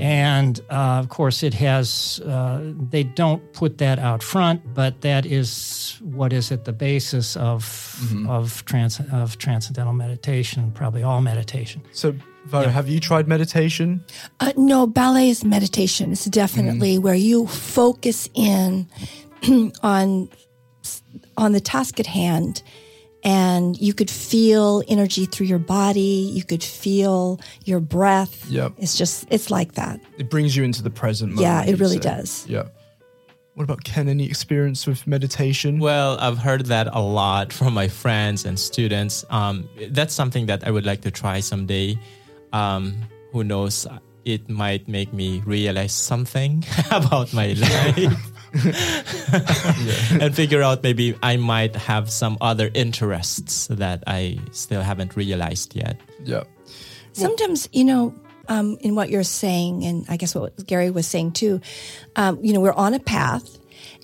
and 0.00 0.60
uh, 0.70 1.00
of 1.00 1.08
course, 1.08 1.42
it 1.42 1.54
has. 1.54 2.20
Uh, 2.20 2.72
they 2.90 3.02
don't 3.02 3.42
put 3.52 3.78
that 3.78 3.98
out 3.98 4.22
front, 4.22 4.74
but 4.74 5.00
that 5.00 5.26
is 5.26 5.98
what 6.02 6.32
is 6.32 6.52
at 6.52 6.64
the 6.64 6.72
basis 6.72 7.36
of 7.36 7.64
of 8.28 8.64
trans 8.66 9.00
of 9.12 9.38
transcendental 9.38 9.92
meditation, 9.92 10.70
probably 10.72 11.02
all 11.02 11.20
meditation. 11.20 11.82
So, 11.92 12.14
Varya, 12.44 12.70
have 12.70 12.88
you 12.88 13.00
tried 13.00 13.26
meditation? 13.26 14.04
Uh, 14.40 14.52
no, 14.56 14.86
ballet 14.86 15.30
is 15.30 15.44
meditation. 15.44 16.12
It's 16.12 16.26
definitely 16.26 16.98
where 16.98 17.14
you 17.14 17.46
focus 17.46 18.28
in 18.34 18.86
on 19.82 20.28
on 21.36 21.52
the 21.52 21.60
task 21.60 22.00
at 22.00 22.06
hand, 22.06 22.62
and 23.22 23.78
you 23.80 23.94
could 23.94 24.10
feel 24.10 24.82
energy 24.88 25.26
through 25.26 25.46
your 25.46 25.58
body. 25.58 26.30
You 26.32 26.44
could 26.44 26.62
feel 26.62 27.40
your 27.64 27.80
breath. 27.80 28.48
Yep. 28.48 28.74
It's 28.78 28.96
just 28.96 29.26
it's 29.30 29.50
like 29.50 29.72
that. 29.72 30.00
It 30.18 30.30
brings 30.30 30.56
you 30.56 30.64
into 30.64 30.82
the 30.82 30.90
present 30.90 31.32
moment. 31.32 31.42
Yeah, 31.42 31.64
it 31.70 31.80
really 31.80 31.96
say. 31.96 32.16
does. 32.16 32.46
Yeah. 32.48 32.68
What 33.54 33.64
about 33.64 33.84
Ken? 33.84 34.08
Any 34.08 34.26
experience 34.26 34.86
with 34.86 35.06
meditation? 35.06 35.78
Well, 35.78 36.18
I've 36.20 36.36
heard 36.36 36.66
that 36.66 36.88
a 36.92 37.00
lot 37.00 37.54
from 37.54 37.72
my 37.72 37.88
friends 37.88 38.44
and 38.44 38.58
students. 38.58 39.24
Um, 39.30 39.66
that's 39.88 40.12
something 40.12 40.44
that 40.46 40.66
I 40.66 40.70
would 40.70 40.84
like 40.84 41.00
to 41.02 41.10
try 41.10 41.40
someday. 41.40 41.98
Um, 42.52 42.94
who 43.32 43.44
knows? 43.44 43.86
It 44.26 44.50
might 44.50 44.88
make 44.88 45.12
me 45.12 45.42
realize 45.46 45.94
something 45.94 46.64
about 46.90 47.32
my 47.32 47.54
life 47.54 48.35
and 50.20 50.34
figure 50.34 50.62
out 50.62 50.82
maybe 50.82 51.14
I 51.22 51.36
might 51.36 51.76
have 51.76 52.10
some 52.10 52.38
other 52.40 52.70
interests 52.74 53.66
that 53.68 54.02
I 54.06 54.38
still 54.52 54.82
haven't 54.82 55.16
realized 55.16 55.74
yet. 55.76 56.00
yeah. 56.24 56.44
Sometimes, 57.12 57.68
you 57.72 57.84
know, 57.84 58.14
um, 58.48 58.76
in 58.80 58.94
what 58.94 59.08
you're 59.10 59.22
saying, 59.22 59.84
and 59.84 60.04
I 60.08 60.16
guess 60.16 60.34
what 60.34 60.66
Gary 60.66 60.90
was 60.90 61.06
saying 61.06 61.32
too, 61.32 61.60
um, 62.14 62.38
you 62.42 62.52
know, 62.52 62.60
we're 62.60 62.72
on 62.72 62.94
a 62.94 63.00
path 63.00 63.58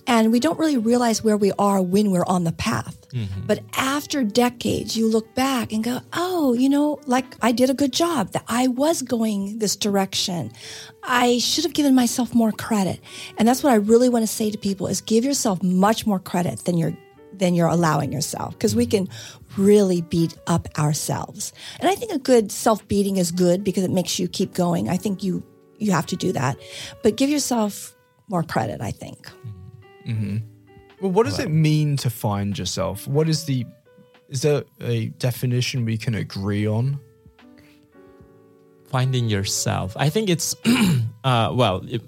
and 0.07 0.31
we 0.31 0.39
don't 0.39 0.59
really 0.59 0.77
realize 0.77 1.23
where 1.23 1.37
we 1.37 1.51
are 1.57 1.81
when 1.81 2.11
we're 2.11 2.25
on 2.25 2.43
the 2.43 2.51
path. 2.51 3.09
Mm-hmm. 3.11 3.45
But 3.45 3.59
after 3.77 4.23
decades, 4.23 4.97
you 4.97 5.07
look 5.07 5.33
back 5.35 5.71
and 5.71 5.83
go, 5.83 6.01
oh, 6.13 6.53
you 6.53 6.67
know, 6.67 6.99
like 7.05 7.25
I 7.41 7.51
did 7.51 7.69
a 7.69 7.73
good 7.73 7.93
job, 7.93 8.31
that 8.31 8.43
I 8.47 8.67
was 8.67 9.01
going 9.01 9.59
this 9.59 9.75
direction. 9.75 10.51
I 11.03 11.37
should 11.39 11.63
have 11.63 11.73
given 11.73 11.95
myself 11.95 12.33
more 12.33 12.51
credit. 12.51 12.99
And 13.37 13.47
that's 13.47 13.63
what 13.63 13.71
I 13.71 13.77
really 13.77 14.09
want 14.09 14.23
to 14.23 14.27
say 14.27 14.51
to 14.51 14.57
people 14.57 14.87
is 14.87 15.01
give 15.01 15.23
yourself 15.23 15.61
much 15.63 16.05
more 16.05 16.19
credit 16.19 16.59
than 16.65 16.77
you're 16.77 16.97
than 17.35 17.55
you're 17.55 17.67
allowing 17.67 18.13
yourself 18.13 18.53
because 18.53 18.75
we 18.75 18.85
can 18.85 19.09
really 19.57 20.01
beat 20.01 20.37
up 20.45 20.67
ourselves. 20.77 21.51
And 21.79 21.89
I 21.89 21.95
think 21.95 22.11
a 22.11 22.19
good 22.19 22.51
self-beating 22.51 23.17
is 23.17 23.31
good 23.31 23.63
because 23.63 23.83
it 23.83 23.89
makes 23.89 24.19
you 24.19 24.27
keep 24.27 24.53
going. 24.53 24.87
I 24.87 24.97
think 24.97 25.23
you 25.23 25.43
you 25.77 25.91
have 25.91 26.05
to 26.07 26.15
do 26.15 26.31
that. 26.33 26.57
But 27.01 27.15
give 27.15 27.29
yourself 27.29 27.95
more 28.27 28.43
credit, 28.43 28.81
I 28.81 28.91
think. 28.91 29.27
Mm-hmm. 29.27 29.62
Well, 31.01 31.11
what 31.11 31.25
does 31.25 31.39
it 31.39 31.49
mean 31.49 31.97
to 31.97 32.09
find 32.09 32.57
yourself? 32.57 33.07
What 33.07 33.27
is 33.27 33.45
the 33.45 33.65
is 34.29 34.41
there 34.41 34.63
a 34.81 35.07
definition 35.19 35.85
we 35.85 35.97
can 35.97 36.15
agree 36.15 36.65
on? 36.65 36.99
finding 38.93 39.27
yourself. 39.27 39.97
I 39.97 40.09
think 40.09 40.29
it's, 40.29 40.55
uh, 41.23 41.49
well, 41.51 41.81
it, 41.89 42.03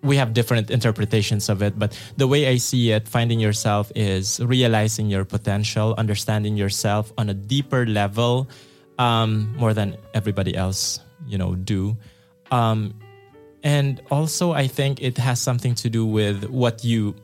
we 0.00 0.16
have 0.16 0.32
different 0.32 0.70
interpretations 0.70 1.50
of 1.50 1.60
it, 1.60 1.78
but 1.78 1.92
the 2.16 2.26
way 2.26 2.48
I 2.48 2.56
see 2.56 2.90
it, 2.90 3.06
finding 3.06 3.38
yourself 3.38 3.92
is 3.94 4.40
realizing 4.40 5.10
your 5.10 5.26
potential, 5.26 5.94
understanding 5.98 6.56
yourself 6.56 7.12
on 7.18 7.28
a 7.28 7.34
deeper 7.34 7.84
level, 7.84 8.48
um, 8.98 9.54
more 9.58 9.74
than 9.74 9.98
everybody 10.14 10.56
else, 10.56 11.00
you 11.28 11.36
know, 11.36 11.54
do. 11.54 11.94
Um, 12.50 12.94
and 13.66 14.00
also, 14.12 14.52
I 14.52 14.68
think 14.68 15.02
it 15.02 15.18
has 15.18 15.40
something 15.40 15.74
to 15.82 15.90
do 15.90 16.06
with 16.06 16.44
what 16.44 16.84
you 16.84 17.16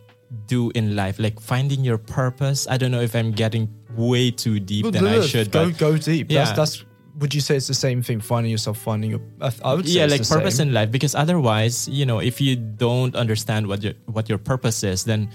do 0.48 0.72
in 0.74 0.96
life, 0.96 1.20
like 1.20 1.38
finding 1.38 1.84
your 1.84 1.98
purpose. 1.98 2.66
I 2.68 2.78
don't 2.78 2.90
know 2.90 3.00
if 3.00 3.14
I'm 3.14 3.30
getting 3.30 3.70
way 3.94 4.32
too 4.32 4.58
deep 4.58 4.82
Well, 4.82 4.90
than 4.90 5.06
I 5.06 5.20
should. 5.20 5.52
go 5.52 5.70
but 5.70 5.78
go 5.78 5.96
deep. 5.96 6.32
Yeah. 6.32 6.42
That's 6.42 6.56
that's. 6.56 6.84
Would 7.18 7.32
you 7.32 7.40
say 7.40 7.54
it's 7.54 7.68
the 7.68 7.78
same 7.78 8.02
thing? 8.02 8.18
Finding 8.18 8.50
yourself, 8.50 8.76
finding 8.78 9.10
your. 9.10 9.20
I, 9.40 9.52
I 9.64 9.74
would 9.74 9.86
say 9.86 10.00
yeah 10.00 10.06
like 10.06 10.26
purpose 10.26 10.56
same. 10.56 10.68
in 10.68 10.74
life 10.74 10.90
because 10.90 11.14
otherwise 11.14 11.86
you 11.86 12.06
know 12.06 12.18
if 12.18 12.40
you 12.40 12.56
don't 12.56 13.14
understand 13.14 13.68
what 13.68 13.84
your 13.84 13.92
what 14.06 14.28
your 14.28 14.38
purpose 14.38 14.82
is 14.82 15.04
then 15.04 15.30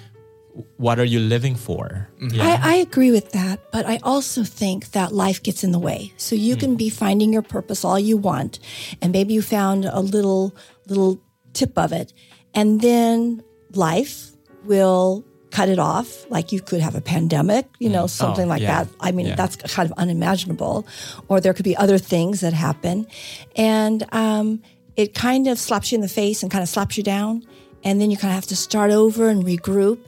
what 0.78 0.98
are 0.98 1.06
you 1.06 1.20
living 1.20 1.54
for 1.56 2.10
mm-hmm. 2.20 2.34
yeah 2.34 2.60
I, 2.60 2.74
I 2.74 2.76
agree 2.78 3.12
with 3.12 3.32
that, 3.34 3.72
but 3.72 3.86
I 3.86 4.00
also 4.02 4.44
think 4.44 4.92
that 4.92 5.14
life 5.14 5.44
gets 5.44 5.64
in 5.64 5.72
the 5.72 5.78
way. 5.78 6.14
So 6.18 6.34
you 6.36 6.58
can 6.58 6.74
mm. 6.74 6.80
be 6.80 6.90
finding 6.90 7.32
your 7.32 7.44
purpose 7.44 7.86
all 7.86 8.00
you 8.00 8.18
want, 8.18 8.58
and 9.00 9.14
maybe 9.14 9.36
you 9.36 9.44
found 9.44 9.86
a 9.86 10.00
little 10.00 10.56
little 10.88 11.20
tip 11.54 11.78
of 11.78 11.92
it, 11.92 12.14
and 12.54 12.82
then 12.82 13.44
life 13.74 14.32
will 14.66 15.24
cut 15.52 15.70
it 15.70 15.80
off. 15.80 16.30
Like 16.30 16.52
you 16.52 16.62
could 16.62 16.82
have 16.82 16.96
a 16.96 17.02
pandemic, 17.02 17.66
you 17.80 17.90
know, 17.90 18.06
something 18.08 18.48
like 18.48 18.62
yeah. 18.62 18.84
that. 18.84 18.94
I 19.00 19.12
mean, 19.12 19.28
Yeah. 19.28 19.36
that's 19.36 19.56
kind 19.56 19.90
of 19.90 19.98
unimaginable, 19.98 20.86
or 21.30 21.40
there 21.40 21.54
could 21.54 21.66
be 21.66 21.76
other 21.78 21.98
things 21.98 22.42
that 22.42 22.54
happen, 22.54 23.08
and 23.56 24.06
um, 24.12 24.62
it 24.96 25.14
kind 25.14 25.48
of 25.48 25.58
slaps 25.60 25.92
you 25.92 25.96
in 25.96 26.02
the 26.02 26.08
face 26.10 26.42
and 26.44 26.52
kind 26.52 26.64
of 26.64 26.70
slaps 26.70 26.98
you 26.98 27.04
down. 27.04 27.44
and 27.84 28.02
then 28.02 28.10
you 28.12 28.18
kind 28.18 28.32
of 28.32 28.36
have 28.36 28.48
to 28.48 28.56
start 28.56 28.92
over 28.92 29.30
and 29.30 29.46
regroup. 29.46 30.00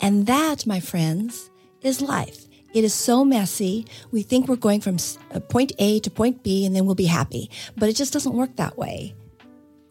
And 0.00 0.26
that, 0.26 0.66
my 0.66 0.80
friends, 0.80 1.50
is 1.82 2.00
life. 2.00 2.46
It 2.74 2.84
is 2.84 2.94
so 2.94 3.22
messy. 3.22 3.84
We 4.10 4.22
think 4.22 4.48
we're 4.48 4.56
going 4.56 4.80
from 4.80 4.96
uh, 5.34 5.38
point 5.40 5.70
A 5.78 6.00
to 6.00 6.10
point 6.10 6.42
B 6.42 6.64
and 6.66 6.74
then 6.74 6.86
we'll 6.86 6.94
be 6.96 7.04
happy, 7.20 7.50
but 7.76 7.88
it 7.90 7.96
just 7.96 8.12
doesn't 8.14 8.32
work 8.34 8.56
that 8.56 8.76
way. 8.78 9.14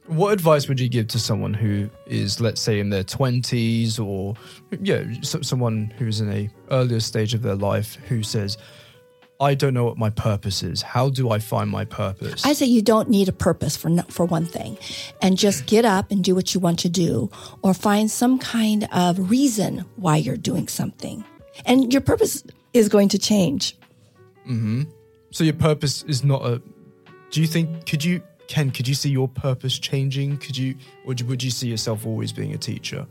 What 0.08 0.32
advice 0.32 0.68
would 0.68 0.80
you 0.80 0.88
give 0.90 1.08
to 1.10 1.20
someone 1.20 1.54
who 1.54 1.90
is, 2.06 2.40
let's 2.40 2.62
say, 2.62 2.80
in 2.80 2.90
their 2.90 3.04
twenties, 3.04 4.00
or 4.00 4.36
yeah, 4.82 5.04
so, 5.22 5.42
someone 5.42 5.94
who's 5.98 6.22
in 6.22 6.32
a 6.32 6.50
earlier 6.72 7.00
stage 7.00 7.34
of 7.34 7.42
their 7.42 7.56
life 7.56 7.96
who 8.08 8.24
says, 8.24 8.58
"I 9.42 9.54
don't 9.54 9.74
know 9.74 9.84
what 9.84 9.98
my 9.98 10.10
purpose 10.10 10.64
is. 10.64 10.82
How 10.82 11.10
do 11.10 11.30
I 11.30 11.40
find 11.40 11.70
my 11.70 11.84
purpose?" 11.84 12.46
I 12.46 12.54
say 12.54 12.66
you 12.66 12.82
don't 12.82 13.10
need 13.10 13.28
a 13.28 13.34
purpose 13.34 13.76
for 13.76 13.90
no, 13.90 14.04
for 14.08 14.26
one 14.26 14.46
thing, 14.46 14.78
and 15.22 15.38
just 15.38 15.66
get 15.66 15.84
up 15.84 16.10
and 16.10 16.24
do 16.24 16.36
what 16.36 16.54
you 16.54 16.62
want 16.62 16.80
to 16.80 16.90
do, 16.90 17.30
or 17.62 17.74
find 17.74 18.10
some 18.10 18.40
kind 18.40 18.88
of 18.94 19.30
reason 19.30 19.84
why 19.98 20.16
you're 20.18 20.38
doing 20.38 20.70
something, 20.70 21.26
and 21.66 21.92
your 21.92 22.02
purpose 22.02 22.44
is 22.74 22.88
going 22.88 23.10
to 23.10 23.20
change. 23.20 23.76
Hmm. 24.46 24.84
so 25.32 25.44
your 25.44 25.54
purpose 25.56 26.04
is 26.04 26.24
not 26.24 26.46
a. 26.46 26.62
Do 27.32 27.42
you 27.42 27.48
think? 27.48 27.86
Could 27.86 28.06
you, 28.06 28.22
Ken? 28.48 28.72
Could 28.72 28.88
you 28.88 28.96
see 28.96 29.10
your 29.10 29.28
purpose 29.28 29.78
changing? 29.80 30.38
Could 30.38 30.58
you, 30.58 30.76
would 31.06 31.20
you, 31.20 31.26
would 31.28 31.44
you 31.44 31.52
see 31.52 31.68
yourself 31.68 32.06
always 32.06 32.32
being 32.32 32.54
a 32.54 32.58
teacher? 32.58 33.06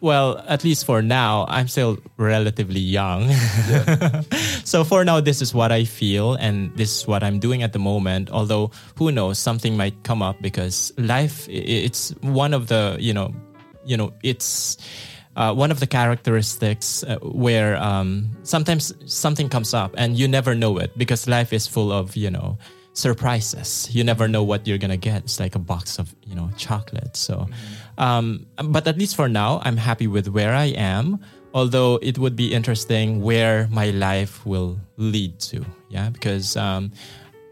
Well, 0.00 0.44
at 0.46 0.62
least 0.62 0.84
for 0.84 1.00
now, 1.00 1.46
I'm 1.48 1.68
still 1.68 1.98
relatively 2.18 2.80
young. 2.80 3.30
so 4.64 4.84
for 4.84 5.04
now, 5.04 5.20
this 5.20 5.40
is 5.40 5.54
what 5.54 5.72
I 5.72 5.84
feel 5.84 6.34
and 6.34 6.74
this 6.76 7.00
is 7.00 7.06
what 7.06 7.22
I'm 7.22 7.38
doing 7.38 7.62
at 7.62 7.72
the 7.72 7.78
moment. 7.78 8.30
Although 8.30 8.72
who 8.96 9.10
knows, 9.10 9.38
something 9.38 9.76
might 9.76 10.02
come 10.02 10.22
up 10.22 10.40
because 10.42 10.92
life, 10.98 11.48
it's 11.48 12.10
one 12.20 12.52
of 12.52 12.68
the, 12.68 12.96
you 13.00 13.14
know, 13.14 13.34
you 13.84 13.96
know, 13.96 14.12
it's 14.22 14.76
uh, 15.36 15.54
one 15.54 15.70
of 15.70 15.80
the 15.80 15.86
characteristics 15.86 17.02
uh, 17.04 17.16
where 17.22 17.76
um, 17.76 18.30
sometimes 18.42 18.92
something 19.06 19.48
comes 19.48 19.72
up 19.72 19.94
and 19.96 20.16
you 20.16 20.28
never 20.28 20.54
know 20.54 20.76
it 20.78 20.96
because 20.98 21.26
life 21.26 21.52
is 21.52 21.66
full 21.66 21.90
of, 21.90 22.16
you 22.16 22.30
know, 22.30 22.58
surprises. 22.96 23.88
You 23.92 24.02
never 24.04 24.26
know 24.26 24.42
what 24.42 24.66
you're 24.66 24.78
gonna 24.78 24.96
get. 24.96 25.24
It's 25.24 25.38
like 25.38 25.54
a 25.54 25.60
box 25.60 25.98
of 25.98 26.14
you 26.24 26.34
know 26.34 26.50
chocolate. 26.56 27.16
So, 27.16 27.46
um, 27.98 28.46
but 28.56 28.88
at 28.88 28.96
least 28.98 29.14
for 29.14 29.28
now, 29.28 29.60
I'm 29.62 29.76
happy 29.76 30.06
with 30.08 30.28
where 30.28 30.54
I 30.54 30.72
am. 30.74 31.20
Although 31.54 31.98
it 32.02 32.18
would 32.18 32.36
be 32.36 32.52
interesting 32.52 33.22
where 33.22 33.68
my 33.70 33.88
life 33.90 34.44
will 34.44 34.76
lead 34.96 35.38
to. 35.52 35.64
Yeah, 35.88 36.10
because 36.10 36.56
um, 36.56 36.92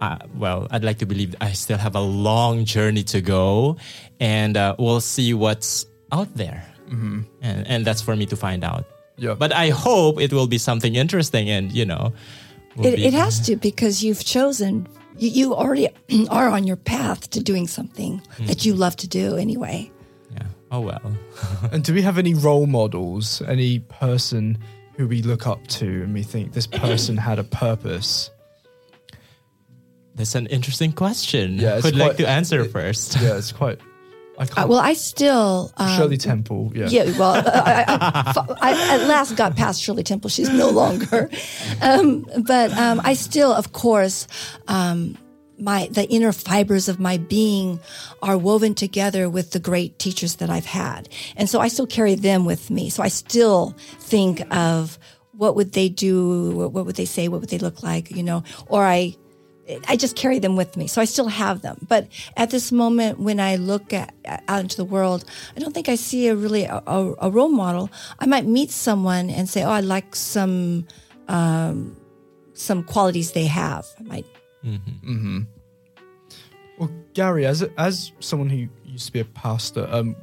uh, 0.01 0.18
well, 0.36 0.66
I'd 0.70 0.84
like 0.84 0.99
to 0.99 1.07
believe 1.07 1.34
I 1.40 1.53
still 1.53 1.78
have 1.78 1.95
a 1.95 2.01
long 2.01 2.64
journey 2.64 3.05
to 3.05 3.20
go, 3.20 3.76
and 4.20 4.57
uh, 4.57 4.76
we'll 4.78 5.01
see 5.01 5.32
what's 5.32 5.86
out 6.12 6.34
there. 6.36 6.64
Mm-hmm. 6.88 7.22
And, 7.40 7.66
and 7.66 7.84
that's 7.84 8.03
for 8.03 8.14
me 8.16 8.26
to 8.26 8.36
find 8.36 8.62
out. 8.62 8.84
Yeah. 9.16 9.34
But 9.34 9.53
I 9.53 9.70
hope 9.70 10.20
it 10.20 10.32
will 10.32 10.49
be 10.49 10.59
something 10.59 10.95
interesting, 10.97 11.49
and 11.49 11.72
you 11.72 11.86
know, 11.86 12.12
It, 12.76 12.97
be- 12.97 13.07
it 13.07 13.14
has 13.14 13.40
to 13.47 13.57
because 13.57 14.03
you've 14.05 14.24
chosen. 14.24 14.86
You, 15.16 15.28
you 15.28 15.54
already 15.54 15.88
are 16.30 16.48
on 16.48 16.66
your 16.66 16.76
path 16.76 17.30
to 17.30 17.42
doing 17.42 17.66
something 17.66 18.22
hmm. 18.36 18.46
that 18.46 18.64
you 18.64 18.74
love 18.74 18.96
to 18.96 19.08
do 19.08 19.36
anyway. 19.36 19.90
Yeah. 20.32 20.46
Oh 20.70 20.80
well. 20.80 21.16
And 21.72 21.82
do 21.82 21.94
we 21.94 22.02
have 22.02 22.18
any 22.18 22.34
role 22.34 22.66
models? 22.66 23.42
Any 23.42 23.80
person 23.80 24.58
who 24.96 25.08
we 25.08 25.22
look 25.22 25.46
up 25.46 25.66
to 25.66 25.86
and 25.86 26.14
we 26.14 26.22
think 26.22 26.52
this 26.52 26.66
person 26.84 27.16
had 27.16 27.38
a 27.38 27.44
purpose? 27.44 28.30
That's 30.14 30.34
an 30.34 30.46
interesting 30.46 30.92
question. 30.92 31.58
Yeah, 31.58 31.76
it's 31.76 31.86
Who'd 31.86 31.96
like 31.96 32.16
to 32.18 32.28
answer 32.28 32.60
it- 32.60 32.70
first? 32.70 33.20
Yeah, 33.20 33.36
it's 33.36 33.52
quite. 33.52 33.80
I 34.39 34.43
Uh, 34.43 34.47
can't. 34.47 34.68
well, 34.68 34.78
I 34.80 34.95
still. 34.95 35.72
Um, 35.76 35.97
Shirley 35.97 36.16
Temple. 36.16 36.72
Yeah. 36.74 36.89
Yeah, 36.89 37.18
well, 37.18 37.35
I, 37.37 37.85
I, 37.87 38.57
I, 38.61 38.95
at 38.95 39.07
last 39.09 39.37
got 39.37 39.55
past 39.57 39.80
Shirley 39.82 40.03
Temple. 40.03 40.28
She's 40.30 40.49
no 40.51 40.70
longer, 40.70 41.30
um, 41.82 42.26
but 42.43 42.72
um, 42.72 43.01
I 43.05 43.14
still, 43.14 43.53
of 43.53 43.72
course, 43.72 44.26
um, 44.68 45.16
my 45.57 45.89
the 45.93 46.05
inner 46.11 46.32
fibers 46.32 46.89
of 46.89 46.99
my 46.99 47.16
being 47.16 47.78
are 48.22 48.37
woven 48.37 48.74
together 48.74 49.30
with 49.30 49.53
the 49.53 49.61
great 49.61 49.99
teachers 50.01 50.37
that 50.37 50.51
I've 50.51 50.66
had, 50.66 51.09
and 51.37 51.49
so 51.49 51.61
I 51.61 51.68
still 51.68 51.87
carry 51.87 52.16
them 52.16 52.45
with 52.45 52.70
me. 52.70 52.91
So 52.91 53.03
I 53.05 53.09
still 53.09 53.76
think 54.01 54.43
of 54.53 54.99
what 55.37 55.55
would 55.55 55.72
they 55.72 55.89
do, 55.89 56.68
what 56.68 56.87
would 56.87 56.97
they 56.97 57.05
say, 57.05 57.28
what 57.28 57.41
would 57.41 57.51
they 57.51 57.59
look 57.59 57.82
like, 57.85 58.11
you 58.11 58.22
know, 58.24 58.43
or 58.68 58.82
I. 58.85 59.14
I 59.88 59.96
just 59.96 60.16
carry 60.16 60.38
them 60.38 60.56
with 60.56 60.76
me, 60.76 60.86
so 60.86 61.00
I 61.00 61.06
still 61.06 61.28
have 61.28 61.62
them. 61.62 61.78
But 61.88 62.08
at 62.36 62.50
this 62.50 62.70
moment, 62.70 63.18
when 63.18 63.40
I 63.40 63.56
look 63.56 63.92
at, 63.92 64.14
out 64.48 64.60
into 64.60 64.76
the 64.76 64.84
world, 64.84 65.24
I 65.56 65.60
don't 65.60 65.72
think 65.72 65.88
I 65.88 65.94
see 65.94 66.28
a 66.28 66.36
really 66.36 66.64
a, 66.64 66.82
a, 66.86 67.14
a 67.22 67.30
role 67.30 67.48
model. 67.48 67.90
I 68.18 68.26
might 68.26 68.46
meet 68.46 68.70
someone 68.70 69.30
and 69.30 69.48
say, 69.48 69.62
"Oh, 69.62 69.70
I 69.70 69.80
like 69.80 70.14
some 70.14 70.86
um, 71.28 71.96
some 72.52 72.82
qualities 72.82 73.32
they 73.32 73.46
have." 73.46 73.86
I 73.98 74.02
might. 74.02 74.26
mm-hmm 74.64 75.42
Well, 76.78 76.90
Gary, 77.14 77.46
as 77.46 77.62
as 77.78 78.12
someone 78.20 78.50
who 78.50 78.68
used 78.84 79.06
to 79.06 79.12
be 79.12 79.20
a 79.20 79.24
pastor, 79.24 79.88
um, 79.90 80.14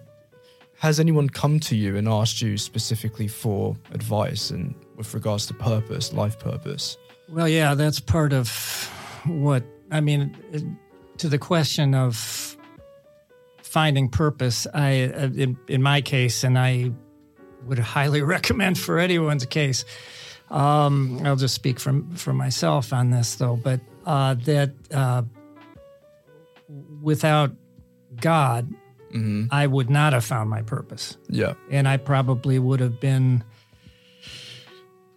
has 0.77 0.99
anyone 0.99 1.29
come 1.29 1.59
to 1.61 1.75
you 1.75 1.97
and 1.97 2.07
asked 2.07 2.41
you 2.41 2.57
specifically 2.57 3.27
for 3.27 3.75
advice 3.91 4.51
and 4.51 4.75
with 4.97 5.13
regards 5.13 5.45
to 5.47 5.53
purpose, 5.53 6.13
life 6.13 6.39
purpose? 6.39 6.97
Well, 7.29 7.47
yeah, 7.47 7.75
that's 7.75 7.99
part 7.99 8.33
of 8.33 8.47
what 9.25 9.63
I 9.91 10.01
mean. 10.01 10.35
To 11.17 11.29
the 11.29 11.37
question 11.37 11.93
of 11.93 12.57
finding 13.61 14.09
purpose, 14.09 14.65
I, 14.73 15.03
uh, 15.03 15.29
in, 15.35 15.57
in 15.67 15.81
my 15.83 16.01
case, 16.01 16.43
and 16.43 16.57
I 16.57 16.91
would 17.65 17.79
highly 17.79 18.21
recommend 18.35 18.77
for 18.79 18.97
anyone's 18.99 19.45
case. 19.45 19.85
Um, 20.49 21.21
I'll 21.23 21.35
just 21.35 21.53
speak 21.55 21.79
from 21.79 22.09
for 22.15 22.33
myself 22.33 22.91
on 22.91 23.11
this, 23.11 23.35
though, 23.35 23.55
but 23.55 23.79
uh, 24.05 24.33
that 24.45 24.71
uh, 24.93 25.21
without 27.01 27.51
God, 28.19 28.73
I 29.51 29.67
would 29.67 29.89
not 29.89 30.13
have 30.13 30.23
found 30.23 30.49
my 30.49 30.61
purpose 30.61 31.17
Yeah. 31.27 31.55
and 31.69 31.85
I 31.85 31.97
probably 31.97 32.59
would 32.59 32.79
have 32.79 33.01
been 33.01 33.43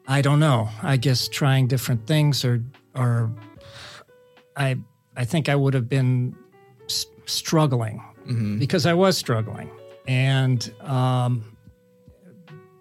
I 0.08 0.20
don't 0.20 0.40
know. 0.40 0.68
I 0.82 0.96
guess 0.96 1.28
trying 1.28 1.68
different 1.68 2.04
things 2.06 2.44
or 2.44 2.60
or 2.96 3.30
I 4.56 4.76
I 5.16 5.24
think 5.24 5.48
I 5.48 5.54
would 5.56 5.74
have 5.74 5.88
been 5.88 6.34
s- 6.88 7.06
struggling 7.26 8.02
because 8.58 8.86
I 8.86 8.94
was 8.94 9.18
struggling 9.18 9.70
and 10.08 10.72
um 10.80 11.44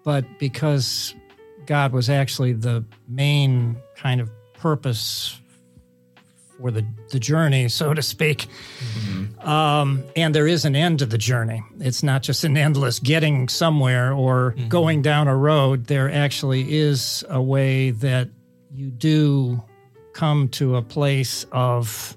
but 0.04 0.24
because 0.38 1.14
God 1.66 1.92
was 1.92 2.08
actually 2.10 2.52
the 2.52 2.84
main 3.08 3.76
kind 3.96 4.20
of 4.20 4.30
purpose 4.54 5.38
for 6.58 6.70
the 6.70 6.86
the 7.10 7.18
journey 7.18 7.68
so 7.68 7.92
to 7.94 8.02
speak 8.02 8.46
um, 9.40 10.02
and 10.16 10.34
there 10.34 10.46
is 10.46 10.64
an 10.64 10.74
end 10.76 11.00
to 11.00 11.06
the 11.06 11.18
journey. 11.18 11.62
It's 11.80 12.02
not 12.02 12.22
just 12.22 12.44
an 12.44 12.56
endless 12.56 12.98
getting 12.98 13.48
somewhere 13.48 14.12
or 14.14 14.54
going 14.68 15.02
down 15.02 15.28
a 15.28 15.36
road. 15.36 15.86
There 15.86 16.10
actually 16.10 16.74
is 16.78 17.22
a 17.28 17.42
way 17.42 17.90
that 17.90 18.28
you 18.72 18.90
do 18.90 19.62
come 20.14 20.48
to 20.48 20.76
a 20.76 20.82
place 20.82 21.44
of 21.52 22.16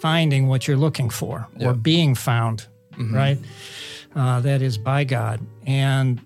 finding 0.00 0.48
what 0.48 0.66
you're 0.66 0.76
looking 0.76 1.08
for 1.10 1.46
or 1.60 1.72
being 1.74 2.14
found, 2.14 2.66
right? 2.98 3.38
Uh, 4.14 4.40
that 4.40 4.60
is 4.62 4.76
by 4.78 5.04
God. 5.04 5.40
And 5.66 6.20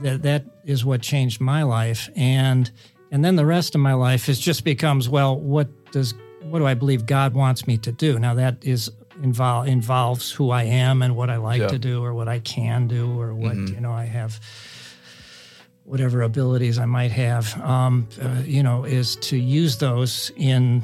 that 0.00 0.22
that 0.22 0.44
is 0.64 0.84
what 0.84 1.00
changed 1.02 1.40
my 1.40 1.62
life. 1.62 2.08
And 2.16 2.70
and 3.10 3.24
then 3.24 3.36
the 3.36 3.46
rest 3.46 3.74
of 3.74 3.80
my 3.80 3.94
life 3.94 4.28
is 4.28 4.40
just 4.40 4.64
becomes, 4.64 5.08
well, 5.08 5.38
what 5.38 5.68
does 5.92 6.14
what 6.42 6.58
do 6.58 6.66
I 6.66 6.74
believe 6.74 7.06
God 7.06 7.34
wants 7.34 7.66
me 7.66 7.78
to 7.78 7.92
do? 7.92 8.18
Now 8.18 8.34
that 8.34 8.56
is 8.62 8.90
involve 9.22 9.68
involves 9.68 10.30
who 10.32 10.50
I 10.50 10.64
am 10.64 11.00
and 11.02 11.14
what 11.16 11.30
I 11.30 11.36
like 11.36 11.60
Yeah. 11.60 11.68
to 11.68 11.78
do 11.78 12.02
or 12.04 12.12
what 12.14 12.28
I 12.28 12.40
can 12.40 12.88
do 12.88 13.18
or 13.20 13.32
what 13.34 13.54
you 13.56 13.80
know 13.80 13.92
I 13.92 14.04
have 14.06 14.40
whatever 15.84 16.22
abilities 16.22 16.78
I 16.78 16.86
might 16.86 17.12
have 17.12 17.60
um, 17.62 18.08
uh, 18.22 18.42
you 18.44 18.62
know 18.62 18.84
is 18.84 19.16
to 19.16 19.36
use 19.36 19.76
those 19.78 20.32
in 20.36 20.82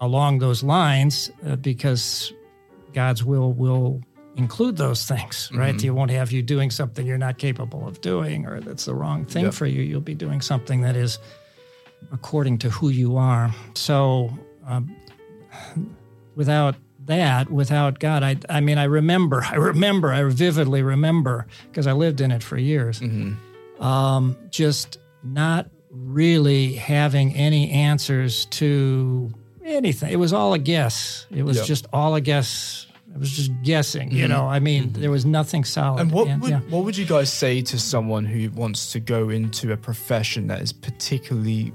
along 0.00 0.40
those 0.40 0.62
lines 0.62 1.30
uh, 1.46 1.56
because 1.56 2.32
God's 2.92 3.22
will 3.24 3.52
will 3.52 4.02
include 4.36 4.76
those 4.76 5.04
things 5.06 5.50
right? 5.54 5.80
He 5.80 5.88
won't 5.90 6.10
have 6.10 6.30
you 6.32 6.42
doing 6.42 6.70
something 6.70 7.06
you're 7.06 7.16
not 7.28 7.38
capable 7.38 7.86
of 7.88 8.00
doing 8.02 8.46
or 8.46 8.60
that's 8.60 8.84
the 8.84 8.94
wrong 8.94 9.24
thing 9.24 9.44
Yeah. 9.44 9.50
for 9.52 9.66
you. 9.66 9.80
You'll 9.82 10.00
be 10.02 10.14
doing 10.14 10.40
something 10.42 10.82
that 10.82 10.96
is 10.96 11.18
according 12.12 12.58
to 12.58 12.68
who 12.70 12.90
you 12.90 13.16
are. 13.16 13.50
So 13.74 14.30
um, 14.66 14.94
without 16.34 16.74
that 17.06 17.50
without 17.50 17.98
god 18.00 18.22
I, 18.24 18.36
I 18.50 18.60
mean 18.60 18.78
i 18.78 18.84
remember 18.84 19.42
i 19.50 19.54
remember 19.54 20.12
i 20.12 20.22
vividly 20.24 20.82
remember 20.82 21.46
because 21.70 21.86
i 21.86 21.92
lived 21.92 22.20
in 22.20 22.30
it 22.32 22.42
for 22.42 22.58
years 22.58 23.00
um, 23.80 24.36
just 24.50 24.98
not 25.22 25.68
really 25.90 26.74
having 26.74 27.34
any 27.34 27.70
answers 27.70 28.44
to 28.46 29.30
anything 29.64 30.12
it 30.12 30.16
was 30.16 30.32
all 30.32 30.52
a 30.54 30.58
guess 30.58 31.26
it 31.30 31.42
was 31.42 31.56
Yeah. 31.56 31.64
just 31.64 31.86
all 31.92 32.14
a 32.14 32.20
guess 32.20 32.86
I 33.14 33.18
was 33.18 33.30
just 33.30 33.50
guessing. 33.62 34.10
You 34.10 34.28
know, 34.28 34.46
I 34.46 34.58
mean, 34.58 34.92
there 34.92 35.10
was 35.10 35.24
nothing 35.24 35.64
solid. 35.64 36.02
And 36.02 36.12
what 36.12 36.26
Yeah, 36.26 36.36
would 36.38 36.50
yeah. 36.50 36.60
what 36.68 36.84
would 36.84 36.98
you 36.98 37.06
guys 37.06 37.32
say 37.32 37.62
to 37.62 37.78
someone 37.78 38.26
who 38.26 38.50
wants 38.50 38.92
to 38.92 39.00
go 39.00 39.30
into 39.30 39.72
a 39.72 39.76
profession 39.78 40.48
that 40.48 40.60
is 40.60 40.70
particularly 40.70 41.72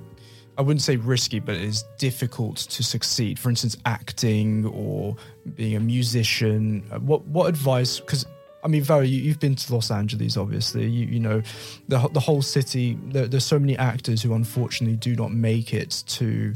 I 0.60 0.62
wouldn't 0.62 0.84
say 0.84 0.98
risky, 0.98 1.40
but 1.40 1.56
it 1.56 1.64
is 1.64 1.84
difficult 1.98 2.58
to 2.58 2.84
succeed. 2.84 3.40
For 3.40 3.50
instance, 3.50 3.76
acting 3.86 4.66
or 4.68 5.16
being 5.56 5.76
a 5.76 5.80
musician. 5.80 6.84
What 7.00 7.26
what 7.26 7.48
advice? 7.48 8.00
Because 8.00 8.28
I 8.64 8.68
mean, 8.68 8.84
Valerie, 8.84 9.08
you, 9.10 9.22
you've 9.22 9.40
been 9.40 9.56
to 9.56 9.74
Los 9.74 9.90
Angeles. 9.92 10.38
Obviously, 10.38 10.88
you 10.88 11.06
you 11.08 11.20
know 11.20 11.42
the 11.88 12.00
the 12.10 12.20
whole 12.20 12.42
city. 12.42 12.98
There, 13.06 13.28
there's 13.28 13.46
so 13.46 13.60
many 13.60 13.78
actors 13.78 14.22
who 14.22 14.34
unfortunately 14.34 14.98
do 14.98 15.16
not 15.16 15.32
make 15.32 15.74
it 15.74 16.04
to 16.08 16.54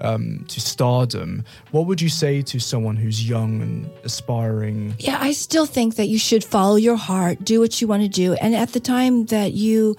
um, 0.00 0.44
to 0.48 0.60
stardom. 0.60 1.44
What 1.72 1.86
would 1.86 2.00
you 2.00 2.08
say 2.08 2.42
to 2.42 2.58
someone 2.58 2.96
who's 2.96 3.28
young 3.28 3.60
and 3.60 3.90
aspiring? 4.04 4.94
Yeah, 4.98 5.18
I 5.20 5.32
still 5.32 5.66
think 5.66 5.96
that 5.96 6.06
you 6.06 6.18
should 6.18 6.42
follow 6.44 6.76
your 6.76 6.96
heart, 6.96 7.44
do 7.44 7.60
what 7.60 7.80
you 7.80 7.88
want 7.88 8.02
to 8.02 8.08
do. 8.08 8.34
And 8.34 8.54
at 8.54 8.72
the 8.72 8.80
time 8.80 9.26
that 9.26 9.52
you 9.52 9.96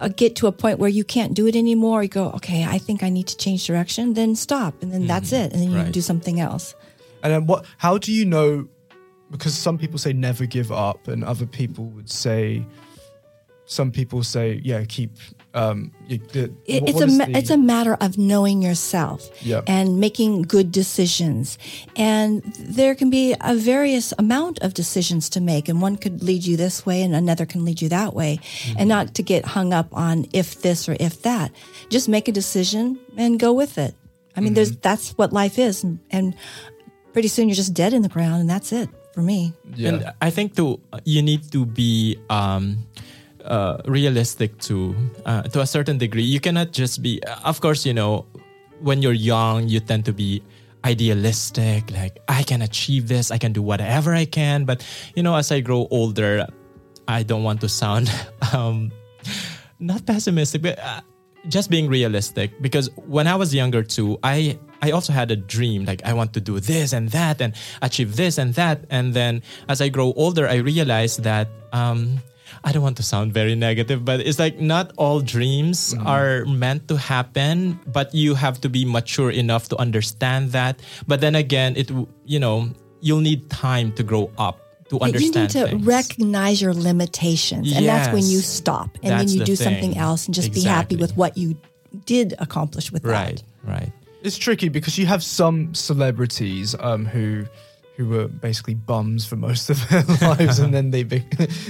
uh, 0.00 0.08
get 0.08 0.36
to 0.36 0.46
a 0.46 0.52
point 0.52 0.78
where 0.78 0.90
you 0.90 1.04
can't 1.04 1.32
do 1.34 1.46
it 1.46 1.56
anymore, 1.56 2.02
you 2.02 2.08
go, 2.08 2.30
okay, 2.32 2.64
I 2.64 2.78
think 2.78 3.02
I 3.02 3.08
need 3.08 3.28
to 3.28 3.36
change 3.36 3.66
direction, 3.66 4.14
then 4.14 4.34
stop. 4.36 4.82
And 4.82 4.92
then 4.92 5.06
that's 5.06 5.32
it. 5.32 5.52
And 5.52 5.62
then 5.62 5.70
you 5.70 5.78
Right. 5.78 5.92
do 5.92 6.00
something 6.02 6.38
else. 6.40 6.74
And 7.22 7.32
then 7.32 7.46
what? 7.46 7.64
How 7.78 7.98
do 7.98 8.12
you 8.12 8.24
know? 8.24 8.68
Because 9.30 9.54
some 9.56 9.78
people 9.78 9.98
say 9.98 10.12
never 10.12 10.44
give 10.46 10.72
up, 10.72 11.08
and 11.08 11.22
other 11.24 11.46
people 11.46 11.84
would 11.86 12.10
say. 12.10 12.64
Some 13.66 13.92
people 13.92 14.24
say, 14.24 14.60
yeah, 14.64 14.82
keep. 14.84 15.12
Um, 15.54 15.92
the, 16.08 16.16
It, 16.66 16.82
what- 16.82 16.88
it's 16.90 16.92
what 16.94 17.04
a 17.04 17.06
the- 17.32 17.38
it's 17.38 17.50
a 17.50 17.56
matter 17.56 17.94
of 18.00 18.18
knowing 18.18 18.62
yourself 18.62 19.30
Yeah. 19.42 19.60
and 19.68 20.00
making 20.00 20.42
good 20.42 20.72
decisions. 20.72 21.56
And 21.94 22.42
there 22.58 22.96
can 22.96 23.10
be 23.10 23.36
a 23.40 23.54
various 23.54 24.12
amount 24.18 24.58
of 24.60 24.74
decisions 24.74 25.28
to 25.30 25.40
make, 25.40 25.68
and 25.68 25.80
one 25.80 25.96
could 25.96 26.20
lead 26.20 26.44
you 26.44 26.56
this 26.56 26.84
way, 26.84 27.00
and 27.02 27.14
another 27.14 27.46
can 27.46 27.64
lead 27.64 27.80
you 27.80 27.88
that 27.90 28.12
way, 28.12 28.40
Mm-hmm. 28.42 28.78
and 28.78 28.88
not 28.88 29.14
to 29.14 29.22
get 29.22 29.44
hung 29.44 29.72
up 29.72 29.86
on 29.92 30.26
if 30.32 30.62
this 30.62 30.88
or 30.88 30.96
if 30.98 31.22
that. 31.22 31.52
Just 31.90 32.08
make 32.08 32.26
a 32.26 32.32
decision 32.32 32.98
and 33.16 33.38
go 33.38 33.52
with 33.52 33.78
it. 33.78 33.94
I 34.36 34.40
mean, 34.40 34.54
there's 34.54 34.72
Mm-hmm. 34.72 34.80
that's 34.82 35.10
what 35.16 35.32
life 35.32 35.60
is, 35.60 35.84
and, 35.84 36.00
and 36.10 36.34
pretty 37.12 37.28
soon 37.28 37.48
you're 37.48 37.54
just 37.54 37.74
dead 37.74 37.92
in 37.92 38.02
the 38.02 38.08
ground, 38.08 38.40
and 38.40 38.50
that's 38.50 38.72
it 38.72 38.88
for 39.12 39.22
me. 39.22 39.52
yeah. 39.74 39.88
And 39.88 40.12
I 40.20 40.30
think 40.30 40.56
to 40.56 40.80
you 41.04 41.22
need 41.22 41.50
to 41.52 41.66
be 41.66 42.18
um, 42.28 42.86
uh, 43.44 43.78
realistic 43.86 44.58
to 44.70 44.94
uh, 45.26 45.42
to 45.50 45.60
a 45.60 45.66
certain 45.66 45.98
degree. 45.98 46.22
You 46.22 46.40
cannot 46.40 46.72
just 46.72 47.02
be. 47.02 47.20
Of 47.44 47.60
course, 47.60 47.86
you 47.86 47.94
know, 47.94 48.26
when 48.80 49.02
you're 49.02 49.16
young, 49.16 49.68
you 49.68 49.80
tend 49.80 50.04
to 50.06 50.12
be 50.12 50.42
idealistic. 50.84 51.90
Like 51.90 52.18
I 52.28 52.42
can 52.42 52.62
achieve 52.62 53.08
this. 53.08 53.30
I 53.30 53.38
can 53.38 53.52
do 53.52 53.62
whatever 53.62 54.14
I 54.14 54.24
can. 54.24 54.64
But 54.64 54.86
you 55.14 55.22
know, 55.22 55.36
as 55.36 55.52
I 55.52 55.60
grow 55.60 55.88
older, 55.90 56.46
I 57.08 57.22
don't 57.22 57.42
want 57.42 57.60
to 57.62 57.68
sound 57.68 58.10
um, 58.52 58.92
not 59.78 60.06
pessimistic, 60.06 60.62
but. 60.62 60.78
Uh, 60.78 61.00
just 61.48 61.70
being 61.70 61.88
realistic 61.88 62.50
because 62.60 62.90
when 62.96 63.26
I 63.26 63.34
was 63.34 63.54
younger 63.54 63.82
too, 63.82 64.18
I 64.22 64.58
I 64.82 64.90
also 64.90 65.12
had 65.12 65.30
a 65.30 65.36
dream 65.36 65.84
like 65.84 66.02
I 66.04 66.12
want 66.12 66.32
to 66.34 66.40
do 66.40 66.60
this 66.60 66.92
and 66.92 67.08
that 67.10 67.40
and 67.40 67.54
achieve 67.82 68.16
this 68.16 68.38
and 68.38 68.54
that. 68.54 68.84
And 68.90 69.14
then 69.14 69.42
as 69.68 69.80
I 69.80 69.88
grow 69.88 70.12
older 70.16 70.48
I 70.48 70.56
realized 70.56 71.22
that 71.24 71.48
um 71.72 72.18
I 72.64 72.72
don't 72.72 72.82
want 72.82 72.96
to 72.98 73.02
sound 73.06 73.32
very 73.32 73.54
negative 73.54 74.04
but 74.04 74.20
it's 74.20 74.38
like 74.38 74.58
not 74.58 74.92
all 74.96 75.20
dreams 75.20 75.94
are 76.04 76.44
meant 76.44 76.88
to 76.88 76.96
happen 76.96 77.78
but 77.86 78.12
you 78.14 78.34
have 78.34 78.60
to 78.62 78.68
be 78.68 78.84
mature 78.84 79.30
enough 79.30 79.68
to 79.70 79.76
understand 79.78 80.52
that. 80.52 80.80
But 81.06 81.20
then 81.20 81.34
again 81.34 81.76
it 81.76 81.90
you 82.24 82.40
know 82.40 82.68
you'll 83.00 83.24
need 83.24 83.48
time 83.50 83.92
to 83.96 84.02
grow 84.02 84.30
up 84.36 84.60
to 84.90 84.98
But 84.98 85.14
you 85.20 85.30
need 85.30 85.50
to 85.50 85.68
things. 85.68 85.86
recognize 85.86 86.60
your 86.60 86.74
limitations, 86.74 87.72
and 87.72 87.86
that's 87.86 88.12
when 88.12 88.26
you 88.26 88.40
stop, 88.42 88.98
and 89.02 89.14
then 89.14 89.28
you 89.28 89.38
the 89.38 89.44
do 89.44 89.56
something 89.56 89.96
else, 89.96 90.26
and 90.26 90.34
just 90.34 90.52
be 90.52 90.62
happy 90.62 90.96
with 90.96 91.16
what 91.16 91.38
you 91.38 91.56
did 92.06 92.34
accomplish 92.38 92.90
with 92.92 93.02
that. 93.02 93.10
right 93.10 93.42
right 93.64 93.92
It's 94.22 94.36
tricky 94.36 94.68
because 94.68 94.98
you 94.98 95.06
have 95.06 95.22
some 95.22 95.74
celebrities 95.74 96.74
um, 96.80 97.06
who 97.06 97.46
who 97.96 98.08
were 98.08 98.28
basically 98.28 98.74
bums 98.74 99.26
for 99.26 99.36
most 99.36 99.68
of 99.68 99.88
their 99.88 100.02
lives, 100.22 100.58
and 100.58 100.72
then 100.72 100.90
they 100.90 101.02
be- 101.02 101.24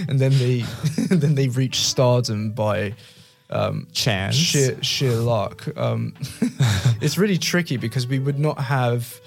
and 0.09 0.19
then 0.19 0.33
they 0.39 0.65
and 1.11 1.21
then 1.23 1.35
they 1.35 1.49
reach 1.49 1.81
stardom 1.81 2.53
by 2.53 2.95
chance 3.93 4.37
sheer 4.37 4.83
sheer 4.83 5.15
luck. 5.15 5.67
Um, 5.77 6.15
it's 7.01 7.19
really 7.19 7.39
tricky 7.39 7.77
because 7.77 8.07
we 8.07 8.19
would 8.19 8.39
not 8.39 8.61
have, 8.61 9.21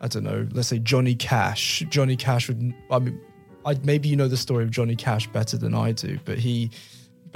I 0.00 0.08
don't 0.08 0.24
know, 0.24 0.46
let's 0.52 0.68
say 0.68 0.78
Johnny 0.78 1.14
Cash. 1.14 1.84
Johnny 1.88 2.16
Cash 2.16 2.48
would. 2.48 2.74
I 2.90 2.98
mean, 2.98 3.20
I, 3.64 3.76
maybe 3.84 4.08
you 4.08 4.16
know 4.16 4.28
the 4.28 4.36
story 4.36 4.64
of 4.64 4.70
Johnny 4.70 4.96
Cash 4.96 5.28
better 5.28 5.56
than 5.56 5.74
I 5.74 5.92
do, 5.92 6.18
but 6.24 6.38
he 6.38 6.70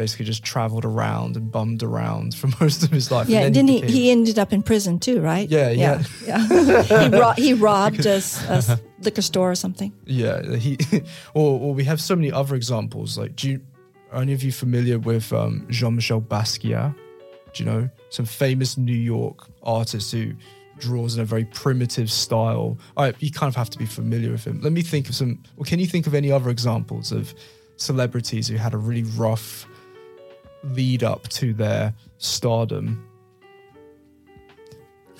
basically 0.03 0.27
just 0.27 0.43
traveled 0.43 0.85
around 0.85 1.37
and 1.37 1.51
bummed 1.51 1.83
around 1.83 2.35
for 2.35 2.49
most 2.61 2.83
of 2.83 2.91
his 2.91 3.11
life. 3.11 3.29
Yeah, 3.29 3.43
and 3.47 3.55
didn't 3.55 3.71
he? 3.71 3.81
became- 3.81 3.97
He 3.97 4.11
ended 4.11 4.39
up 4.39 4.53
in 4.53 4.63
prison 4.63 4.99
too, 4.99 5.21
right? 5.21 5.49
Yeah, 5.49 5.71
yeah. 5.71 6.03
yeah. 6.27 6.41
he, 7.11 7.17
ro- 7.19 7.35
he 7.37 7.55
robbed 7.55 8.05
a, 8.07 8.17
s- 8.17 8.69
a 8.69 8.81
liquor 9.01 9.23
store 9.23 9.51
or 9.51 9.55
something. 9.55 9.93
Yeah, 10.07 10.57
he, 10.57 10.77
or, 11.35 11.61
or 11.61 11.75
we 11.75 11.85
have 11.85 12.01
so 12.01 12.15
many 12.17 12.31
other 12.33 12.55
examples. 12.57 13.17
Like, 13.17 13.37
do 13.37 13.49
you, 13.51 13.61
are 14.13 14.23
any 14.23 14.33
of 14.33 14.43
you 14.43 14.53
familiar 14.53 14.99
with 14.99 15.33
um, 15.33 15.67
Jean-Michel 15.71 16.21
Basquiat? 16.21 16.95
Do 17.55 17.63
you 17.65 17.71
know 17.71 17.91
some 18.11 18.25
famous 18.27 18.77
New 18.77 18.93
York 19.15 19.47
artist 19.63 20.11
who 20.13 20.33
draws 20.79 21.15
in 21.17 21.23
a 21.23 21.25
very 21.25 21.45
primitive 21.45 22.11
style? 22.11 22.77
I, 22.97 23.13
you 23.21 23.31
kind 23.31 23.49
of 23.49 23.57
have 23.57 23.71
to 23.71 23.79
be 23.79 23.87
familiar 23.87 24.31
with 24.33 24.45
him. 24.47 24.61
Let 24.63 24.73
me 24.73 24.83
think 24.83 25.09
of 25.09 25.15
some. 25.15 25.43
Or 25.59 25.65
can 25.65 25.79
you 25.79 25.87
think 25.87 26.07
of 26.07 26.15
any 26.15 26.31
other 26.33 26.51
examples 26.51 27.13
of 27.13 27.35
celebrities 27.77 28.49
who 28.49 28.57
had 28.57 28.75
a 28.75 28.79
really 28.79 29.03
rough 29.17 29.67
lead 30.65 31.03
up 31.03 31.29
to 31.29 31.53
their 31.53 31.95
stardom? 32.19 33.07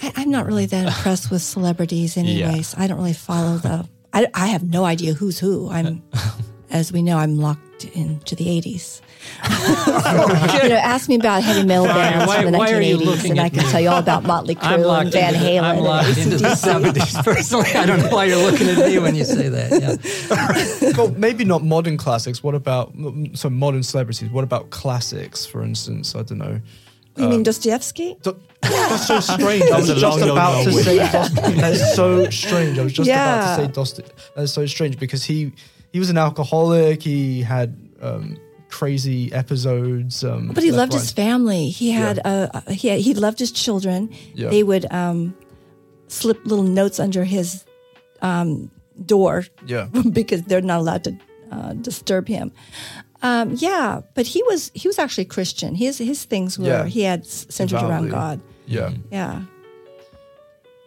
I, 0.03 0.13
I'm 0.17 0.31
not 0.31 0.47
really 0.47 0.67
that 0.67 0.87
impressed 0.87 1.31
with 1.31 1.43
celebrities, 1.43 2.17
anyways. 2.17 2.75
I 2.77 2.87
don't 2.87 2.99
really 2.99 3.13
follow 3.13 3.57
the. 3.59 3.89
I, 4.13 4.27
I 4.35 4.49
have 4.49 4.63
no 4.63 4.85
idea 4.85 5.15
who's 5.15 5.39
who. 5.39 5.71
I'm, 5.71 6.03
as 6.71 6.93
we 6.93 7.03
know, 7.03 7.19
I'm 7.19 7.37
locked 7.37 7.72
into 7.85 8.35
the 8.35 8.45
80s. 8.47 9.01
you 10.63 10.69
know, 10.69 10.75
ask 10.77 11.09
me 11.09 11.15
about 11.15 11.43
heavy 11.43 11.65
metal 11.67 11.87
bands 11.87 12.27
why- 12.27 12.43
from 12.43 12.53
the 12.53 12.59
why 12.59 12.73
are 12.73 12.81
you 12.81 12.99
1980s, 12.99 13.05
looking 13.05 13.31
and 13.33 13.41
I 13.41 13.49
can 13.49 13.59
me? 13.65 13.71
tell 13.71 13.81
you 13.81 13.89
all 13.89 13.99
about 13.99 14.25
Motley 14.25 14.57
I'm 14.61 14.81
Crue 14.81 15.01
and 15.01 15.13
Van 15.13 15.35
into, 15.35 15.47
Halen. 15.47 15.63
I'm 15.63 15.77
and 15.77 15.85
locked 15.85 16.09
into 16.19 16.37
the 16.39 16.49
70s 16.49 17.25
personally. 17.25 17.71
I 17.75 17.87
don't 17.87 18.01
know 18.01 18.09
why 18.11 18.25
you're 18.25 18.51
looking 18.51 18.69
at 18.69 18.79
me 18.79 18.99
when 18.99 19.15
you 19.15 19.25
say 19.25 19.49
that. 19.49 19.71
Yeah. 20.83 20.93
well, 20.97 21.11
maybe 21.13 21.45
not 21.45 21.63
modern 21.65 21.97
classics. 21.97 22.43
What 22.43 22.55
about 22.55 22.93
so 23.35 23.49
modern 23.51 23.83
celebrities? 23.83 24.29
What 24.31 24.45
about 24.45 24.71
classics, 24.71 25.47
for 25.47 25.63
instance? 25.63 26.15
I 26.17 26.23
don't 26.23 26.39
know. 26.39 26.61
You 27.17 27.25
mean 27.29 27.39
um, 27.41 27.43
Dostoevsky? 27.43 28.17
Do- 28.23 28.41
That's 28.63 29.07
so 29.07 29.21
strange. 29.21 29.65
I 29.71 29.77
was 29.79 29.87
just 29.89 30.03
long, 30.03 30.21
long, 30.21 30.31
about 30.31 30.55
long 30.55 30.65
to 30.65 30.71
way 30.77 30.83
say 30.83 30.97
back. 30.99 31.31
That's 31.33 31.95
so 31.95 32.31
strange. 32.31 32.79
I 32.79 32.83
was 32.85 32.93
just 32.95 33.07
Yeah. 33.07 33.35
about 33.39 33.57
to 33.59 33.67
say 33.67 33.73
Dostoevsky. 33.73 34.15
That's 34.35 34.53
so 34.53 34.65
strange 34.65 34.99
because 34.99 35.23
he 35.23 35.53
he 35.93 35.99
was 35.99 36.11
an 36.11 36.19
alcoholic. 36.19 37.03
He 37.03 37.43
had 37.43 37.77
um, 38.01 38.37
crazy 38.69 39.33
episodes. 39.33 40.25
Um, 40.25 40.49
But 40.55 40.65
he 40.65 40.73
loved 40.73 40.93
right. 40.95 41.01
his 41.01 41.13
family. 41.13 41.69
He 41.69 41.91
had 41.93 42.19
uh, 42.25 42.61
he 42.71 42.89
had, 42.89 43.01
he 43.01 43.15
loved 43.15 43.39
his 43.39 43.53
children. 43.53 44.11
Yeah. 44.35 44.49
They 44.51 44.63
would 44.63 44.87
um, 44.91 45.35
slip 46.09 46.45
little 46.47 46.65
notes 46.65 46.99
under 46.99 47.25
his 47.25 47.65
um, 48.23 48.71
door 49.05 49.45
Yeah. 49.67 49.89
because 50.13 50.43
they're 50.43 50.63
not 50.63 50.81
allowed 50.81 51.05
to 51.05 51.17
uh, 51.51 51.73
disturb 51.75 52.29
him. 52.29 52.53
Um, 53.23 53.53
yeah, 53.55 54.01
but 54.15 54.27
he 54.27 54.43
was 54.43 54.73
he 54.75 54.89
was 54.89 54.99
actually 54.99 55.27
Christian. 55.27 55.75
His 55.77 55.99
his 55.99 56.25
things 56.25 56.59
were 56.59 56.67
Yeah. 56.67 56.87
he 56.87 57.03
had 57.03 57.25
centered 57.27 57.83
around 57.83 58.09
God. 58.11 58.41
Yeah. 58.67 58.91
Yeah. 59.13 59.43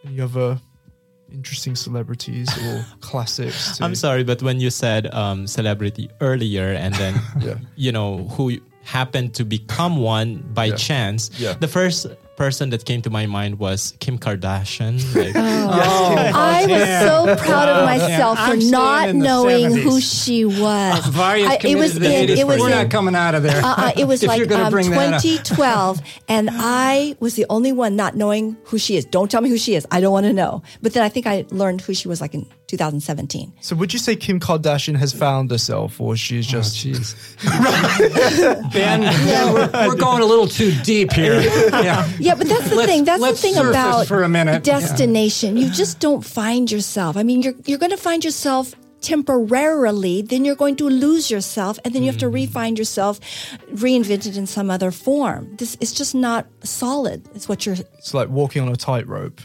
Any 0.05 0.19
other 0.21 0.59
interesting 1.36 1.75
celebrities 1.75 2.47
or 2.65 2.86
classics? 3.01 3.77
to- 3.77 3.83
I'm 3.83 3.95
sorry, 3.95 4.23
but 4.23 4.41
when 4.41 4.59
you 4.59 4.69
said 4.69 5.13
um, 5.13 5.47
celebrity 5.47 6.09
earlier, 6.21 6.71
and 6.73 6.93
then 6.95 7.13
Yeah. 7.41 7.57
you 7.75 7.91
know 7.91 8.27
who 8.36 8.57
happened 8.83 9.33
to 9.36 9.43
become 9.43 9.97
one 9.97 10.43
by 10.53 10.65
Yeah. 10.65 10.75
chance, 10.75 11.21
Yeah. 11.39 11.53
the 11.59 11.67
first 11.67 12.07
person 12.36 12.69
that 12.71 12.86
came 12.86 13.01
to 13.03 13.09
my 13.09 13.25
mind 13.25 13.59
was 13.59 13.93
Kim 13.99 14.17
Kardashian. 14.19 14.99
Like, 15.15 15.36
I 15.36 16.65
was 16.67 16.99
so 17.39 17.45
proud 17.45 17.69
of 17.69 17.86
myself 17.86 18.38
I'm 18.39 18.59
for 18.59 18.65
not 18.69 19.15
knowing 19.15 19.71
70s. 19.71 19.81
who 19.83 20.01
she 20.01 20.45
was. 20.45 21.05
Various 21.07 21.49
I- 21.49 21.59
it 21.63 21.75
was 21.77 21.95
in 21.97 22.03
it 22.03 22.45
was 22.47 22.59
We're 22.59 22.65
in 22.69 22.71
not 22.75 22.89
coming 22.91 23.15
out 23.15 23.36
of 23.36 23.43
there. 23.43 23.63
uh, 23.63 23.75
uh, 23.77 23.91
it 23.97 24.05
was 24.05 24.23
If 24.25 24.29
you're 24.36 24.45
like 24.45 24.49
gonna 24.49 24.63
um, 24.65 24.71
bring 24.71 24.89
that 24.91 25.13
up. 25.15 25.21
2012, 25.21 26.01
and 26.27 26.49
I 26.51 27.15
was 27.19 27.36
the 27.36 27.45
only 27.49 27.71
one 27.71 27.95
not 27.95 28.15
knowing 28.15 28.57
who 28.65 28.77
she 28.77 28.97
is. 28.97 29.05
Don't 29.05 29.29
tell 29.29 29.41
me 29.41 29.49
who 29.49 29.57
she 29.57 29.75
is. 29.75 29.86
I 29.91 29.99
don't 30.01 30.11
want 30.11 30.25
to 30.25 30.33
know. 30.33 30.63
But 30.81 30.93
then 30.93 31.03
I 31.03 31.09
think 31.09 31.27
I 31.27 31.45
learned 31.49 31.81
who 31.81 31.93
she 31.93 32.07
was 32.07 32.21
like 32.21 32.33
in 32.33 32.45
2017. 32.68 33.53
So 33.61 33.76
would 33.76 33.93
you 33.93 33.99
say 33.99 34.16
Kim 34.16 34.39
Kardashian 34.39 34.95
has 34.97 35.13
found 35.13 35.51
herself, 35.51 35.99
or 36.01 36.16
she's 36.16 36.45
just 36.47 36.86
Oh, 36.86 36.89
just? 36.91 37.16
jeez. 37.16 38.72
ben, 38.74 39.01
Ben, 39.01 39.53
we're, 39.53 39.70
we're 39.88 39.95
going 39.95 40.22
a 40.22 40.26
little 40.26 40.47
too 40.47 40.72
deep 40.84 41.13
here. 41.13 41.41
Yeah. 41.86 42.09
Yeah, 42.20 42.36
but 42.36 42.47
that's 42.47 42.70
the 42.70 42.76
Let's- 42.76 42.91
thing. 42.91 43.03
That's 43.05 43.20
the 43.22 43.28
let's 43.28 43.41
thing 43.41 43.57
about 43.57 44.07
for 44.07 44.24
a 44.24 44.30
minute. 44.30 44.63
destination. 44.63 45.57
You 45.57 45.70
just 45.70 45.99
don't 45.99 46.24
find 46.26 46.72
yourself. 46.72 47.18
I 47.18 47.24
mean, 47.24 47.41
you're 47.41 47.53
you're 47.66 47.78
going 47.80 47.91
to 47.91 47.97
find 48.09 48.24
yourself 48.24 48.74
temporarily. 49.01 50.22
Then 50.22 50.45
you're 50.45 50.55
going 50.55 50.76
to 50.78 50.89
lose 50.89 51.30
yourself, 51.30 51.78
and 51.84 51.93
then 51.93 52.01
you 52.03 52.09
have 52.11 52.18
to 52.20 52.26
Mm-hmm. 52.26 52.36
re-find 52.36 52.80
yourself, 52.80 53.20
reinvented 53.74 54.36
in 54.38 54.47
some 54.47 54.72
other 54.72 54.91
form. 54.91 55.55
This 55.57 55.78
it's 55.80 55.91
just 55.93 56.16
not 56.16 56.47
solid. 56.63 57.22
It's 57.36 57.47
what 57.47 57.66
you're. 57.66 57.76
It's 57.99 58.13
like 58.13 58.30
walking 58.30 58.61
on 58.63 58.70
a 58.70 58.76
tightrope. 58.76 59.41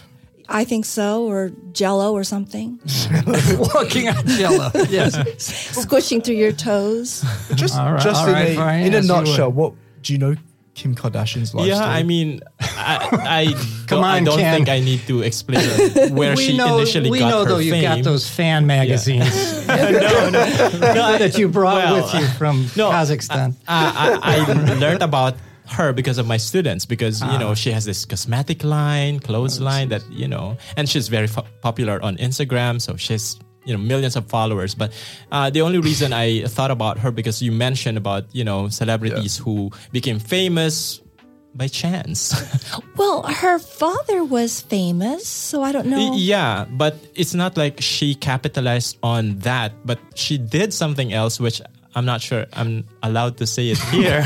I 0.51 0.65
think 0.65 0.85
so, 0.85 1.25
or 1.31 1.53
Jello, 1.73 2.13
or 2.13 2.25
something, 2.25 2.81
Walking 3.75 4.09
on 4.09 4.27
jello. 4.27 4.71
Yes. 4.89 5.15
squishing 5.43 6.21
through 6.21 6.35
your 6.35 6.53
toes. 6.53 7.25
Just, 7.55 7.79
All 7.79 7.93
right, 7.93 8.03
just 8.03 8.23
all 8.23 8.29
in, 8.29 8.35
right, 8.35 8.49
a, 8.51 8.55
Brian, 8.57 8.87
in 8.87 8.95
a 8.95 8.97
as 8.99 9.09
you 9.09 9.15
nutshell, 9.15 9.53
what 9.53 9.75
do 10.03 10.13
you 10.13 10.19
know 10.19 10.35
Kim 10.75 10.95
Kardashian's 10.95 11.55
life 11.55 11.67
Yeah. 11.67 11.85
I 11.85 12.03
mean, 12.03 12.41
I, 12.61 13.09
I 13.13 13.45
Come 13.87 13.99
don't, 13.99 14.05
I 14.05 14.17
on, 14.19 14.25
don't 14.25 14.39
Ken. 14.39 14.55
think 14.55 14.69
I 14.69 14.81
need 14.81 15.01
to 15.09 15.23
explain 15.23 15.61
where 16.15 16.35
we 16.37 16.47
she 16.47 16.57
know, 16.57 16.79
initially 16.79 17.11
we 17.11 17.19
got 17.19 17.29
know 17.29 17.45
her 17.45 17.51
though 17.51 17.59
you 17.59 17.73
fame. 17.73 17.83
got 17.83 18.03
those 18.05 18.29
fan 18.29 18.67
magazines 18.67 19.67
no, 19.67 19.77
no, 19.77 20.31
no, 20.31 21.19
that 21.19 21.37
you 21.37 21.49
brought 21.49 21.75
well, 21.85 21.95
with 22.03 22.15
you 22.15 22.27
from 22.39 22.63
no, 22.77 22.91
Kazakhstan. 22.91 23.55
I, 23.69 24.19
I, 24.23 24.41
I 24.41 24.75
learned 24.79 25.03
about 25.03 25.35
her 25.71 25.93
because 25.93 26.19
of 26.19 26.27
my 26.27 26.37
students 26.37 26.85
because 26.85 27.21
you 27.21 27.29
Ah. 27.31 27.39
know 27.39 27.55
she 27.55 27.71
has 27.71 27.85
this 27.85 28.05
cosmetic 28.05 28.65
line 28.65 29.21
clothes 29.21 29.61
line 29.61 29.89
that 29.89 30.03
you 30.11 30.27
know 30.27 30.57
and 30.77 30.89
she's 30.89 31.09
very 31.09 31.27
fo- 31.29 31.47
popular 31.63 32.03
on 32.03 32.17
instagram 32.19 32.81
so 32.81 32.97
she's 32.97 33.39
you 33.65 33.73
know 33.77 33.79
millions 33.79 34.17
of 34.17 34.25
followers. 34.27 34.75
But 34.75 34.91
uh, 35.31 35.51
the 35.51 35.61
only 35.61 35.79
reason 35.79 36.13
i 36.13 36.43
thought 36.57 36.71
about 36.71 36.99
her 36.99 37.11
because 37.13 37.43
you 37.45 37.53
mentioned 37.53 37.99
about 37.99 38.25
you 38.35 38.43
know 38.43 38.69
celebrities 38.69 39.37
who 39.37 39.71
became 39.93 40.19
famous 40.19 41.01
by 41.55 41.67
chance. 41.69 42.33
Well, 42.97 43.23
her 43.25 43.59
father 43.59 44.23
was 44.25 44.61
famous, 44.63 45.27
so 45.27 45.63
I 45.63 45.73
don't 45.73 45.87
know. 45.87 46.15
yeah 46.17 46.65
but 46.71 46.95
it's 47.15 47.35
not 47.35 47.57
like 47.57 47.81
she 47.81 48.15
capitalized 48.15 48.97
on 49.03 49.39
that 49.45 49.73
but 49.85 49.99
she 50.15 50.39
did 50.39 50.73
something 50.73 51.13
else 51.13 51.39
which 51.41 51.61
i'm 51.95 52.05
not 52.07 52.21
sure 52.23 52.47
i'm 52.55 52.85
allowed 53.03 53.37
to 53.43 53.47
say 53.47 53.71
it 53.75 53.79
here 53.95 54.23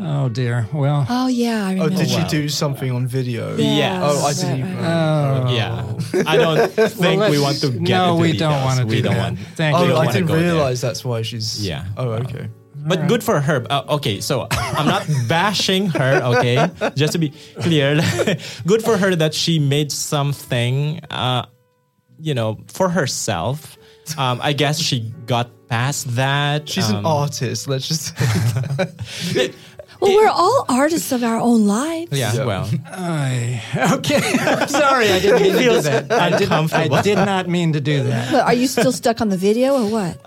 Oh 0.00 0.28
dear. 0.28 0.68
Well, 0.72 1.06
Oh 1.08 1.26
yeah, 1.28 1.66
I 1.66 1.78
oh, 1.78 1.88
did 1.88 2.08
she 2.08 2.22
do 2.24 2.48
something 2.48 2.90
on 2.90 3.06
video? 3.06 3.56
Yes. 3.56 4.02
Oh, 4.04 4.26
I 4.26 4.32
didn't 4.34 4.62
right, 4.62 4.70
even. 4.70 4.84
right. 4.84 5.54
Yeah, 5.54 6.22
I 6.26 6.36
don't 6.36 6.70
think 6.72 7.20
let's- 7.20 7.30
we 7.30 7.38
want 7.40 7.60
to 7.60 7.70
get. 7.70 7.80
no, 7.82 8.10
into 8.12 8.22
we 8.22 8.36
don't 8.36 8.64
want 8.64 8.80
to 8.80 8.86
We 8.86 8.96
do 8.96 9.02
don't 9.02 9.16
want. 9.16 9.38
Thank 9.56 9.78
we 9.78 9.86
you. 9.86 9.92
Oh, 9.92 9.96
I 9.98 10.12
didn't 10.12 10.26
go 10.28 10.34
there. 10.34 10.42
realize 10.52 10.80
that's 10.80 11.04
why 11.04 11.22
she's. 11.22 11.66
Yeah. 11.66 11.84
Oh, 11.96 12.10
okay. 12.10 12.48
But 12.74 13.08
good 13.08 13.24
for 13.24 13.40
her. 13.40 13.66
Uh, 13.68 13.96
okay, 13.96 14.20
so 14.20 14.46
I'm 14.52 14.86
not 14.86 15.06
bashing 15.28 15.88
her. 15.90 16.20
Okay, 16.36 16.70
just 16.94 17.12
to 17.14 17.18
be 17.18 17.32
clear, 17.60 17.96
good 18.66 18.82
for 18.84 18.96
her 18.96 19.16
that 19.16 19.34
she 19.34 19.58
made 19.58 19.90
something. 19.90 21.00
Uh, 21.10 21.46
you 22.18 22.34
know, 22.34 22.58
for 22.68 22.88
herself. 22.88 23.76
Um, 24.18 24.40
I 24.42 24.52
guess 24.52 24.78
she 24.80 25.12
got 25.26 25.50
past 25.68 26.14
that. 26.16 26.68
She's 26.68 26.88
an 26.90 26.96
um, 26.96 27.06
artist. 27.06 27.68
Let's 27.68 27.88
just. 27.88 28.16
Say. 29.06 29.52
Well, 29.98 30.14
we're 30.14 30.28
all 30.28 30.66
artists 30.68 31.10
of 31.12 31.24
our 31.24 31.38
own 31.40 31.66
lives. 31.66 32.12
Yeah, 32.12 32.34
Yeah. 32.34 32.44
well, 32.44 32.70
I, 32.86 33.62
okay. 33.92 34.20
I'm 34.38 34.68
sorry, 34.82 35.10
I 35.10 35.18
didn't 35.20 35.40
mean 35.42 35.52
to 35.54 35.58
do 35.62 35.80
that. 35.80 36.12
I 36.12 36.36
did, 36.36 36.52
I 36.52 37.00
did 37.02 37.16
not 37.16 37.48
mean 37.48 37.72
to 37.72 37.80
do 37.80 38.02
that. 38.02 38.30
But 38.30 38.44
are 38.44 38.52
you 38.52 38.66
still 38.66 38.92
stuck 38.92 39.22
on 39.22 39.30
the 39.30 39.38
video 39.38 39.74
or 39.74 39.90
what? 39.90 40.18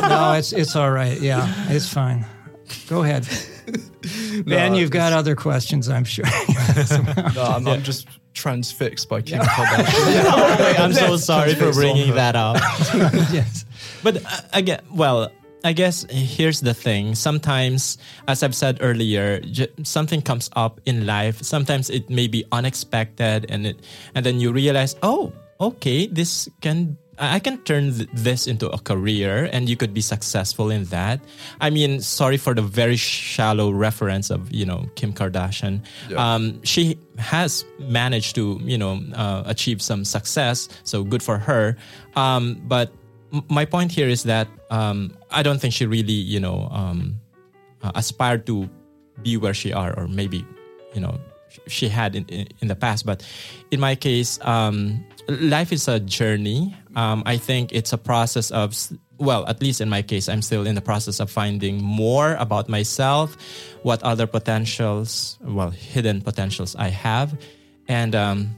No, 0.00 0.32
it's 0.32 0.54
it's 0.54 0.74
all 0.76 0.90
right. 0.90 1.20
Yeah, 1.20 1.46
it's 1.68 1.86
fine. 1.92 2.24
Go 2.88 3.02
ahead. 3.02 3.28
Ben, 4.46 4.74
you've 4.74 4.90
got 4.90 5.12
other 5.12 5.34
questions, 5.36 5.88
I'm 5.88 6.04
sure. 6.04 6.24
No, 7.34 7.42
I'm, 7.44 7.66
I'm 7.68 7.82
just 7.82 8.08
transfixed 8.34 9.08
by 9.08 9.22
Kim 9.22 9.40
Kardashian. 9.42 10.78
I'm 10.78 10.92
so 10.92 11.16
sorry 11.16 11.54
for 11.54 11.72
bringing 11.72 12.14
that 12.14 12.34
up. 12.36 12.56
yes. 13.32 13.64
But 14.02 14.24
uh, 14.24 14.40
again, 14.52 14.80
well, 14.90 15.30
I 15.64 15.72
guess 15.72 16.04
here's 16.10 16.60
the 16.60 16.74
thing. 16.74 17.14
Sometimes, 17.14 17.98
as 18.26 18.42
I've 18.42 18.54
said 18.54 18.78
earlier, 18.80 19.38
j- 19.40 19.68
something 19.84 20.20
comes 20.22 20.50
up 20.56 20.80
in 20.86 21.06
life. 21.06 21.42
Sometimes 21.42 21.88
it 21.90 22.10
may 22.10 22.26
be 22.26 22.44
unexpected, 22.50 23.46
and 23.48 23.66
it, 23.68 23.80
and 24.14 24.26
then 24.26 24.40
you 24.40 24.52
realize, 24.52 24.96
oh, 25.02 25.32
okay, 25.60 26.06
this 26.08 26.48
can. 26.60 26.96
I 27.22 27.38
can 27.38 27.58
turn 27.62 27.94
th- 27.94 28.08
this 28.12 28.46
into 28.46 28.68
a 28.70 28.78
career 28.78 29.48
and 29.52 29.68
you 29.68 29.76
could 29.76 29.94
be 29.94 30.00
successful 30.00 30.70
in 30.70 30.84
that. 30.86 31.20
I 31.60 31.70
mean, 31.70 32.00
sorry 32.00 32.36
for 32.36 32.52
the 32.52 32.62
very 32.62 32.96
shallow 32.96 33.70
reference 33.70 34.30
of, 34.30 34.50
you 34.52 34.66
know, 34.66 34.90
Kim 34.96 35.12
Kardashian. 35.12 35.86
Um, 36.18 36.62
she 36.64 36.98
has 37.18 37.64
managed 37.78 38.34
to, 38.34 38.58
you 38.62 38.76
know, 38.76 38.98
uh, 39.14 39.44
achieve 39.46 39.80
some 39.80 40.04
success. 40.04 40.68
So 40.82 41.04
good 41.04 41.22
for 41.22 41.38
her. 41.38 41.76
Um, 42.16 42.60
but 42.66 42.92
m- 43.32 43.44
my 43.48 43.66
point 43.66 43.92
here 43.92 44.08
is 44.08 44.24
that 44.24 44.48
um, 44.70 45.16
I 45.30 45.42
don't 45.42 45.60
think 45.60 45.74
she 45.74 45.86
really, 45.86 46.12
you 46.12 46.40
know, 46.40 46.66
um, 46.72 47.20
uh, 47.82 47.92
aspired 47.94 48.46
to 48.46 48.68
be 49.22 49.36
where 49.36 49.54
she 49.54 49.72
are, 49.72 49.94
or 49.96 50.08
maybe, 50.08 50.44
you 50.94 51.00
know, 51.00 51.20
she 51.68 51.86
had 51.88 52.16
in, 52.16 52.24
in, 52.26 52.48
in 52.60 52.68
the 52.68 52.74
past. 52.74 53.06
But 53.06 53.22
in 53.70 53.78
my 53.78 53.94
case, 53.94 54.40
um, 54.42 55.04
life 55.28 55.70
is 55.72 55.86
a 55.86 56.00
journey. 56.00 56.74
Um, 56.94 57.22
I 57.26 57.36
think 57.36 57.72
it's 57.72 57.92
a 57.92 57.98
process 57.98 58.50
of, 58.50 58.76
well, 59.18 59.46
at 59.46 59.62
least 59.62 59.80
in 59.80 59.88
my 59.88 60.02
case, 60.02 60.28
I'm 60.28 60.42
still 60.42 60.66
in 60.66 60.74
the 60.74 60.80
process 60.80 61.20
of 61.20 61.30
finding 61.30 61.82
more 61.82 62.34
about 62.34 62.68
myself, 62.68 63.36
what 63.82 64.02
other 64.02 64.26
potentials, 64.26 65.38
well, 65.40 65.70
hidden 65.70 66.20
potentials 66.20 66.76
I 66.76 66.88
have, 66.88 67.38
and 67.88 68.14
um, 68.14 68.56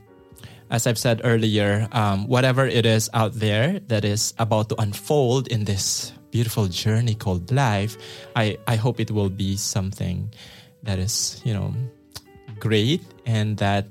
as 0.70 0.86
I've 0.86 0.98
said 0.98 1.20
earlier, 1.24 1.88
um, 1.92 2.26
whatever 2.26 2.66
it 2.66 2.86
is 2.86 3.10
out 3.14 3.32
there 3.34 3.78
that 3.86 4.04
is 4.04 4.34
about 4.38 4.68
to 4.70 4.80
unfold 4.80 5.48
in 5.48 5.64
this 5.64 6.12
beautiful 6.30 6.66
journey 6.66 7.14
called 7.14 7.52
life, 7.52 7.96
I, 8.34 8.58
I 8.66 8.76
hope 8.76 8.98
it 8.98 9.10
will 9.10 9.30
be 9.30 9.56
something 9.56 10.32
that 10.82 10.98
is, 10.98 11.40
you 11.44 11.54
know, 11.54 11.72
great 12.58 13.02
and 13.24 13.56
that, 13.58 13.86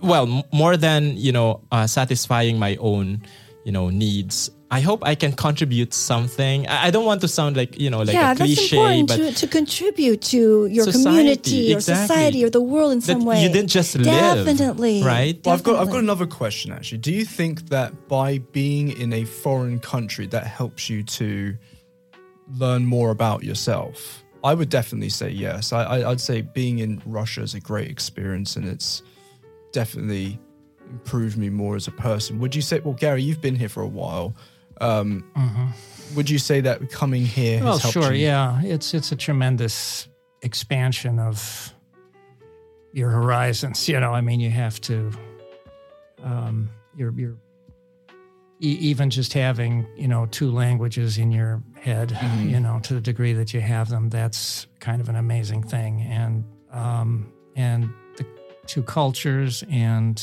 well, 0.00 0.44
more 0.52 0.76
than, 0.76 1.16
you 1.16 1.32
know, 1.32 1.62
uh, 1.72 1.86
satisfying 1.86 2.58
my 2.58 2.76
own, 2.76 3.22
you 3.66 3.72
know, 3.72 3.90
needs. 3.90 4.48
I 4.70 4.80
hope 4.80 5.04
I 5.04 5.16
can 5.16 5.32
contribute 5.32 5.92
something. 5.92 6.68
I, 6.68 6.86
I 6.86 6.90
don't 6.92 7.04
want 7.04 7.20
to 7.22 7.28
sound 7.28 7.56
like, 7.56 7.80
you 7.80 7.90
know, 7.90 7.98
like 7.98 8.14
yeah, 8.14 8.30
a 8.30 8.34
that's 8.36 8.54
cliche, 8.54 8.76
important 8.76 9.08
but 9.08 9.16
to, 9.16 9.32
to 9.32 9.46
contribute 9.48 10.22
to 10.22 10.66
your 10.66 10.84
Society, 10.84 11.02
community 11.04 11.74
or 11.74 11.78
exactly. 11.78 12.06
society 12.06 12.44
or 12.44 12.50
the 12.50 12.60
world 12.60 12.92
in 12.92 13.00
that 13.00 13.06
some 13.06 13.24
way. 13.24 13.42
you 13.42 13.48
didn't 13.48 13.70
just 13.70 13.96
live. 13.96 14.46
Definitely. 14.46 15.02
Right? 15.02 15.44
Well, 15.44 15.54
I've 15.54 15.64
got 15.64 15.80
I've 15.80 15.90
got 15.90 15.98
another 15.98 16.28
question 16.28 16.70
actually. 16.70 16.98
Do 16.98 17.12
you 17.12 17.24
think 17.24 17.68
that 17.70 18.06
by 18.06 18.38
being 18.38 18.96
in 19.00 19.12
a 19.12 19.24
foreign 19.24 19.80
country 19.80 20.28
that 20.28 20.46
helps 20.46 20.88
you 20.88 21.02
to 21.02 21.56
learn 22.56 22.86
more 22.86 23.10
about 23.10 23.42
yourself? 23.42 24.22
I 24.44 24.54
would 24.54 24.68
definitely 24.68 25.08
say 25.08 25.30
yes. 25.30 25.72
I, 25.72 25.82
I 25.82 26.10
I'd 26.10 26.20
say 26.20 26.42
being 26.42 26.78
in 26.78 27.02
Russia 27.04 27.42
is 27.42 27.54
a 27.54 27.60
great 27.60 27.90
experience 27.90 28.54
and 28.54 28.68
it's 28.68 29.02
definitely 29.72 30.38
improved 30.90 31.36
me 31.36 31.50
more 31.50 31.76
as 31.76 31.86
a 31.88 31.92
person. 31.92 32.38
Would 32.40 32.54
you 32.54 32.62
say? 32.62 32.80
Well, 32.80 32.94
Gary, 32.94 33.22
you've 33.22 33.40
been 33.40 33.56
here 33.56 33.68
for 33.68 33.82
a 33.82 33.88
while. 33.88 34.34
Um, 34.80 35.24
Would 36.14 36.28
you 36.30 36.38
say 36.38 36.60
that 36.60 36.90
coming 36.90 37.24
here 37.24 37.58
has 37.58 37.64
Well, 37.64 37.78
sure, 37.78 38.12
you? 38.12 38.26
yeah. 38.26 38.60
It's 38.62 38.94
it's 38.94 39.10
a 39.12 39.16
tremendous 39.16 40.08
expansion 40.42 41.18
of 41.18 41.72
your 42.92 43.10
horizons. 43.10 43.88
You 43.88 44.00
know, 44.00 44.12
I 44.12 44.20
mean, 44.20 44.40
you 44.40 44.50
have 44.50 44.80
to. 44.82 45.10
Um, 46.22 46.70
you're 46.96 47.12
you're 47.12 47.36
e- 48.60 48.78
even 48.80 49.10
just 49.10 49.32
having 49.32 49.86
you 49.96 50.08
know 50.08 50.26
two 50.26 50.50
languages 50.50 51.18
in 51.18 51.30
your 51.32 51.62
head. 51.80 52.10
Mm-hmm. 52.10 52.48
You 52.50 52.60
know, 52.60 52.78
to 52.84 52.94
the 52.94 53.00
degree 53.00 53.32
that 53.32 53.52
you 53.54 53.60
have 53.60 53.88
them, 53.88 54.08
that's 54.10 54.66
kind 54.80 55.00
of 55.00 55.08
an 55.08 55.16
amazing 55.16 55.62
thing. 55.62 56.02
And 56.02 56.44
um, 56.70 57.32
and 57.56 57.90
the 58.16 58.26
two 58.66 58.82
cultures 58.82 59.64
and. 59.70 60.22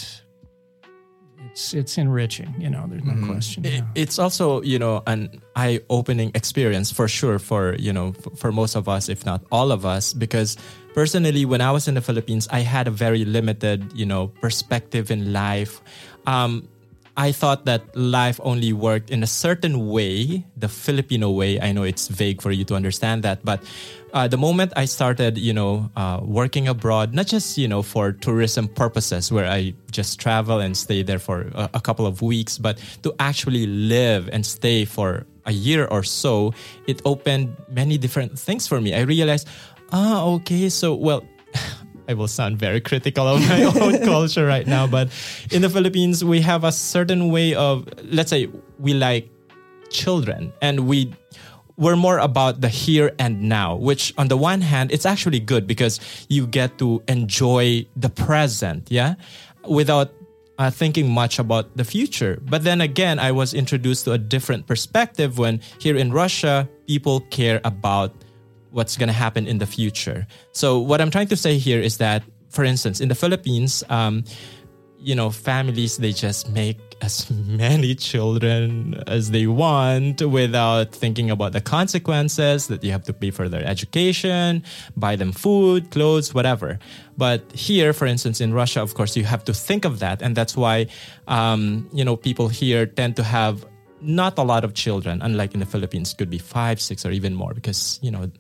It's 1.52 1.74
it's 1.74 1.98
enriching, 1.98 2.54
you 2.58 2.70
know. 2.70 2.86
There's 2.88 3.04
no 3.04 3.14
Mm-hmm. 3.14 3.32
question. 3.32 3.66
It- 3.66 3.74
yeah. 3.74 3.88
it's 3.96 4.18
also 4.20 4.62
you 4.62 4.80
know 4.80 5.02
an 5.08 5.42
eye-opening 5.56 6.32
experience 6.36 6.92
for 6.92 7.08
sure 7.08 7.40
for 7.40 7.76
you 7.78 7.94
know 7.94 8.14
f- 8.18 8.40
for 8.40 8.52
most 8.52 8.76
of 8.76 8.88
us 8.88 9.10
if 9.10 9.26
not 9.26 9.44
all 9.52 9.72
of 9.72 9.86
us 9.86 10.14
because 10.14 10.58
personally 10.96 11.46
when 11.46 11.62
i 11.62 11.70
was 11.72 11.88
in 11.88 11.94
the 11.94 12.02
philippines 12.02 12.48
i 12.52 12.60
had 12.62 12.88
a 12.88 12.92
very 12.92 13.26
limited 13.26 13.86
you 13.94 14.06
know 14.06 14.28
perspective 14.42 15.12
in 15.12 15.32
life 15.34 15.82
um, 16.26 16.68
I 17.16 17.32
thought 17.32 17.66
that 17.66 17.96
life 17.96 18.40
only 18.44 18.74
worked 18.74 19.12
in 19.12 19.22
a 19.22 19.28
certain 19.28 19.88
way, 19.90 20.46
the 20.58 20.68
Filipino 20.68 21.30
way. 21.30 21.60
I 21.62 21.72
know 21.72 21.84
it's 21.84 22.08
vague 22.08 22.42
for 22.42 22.52
you 22.52 22.66
to 22.66 22.76
understand 22.76 23.24
that, 23.24 23.46
but 23.46 23.62
uh, 24.14 24.28
the 24.28 24.38
moment 24.38 24.74
I 24.76 24.86
started, 24.86 25.38
you 25.38 25.54
know, 25.54 25.92
uh, 25.96 26.22
working 26.24 26.68
abroad, 26.68 27.14
not 27.14 27.28
just 27.28 27.58
you 27.58 27.68
know 27.68 27.84
for 27.84 28.12
tourism 28.14 28.68
purposes, 28.68 29.32
where 29.32 29.46
I 29.46 29.74
just 29.92 30.20
travel 30.20 30.60
and 30.60 30.76
stay 30.76 31.04
there 31.04 31.20
for 31.20 31.52
a, 31.54 31.70
a 31.76 31.82
couple 31.82 32.06
of 32.06 32.22
weeks, 32.22 32.58
but 32.58 32.82
to 33.04 33.14
actually 33.20 33.68
live 33.68 34.30
and 34.32 34.46
stay 34.46 34.86
for 34.86 35.26
a 35.46 35.52
year 35.52 35.86
or 35.86 36.04
so, 36.04 36.54
it 36.88 37.02
opened 37.06 37.56
many 37.70 37.98
different 37.98 38.40
things 38.40 38.68
for 38.68 38.82
me. 38.82 38.94
I 38.94 39.02
realized, 39.02 39.48
ah, 39.92 40.26
okay, 40.42 40.70
so 40.70 40.96
well. 40.96 41.24
I 42.08 42.14
will 42.14 42.28
sound 42.28 42.58
very 42.58 42.82
critical 42.82 43.28
of 43.28 43.42
my 43.48 43.64
own 43.82 44.04
culture 44.04 44.46
right 44.46 44.68
now, 44.68 44.88
but 44.88 45.10
in 45.52 45.62
the 45.62 45.70
Philippines, 45.70 46.24
we 46.24 46.42
have 46.42 46.64
a 46.64 46.72
certain 46.72 47.32
way 47.32 47.54
of, 47.54 47.88
let's 48.04 48.30
say, 48.30 48.50
we 48.80 48.94
like 48.94 49.30
children 49.90 50.52
and 50.62 50.88
we 50.88 51.14
we're 51.76 51.96
more 51.96 52.20
about 52.20 52.62
the 52.62 52.70
here 52.70 53.14
and 53.18 53.42
now, 53.50 53.76
which 53.76 54.14
on 54.18 54.28
the 54.28 54.38
one 54.38 54.62
hand, 54.62 54.92
it's 54.92 55.06
actually 55.06 55.40
good 55.40 55.66
because 55.66 56.00
you 56.30 56.46
get 56.46 56.78
to 56.78 57.02
enjoy 57.08 57.86
the 57.96 58.10
present, 58.10 58.92
yeah, 58.92 59.16
without 59.68 60.14
uh, 60.60 60.70
thinking 60.70 61.10
much 61.10 61.40
about 61.40 61.76
the 61.76 61.84
future. 61.84 62.40
But 62.44 62.64
then 62.64 62.82
again, 62.82 63.18
I 63.18 63.32
was 63.32 63.54
introduced 63.54 64.06
to 64.06 64.12
a 64.12 64.18
different 64.18 64.68
perspective 64.68 65.40
when 65.40 65.62
here 65.80 65.98
in 65.98 66.12
Russia, 66.12 66.70
people 66.88 67.22
care 67.32 67.60
about 67.64 68.14
what's 68.74 68.98
going 68.98 69.08
to 69.08 69.14
happen 69.14 69.48
in 69.48 69.60
the 69.60 69.66
future. 69.66 70.28
So, 70.52 70.80
what 70.80 71.00
I'm 71.00 71.12
trying 71.12 71.28
to 71.30 71.38
say 71.38 71.58
here 71.58 71.80
is 71.80 71.98
that, 71.98 72.24
for 72.50 72.64
instance, 72.64 73.00
in 73.00 73.08
the 73.08 73.16
Philippines, 73.16 73.84
um, 73.90 74.26
you 74.98 75.16
know, 75.16 75.30
families, 75.30 75.98
they 75.98 76.12
just 76.12 76.50
make 76.50 76.80
as 77.02 77.30
many 77.48 77.94
children 77.94 78.96
as 79.06 79.32
they 79.32 79.46
want 79.48 80.22
without 80.22 80.96
thinking 80.96 81.30
about 81.30 81.52
the 81.52 81.62
consequences 81.62 82.68
that 82.68 82.84
you 82.84 82.92
have 82.92 83.04
to 83.04 83.14
pay 83.14 83.30
for 83.30 83.50
their 83.50 83.64
education, 83.64 84.64
buy 84.98 85.16
them 85.16 85.32
food, 85.32 85.92
clothes, 85.92 86.34
whatever. 86.34 86.80
But 87.18 87.52
here, 87.52 87.94
for 87.94 88.08
instance, 88.08 88.42
in 88.42 88.54
Russia, 88.54 88.82
of 88.82 88.96
course, 88.96 89.16
you 89.16 89.26
have 89.26 89.44
to 89.46 89.54
think 89.54 89.86
of 89.86 90.00
that. 90.00 90.22
And 90.22 90.36
that's 90.36 90.56
why, 90.58 90.88
um, 91.28 91.90
you 91.94 92.04
know, 92.04 92.16
people 92.16 92.48
here 92.48 92.86
tend 92.86 93.18
to 93.18 93.24
have 93.24 93.66
not 94.02 94.38
a 94.38 94.44
lot 94.44 94.64
of 94.64 94.74
children, 94.74 95.22
unlike 95.22 95.54
in 95.54 95.60
the 95.60 95.66
Philippines, 95.66 96.14
could 96.14 96.30
be 96.30 96.38
five, 96.38 96.82
six, 96.82 97.06
or 97.06 97.12
even 97.12 97.36
more 97.36 97.54
because, 97.54 98.00
you 98.02 98.12
know, 98.12 98.32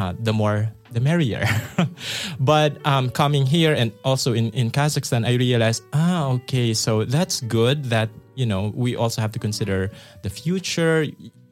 uh, 0.00 0.14
the 0.18 0.32
more 0.32 0.72
the 0.92 1.00
merrier. 1.00 1.46
but 2.40 2.84
um, 2.86 3.10
coming 3.10 3.44
here 3.44 3.74
and 3.74 3.92
also 4.02 4.32
in, 4.32 4.50
in 4.50 4.70
Kazakhstan, 4.70 5.26
I 5.26 5.34
realized, 5.34 5.84
ah, 5.92 6.30
okay, 6.40 6.72
so 6.72 7.04
that's 7.04 7.42
good 7.42 7.84
that, 7.92 8.08
you 8.34 8.46
know, 8.46 8.72
we 8.74 8.96
also 8.96 9.20
have 9.20 9.30
to 9.32 9.38
consider 9.38 9.90
the 10.22 10.30
future. 10.30 11.06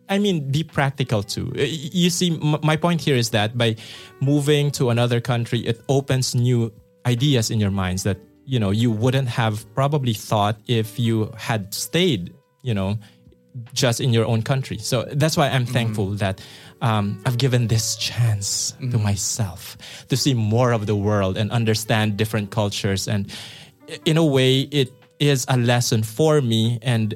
I 0.09 0.19
mean, 0.19 0.51
be 0.51 0.65
practical 0.65 1.23
too. 1.23 1.53
You 1.55 2.09
see, 2.09 2.41
m- 2.41 2.59
my 2.63 2.77
point 2.77 3.03
here 3.03 3.17
is 3.17 3.31
that 3.31 3.57
by 3.57 3.77
moving 4.21 4.71
to 4.73 4.89
another 4.89 5.21
country, 5.21 5.61
it 5.61 5.81
opens 5.89 6.35
new 6.35 6.73
ideas 7.07 7.51
in 7.51 7.61
your 7.61 7.71
minds 7.71 8.03
that, 8.05 8.17
you 8.47 8.59
know, 8.59 8.71
you 8.71 8.91
wouldn't 8.91 9.29
have 9.29 9.63
probably 9.75 10.15
thought 10.15 10.57
if 10.67 10.99
you 10.99 11.31
had 11.37 11.75
stayed, 11.75 12.33
you 12.63 12.73
know, 12.73 12.99
just 13.73 14.01
in 14.01 14.13
your 14.13 14.25
own 14.25 14.43
country. 14.43 14.79
So 14.79 15.05
that's 15.13 15.37
why 15.37 15.49
I'm 15.49 15.67
thankful 15.67 16.09
mm. 16.09 16.19
that 16.19 16.41
um, 16.81 17.21
I've 17.27 17.39
given 17.39 17.69
this 17.69 17.97
chance 17.97 18.75
mm. 18.81 18.91
to 18.93 18.99
myself 18.99 19.77
to 20.09 20.17
see 20.17 20.35
more 20.35 20.73
of 20.73 20.87
the 20.87 20.97
world 20.97 21.37
and 21.37 21.51
understand 21.51 22.17
different 22.17 22.51
cultures. 22.51 23.09
And 23.09 23.33
in 24.05 24.17
a 24.17 24.25
way, 24.25 24.61
it 24.71 24.93
is 25.19 25.45
a 25.49 25.57
lesson 25.57 26.03
for 26.03 26.41
me 26.41 26.79
and 26.83 27.15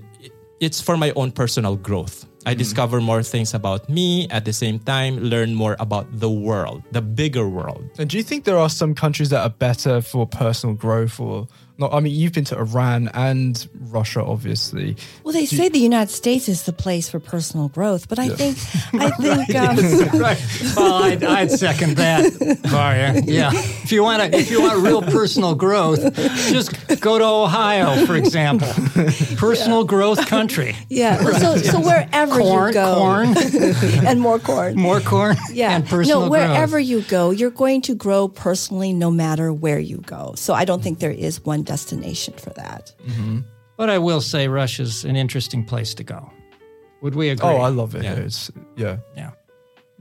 it's 0.61 0.81
for 0.81 0.97
my 0.97 1.13
own 1.17 1.33
personal 1.33 1.77
growth. 1.77 2.27
I 2.45 2.55
mm. 2.55 2.59
discover 2.59 3.01
more 3.01 3.23
things 3.23 3.55
about 3.55 3.89
me 3.89 4.29
at 4.31 4.45
the 4.45 4.53
same 4.53 4.79
time, 4.81 5.19
learn 5.19 5.55
more 5.55 5.77
about 5.79 6.07
the 6.19 6.31
world, 6.31 6.83
the 6.91 7.03
bigger 7.03 7.49
world. 7.49 7.89
And 7.99 8.11
do 8.11 8.17
you 8.17 8.23
think 8.23 8.45
there 8.45 8.59
are 8.59 8.71
some 8.71 8.95
countries 8.95 9.31
that 9.31 9.43
are 9.43 9.51
better 9.51 10.01
for 10.01 10.27
personal 10.27 10.75
growth 10.75 11.21
or 11.21 11.47
not, 11.79 11.93
I 11.93 12.01
mean, 12.01 12.15
you've 12.15 12.33
been 12.33 12.45
to 12.47 12.59
Iran 12.59 13.11
and 13.15 13.69
Russia, 13.75 14.23
obviously. 14.23 14.97
Well, 15.25 15.33
they 15.33 15.47
Do 15.47 15.57
say 15.57 15.65
you, 15.65 15.71
the 15.71 15.79
United 15.79 16.13
States 16.13 16.49
is 16.49 16.65
the 16.65 16.73
place 16.73 17.09
for 17.09 17.19
personal 17.19 17.69
growth, 17.69 18.09
but 18.09 18.19
I 18.19 18.25
yeah. 18.25 18.35
think, 18.35 18.59
I 18.95 19.11
think, 19.17 19.49
right, 19.49 19.57
um, 19.57 19.77
yes, 19.77 20.15
right. 20.15 20.77
Well, 20.77 21.03
I'd, 21.03 21.25
I'd, 21.25 21.51
second 21.51 21.97
that, 21.97 22.33
Varya. 22.67 23.23
Yeah, 23.25 23.51
if 23.55 23.93
you 23.93 24.03
want 24.03 24.23
to, 24.23 24.39
if 24.39 24.51
you 24.51 24.63
want 24.63 24.83
real 24.83 25.03
personal 25.03 25.55
growth, 25.55 26.01
just 26.51 27.01
go 27.01 27.19
to 27.19 27.25
Ohio, 27.25 28.07
for 28.07 28.17
example. 28.17 28.69
Personal 29.37 29.81
yeah. 29.81 29.87
growth 29.87 30.27
country. 30.27 30.77
Yeah. 30.89 31.23
Right. 31.23 31.41
So, 31.41 31.57
so 31.57 31.81
wherever 31.81 32.39
corn, 32.39 32.69
you 32.69 32.75
go, 32.75 32.95
corn, 32.95 33.37
and 34.07 34.21
more 34.21 34.39
corn, 34.39 34.77
more 34.77 35.01
corn. 35.01 35.37
Yeah. 35.53 35.75
And 35.75 35.87
personal 35.87 36.23
no, 36.23 36.31
wherever 36.31 36.77
growth. 36.77 36.87
you 36.87 37.03
go, 37.03 37.31
you're 37.31 37.51
going 37.51 37.83
to 37.83 37.95
grow 37.95 38.29
personally, 38.29 38.93
no 38.93 39.11
matter 39.11 39.53
where 39.53 39.79
you 39.79 39.99
go. 39.99 40.35
So 40.37 40.55
I 40.55 40.65
don't 40.65 40.83
think 40.83 40.99
there 40.99 41.11
is 41.11 41.45
one 41.45 41.65
destination 41.73 42.35
for 42.35 42.51
that. 42.51 42.93
Mm-hmm. 43.07 43.41
But 43.79 43.89
I 43.89 43.99
will 43.99 44.21
say 44.21 44.43
Russia's 44.61 45.05
an 45.05 45.17
interesting 45.17 45.65
place 45.65 45.95
to 45.95 46.05
go. 46.05 46.21
Would 47.03 47.15
we 47.15 47.31
agree? 47.31 47.49
Oh, 47.49 47.59
I 47.69 47.71
love 47.81 47.95
it. 47.99 48.05
Yeah. 48.05 48.27
It's 48.27 48.51
yeah. 48.77 48.97
Yeah. 49.17 49.31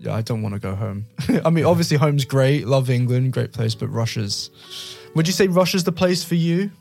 Yeah, 0.04 0.16
I 0.20 0.22
don't 0.28 0.42
want 0.46 0.54
to 0.56 0.62
go 0.70 0.74
home. 0.76 1.06
I 1.48 1.50
mean, 1.56 1.66
obviously 1.66 1.98
home's 1.98 2.26
great. 2.26 2.68
Love 2.68 2.90
England, 2.90 3.34
great 3.34 3.54
place, 3.54 3.76
but 3.82 3.88
Russia's 4.02 4.50
Would 5.16 5.28
you 5.30 5.34
say 5.40 5.48
Russia's 5.48 5.84
the 5.84 5.92
place 5.92 6.22
for 6.30 6.36
you? 6.36 6.72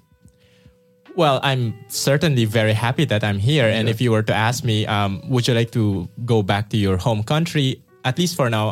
Well, 1.16 1.36
I'm 1.42 1.74
certainly 1.88 2.44
very 2.46 2.72
happy 2.86 3.04
that 3.12 3.22
I'm 3.22 3.38
here. 3.38 3.68
And 3.76 3.86
yeah. 3.86 3.94
if 3.94 4.00
you 4.00 4.10
were 4.14 4.22
to 4.22 4.34
ask 4.34 4.64
me, 4.64 4.86
um, 4.86 5.10
would 5.32 5.46
you 5.46 5.54
like 5.54 5.70
to 5.72 6.08
go 6.24 6.42
back 6.42 6.70
to 6.70 6.76
your 6.76 6.96
home 6.96 7.22
country? 7.22 7.82
At 8.04 8.18
least 8.18 8.36
for 8.36 8.48
now, 8.48 8.66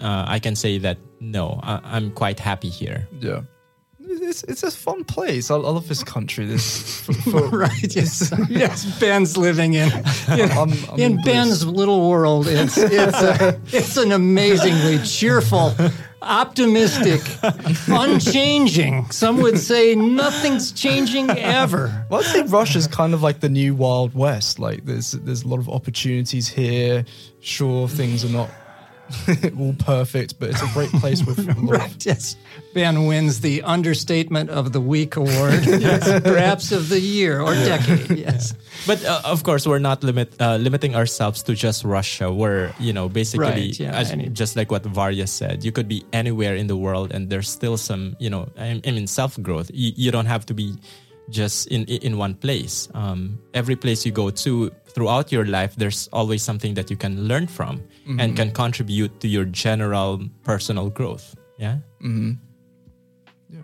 uh, 0.00 0.36
I 0.36 0.38
can 0.38 0.54
say 0.56 0.78
that 0.86 0.98
no, 1.20 1.44
I- 1.62 1.82
I'm 1.94 2.10
quite 2.10 2.38
happy 2.40 2.68
here. 2.68 3.08
Yeah 3.20 3.42
it's 4.20 4.44
it's 4.44 4.62
a 4.62 4.70
fun 4.70 5.04
place. 5.04 5.50
I, 5.50 5.54
I 5.54 5.58
love 5.58 5.88
this 5.88 6.04
country. 6.04 6.46
This 6.46 7.00
for, 7.04 7.12
for, 7.12 7.48
right. 7.48 7.96
Yes, 7.96 8.32
yes. 8.48 8.98
Ben's 8.98 9.36
living 9.36 9.74
in 9.74 9.90
in, 10.28 10.50
I'm, 10.52 10.72
I'm 10.90 10.98
in 10.98 11.22
Ben's 11.22 11.66
little 11.66 12.08
world. 12.08 12.46
It's 12.48 12.76
it's 12.76 13.20
a, 13.20 13.60
it's 13.72 13.96
an 13.96 14.12
amazingly 14.12 14.98
cheerful, 15.04 15.74
optimistic, 16.22 17.20
unchanging. 17.88 19.10
Some 19.10 19.38
would 19.38 19.58
say 19.58 19.94
nothing's 19.94 20.72
changing 20.72 21.30
ever. 21.30 22.06
Well, 22.10 22.20
I'd 22.20 22.26
say 22.26 22.42
Russia's 22.42 22.86
kind 22.86 23.14
of 23.14 23.22
like 23.22 23.40
the 23.40 23.48
new 23.48 23.74
Wild 23.74 24.14
West. 24.14 24.58
Like 24.58 24.84
there's 24.84 25.12
there's 25.12 25.42
a 25.42 25.48
lot 25.48 25.58
of 25.58 25.68
opportunities 25.68 26.48
here. 26.48 27.04
Sure, 27.40 27.88
things 27.88 28.24
are 28.24 28.28
not 28.28 28.50
all 29.58 29.74
perfect, 29.78 30.38
but 30.38 30.50
it's 30.50 30.62
a 30.62 30.66
great 30.72 30.90
place 30.90 31.24
with 31.24 31.38
right, 31.58 32.06
yes. 32.06 32.36
Ben 32.74 33.06
wins 33.06 33.40
the 33.40 33.62
understatement 33.62 34.50
of 34.50 34.72
the 34.72 34.80
week 34.80 35.16
award, 35.16 35.64
yes, 35.66 36.04
perhaps 36.22 36.72
of 36.72 36.88
the 36.88 37.00
year 37.00 37.40
or 37.40 37.54
decade. 37.54 38.18
Yes, 38.18 38.54
but 38.86 39.04
uh, 39.04 39.20
of 39.24 39.42
course 39.42 39.66
we're 39.66 39.78
not 39.78 40.02
limit 40.02 40.34
uh, 40.40 40.56
limiting 40.56 40.96
ourselves 40.96 41.42
to 41.44 41.54
just 41.54 41.84
Russia. 41.84 42.32
We're 42.32 42.72
you 42.80 42.92
know 42.92 43.08
basically 43.08 43.46
right, 43.46 43.80
yeah, 43.80 43.92
as, 43.92 44.12
just 44.32 44.56
like 44.56 44.70
what 44.70 44.84
Varya 44.84 45.26
said. 45.26 45.64
You 45.64 45.72
could 45.72 45.88
be 45.88 46.04
anywhere 46.12 46.56
in 46.56 46.66
the 46.66 46.76
world, 46.76 47.12
and 47.12 47.30
there's 47.30 47.48
still 47.48 47.76
some 47.76 48.16
you 48.18 48.30
know 48.30 48.48
I, 48.58 48.80
I 48.84 48.90
mean 48.90 49.06
self 49.06 49.40
growth. 49.42 49.70
You, 49.72 49.92
you 49.96 50.10
don't 50.10 50.26
have 50.26 50.46
to 50.46 50.54
be 50.54 50.74
just 51.30 51.68
in 51.68 51.84
in 51.84 52.18
one 52.18 52.34
place. 52.34 52.88
Um, 52.94 53.38
every 53.52 53.76
place 53.76 54.04
you 54.04 54.12
go 54.12 54.30
to 54.30 54.70
throughout 54.94 55.32
your 55.32 55.44
life, 55.44 55.74
there's 55.76 56.08
always 56.12 56.42
something 56.42 56.74
that 56.74 56.90
you 56.90 56.96
can 56.96 57.28
learn 57.28 57.46
from 57.46 57.78
mm-hmm. 57.78 58.20
and 58.20 58.36
can 58.36 58.50
contribute 58.52 59.20
to 59.20 59.28
your 59.28 59.44
general 59.44 60.20
personal 60.44 60.88
growth. 60.88 61.34
Yeah. 61.58 61.78
Mm-hmm. 62.02 62.32
Yeah. 63.50 63.60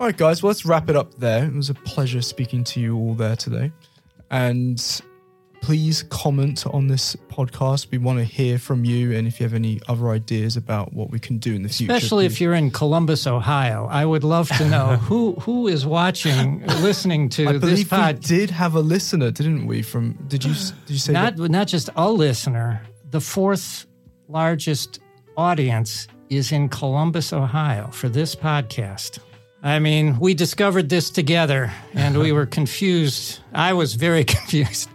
All 0.00 0.06
right, 0.06 0.16
guys. 0.16 0.42
Well, 0.42 0.48
let's 0.48 0.66
wrap 0.66 0.90
it 0.90 0.96
up 0.96 1.14
there. 1.14 1.44
It 1.44 1.54
was 1.54 1.70
a 1.70 1.74
pleasure 1.74 2.22
speaking 2.22 2.64
to 2.64 2.80
you 2.80 2.96
all 2.96 3.14
there 3.14 3.36
today, 3.36 3.72
and 4.30 4.78
please 5.60 6.02
comment 6.04 6.66
on 6.66 6.86
this 6.86 7.16
podcast. 7.28 7.90
We 7.90 7.98
want 7.98 8.18
to 8.18 8.24
hear 8.24 8.58
from 8.58 8.84
you, 8.84 9.12
and 9.16 9.26
if 9.26 9.40
you 9.40 9.44
have 9.44 9.54
any 9.54 9.80
other 9.88 10.08
ideas 10.08 10.56
about 10.56 10.92
what 10.92 11.10
we 11.10 11.18
can 11.18 11.38
do 11.38 11.54
in 11.54 11.62
the 11.62 11.68
future, 11.68 11.92
especially 11.92 12.26
if 12.26 12.40
you're 12.40 12.54
in 12.54 12.70
Columbus, 12.70 13.26
Ohio, 13.26 13.86
I 13.90 14.04
would 14.04 14.24
love 14.24 14.48
to 14.56 14.68
know 14.68 14.96
who 15.08 15.34
who 15.34 15.68
is 15.68 15.84
watching, 15.86 16.66
listening 16.82 17.28
to 17.30 17.48
I 17.48 17.52
this 17.58 17.84
podcast. 17.84 18.30
We 18.30 18.36
did 18.38 18.50
have 18.50 18.74
a 18.74 18.80
listener, 18.80 19.30
didn't 19.30 19.66
we? 19.66 19.82
From 19.82 20.12
did 20.28 20.44
you 20.44 20.54
did 20.86 20.92
you 20.92 20.98
say 20.98 21.12
not 21.12 21.36
that? 21.36 21.50
not 21.50 21.66
just 21.66 21.90
a 21.96 22.10
listener? 22.10 22.82
The 23.10 23.20
fourth 23.20 23.86
largest 24.28 25.00
audience 25.36 26.08
is 26.28 26.52
in 26.52 26.68
Columbus, 26.68 27.32
Ohio, 27.32 27.88
for 27.88 28.08
this 28.08 28.34
podcast. 28.34 29.18
I 29.62 29.78
mean, 29.78 30.18
we 30.20 30.34
discovered 30.34 30.88
this 30.88 31.10
together 31.10 31.72
and 31.94 32.18
we 32.18 32.32
were 32.32 32.46
confused. 32.58 33.40
I 33.52 33.72
was 33.72 33.94
very 33.94 34.24
confused 34.36 34.88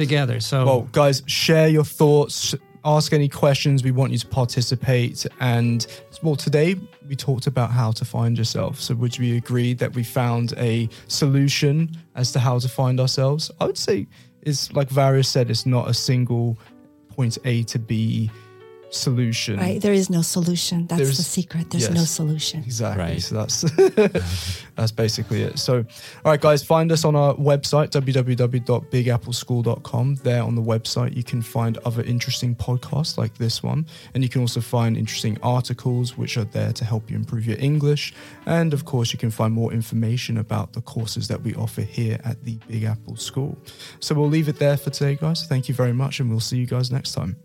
together. 0.00 0.40
So, 0.40 0.64
well, 0.64 0.80
guys, 0.92 1.22
share 1.26 1.68
your 1.68 1.84
thoughts, 1.84 2.54
ask 2.84 3.12
any 3.12 3.28
questions. 3.28 3.84
We 3.84 3.92
want 3.92 4.12
you 4.12 4.18
to 4.18 4.26
participate. 4.26 5.26
And 5.38 5.86
well, 6.22 6.36
today 6.36 6.76
we 7.08 7.14
talked 7.14 7.46
about 7.46 7.70
how 7.70 7.92
to 7.92 8.04
find 8.04 8.36
yourself. 8.36 8.80
So, 8.80 8.94
would 8.96 9.18
we 9.18 9.36
agree 9.36 9.74
that 9.74 9.94
we 9.94 10.02
found 10.02 10.54
a 10.56 10.88
solution 11.06 11.96
as 12.16 12.32
to 12.32 12.40
how 12.40 12.58
to 12.58 12.68
find 12.68 12.98
ourselves? 12.98 13.50
I 13.60 13.66
would 13.66 13.78
say 13.78 14.08
it's 14.42 14.72
like 14.72 14.88
Varya 14.88 15.22
said, 15.22 15.50
it's 15.50 15.66
not 15.66 15.88
a 15.88 15.94
single 15.94 16.58
point 17.08 17.38
A 17.44 17.62
to 17.64 17.78
B 17.78 18.30
solution. 18.90 19.58
Right. 19.58 19.80
There 19.80 19.92
is 19.92 20.10
no 20.10 20.22
solution. 20.22 20.86
That's 20.86 21.00
There's- 21.00 21.16
the 21.16 21.22
secret. 21.22 21.70
There's 21.70 21.90
no 21.90 22.04
solution. 22.04 22.62
Exactly. 22.64 23.04
Right. 23.04 23.22
So 23.22 23.34
that's 23.36 23.64
that's 24.76 24.92
basically 24.92 25.42
it. 25.42 25.58
So, 25.58 25.84
all 26.24 26.32
right, 26.32 26.40
guys, 26.40 26.62
find 26.62 26.90
us 26.92 27.04
on 27.04 27.14
our 27.16 27.34
website 27.34 27.90
www.bigappleschool.com. 27.90 30.14
There 30.16 30.42
on 30.42 30.54
the 30.54 30.62
website, 30.62 31.16
you 31.16 31.22
can 31.22 31.42
find 31.42 31.78
other 31.84 32.02
interesting 32.02 32.54
podcasts 32.54 33.18
like 33.18 33.36
this 33.38 33.62
one, 33.62 33.86
and 34.14 34.22
you 34.22 34.28
can 34.28 34.40
also 34.40 34.60
find 34.60 34.96
interesting 34.96 35.38
articles 35.42 36.16
which 36.16 36.36
are 36.36 36.44
there 36.44 36.72
to 36.72 36.84
help 36.84 37.10
you 37.10 37.16
improve 37.16 37.46
your 37.46 37.58
English. 37.58 38.14
And 38.46 38.72
of 38.74 38.84
course, 38.84 39.12
you 39.12 39.18
can 39.18 39.30
find 39.30 39.52
more 39.54 39.72
information 39.72 40.38
about 40.38 40.72
the 40.72 40.80
courses 40.80 41.28
that 41.28 41.42
we 41.42 41.54
offer 41.54 41.82
here 41.82 42.18
at 42.24 42.42
the 42.44 42.58
Big 42.68 42.84
Apple 42.84 43.16
School. 43.16 43.56
So 44.00 44.14
we'll 44.14 44.28
leave 44.28 44.48
it 44.48 44.58
there 44.58 44.76
for 44.76 44.90
today, 44.90 45.16
guys. 45.16 45.46
Thank 45.46 45.68
you 45.68 45.74
very 45.74 45.92
much, 45.92 46.20
and 46.20 46.30
we'll 46.30 46.40
see 46.40 46.58
you 46.58 46.66
guys 46.66 46.90
next 46.90 47.12
time. 47.12 47.36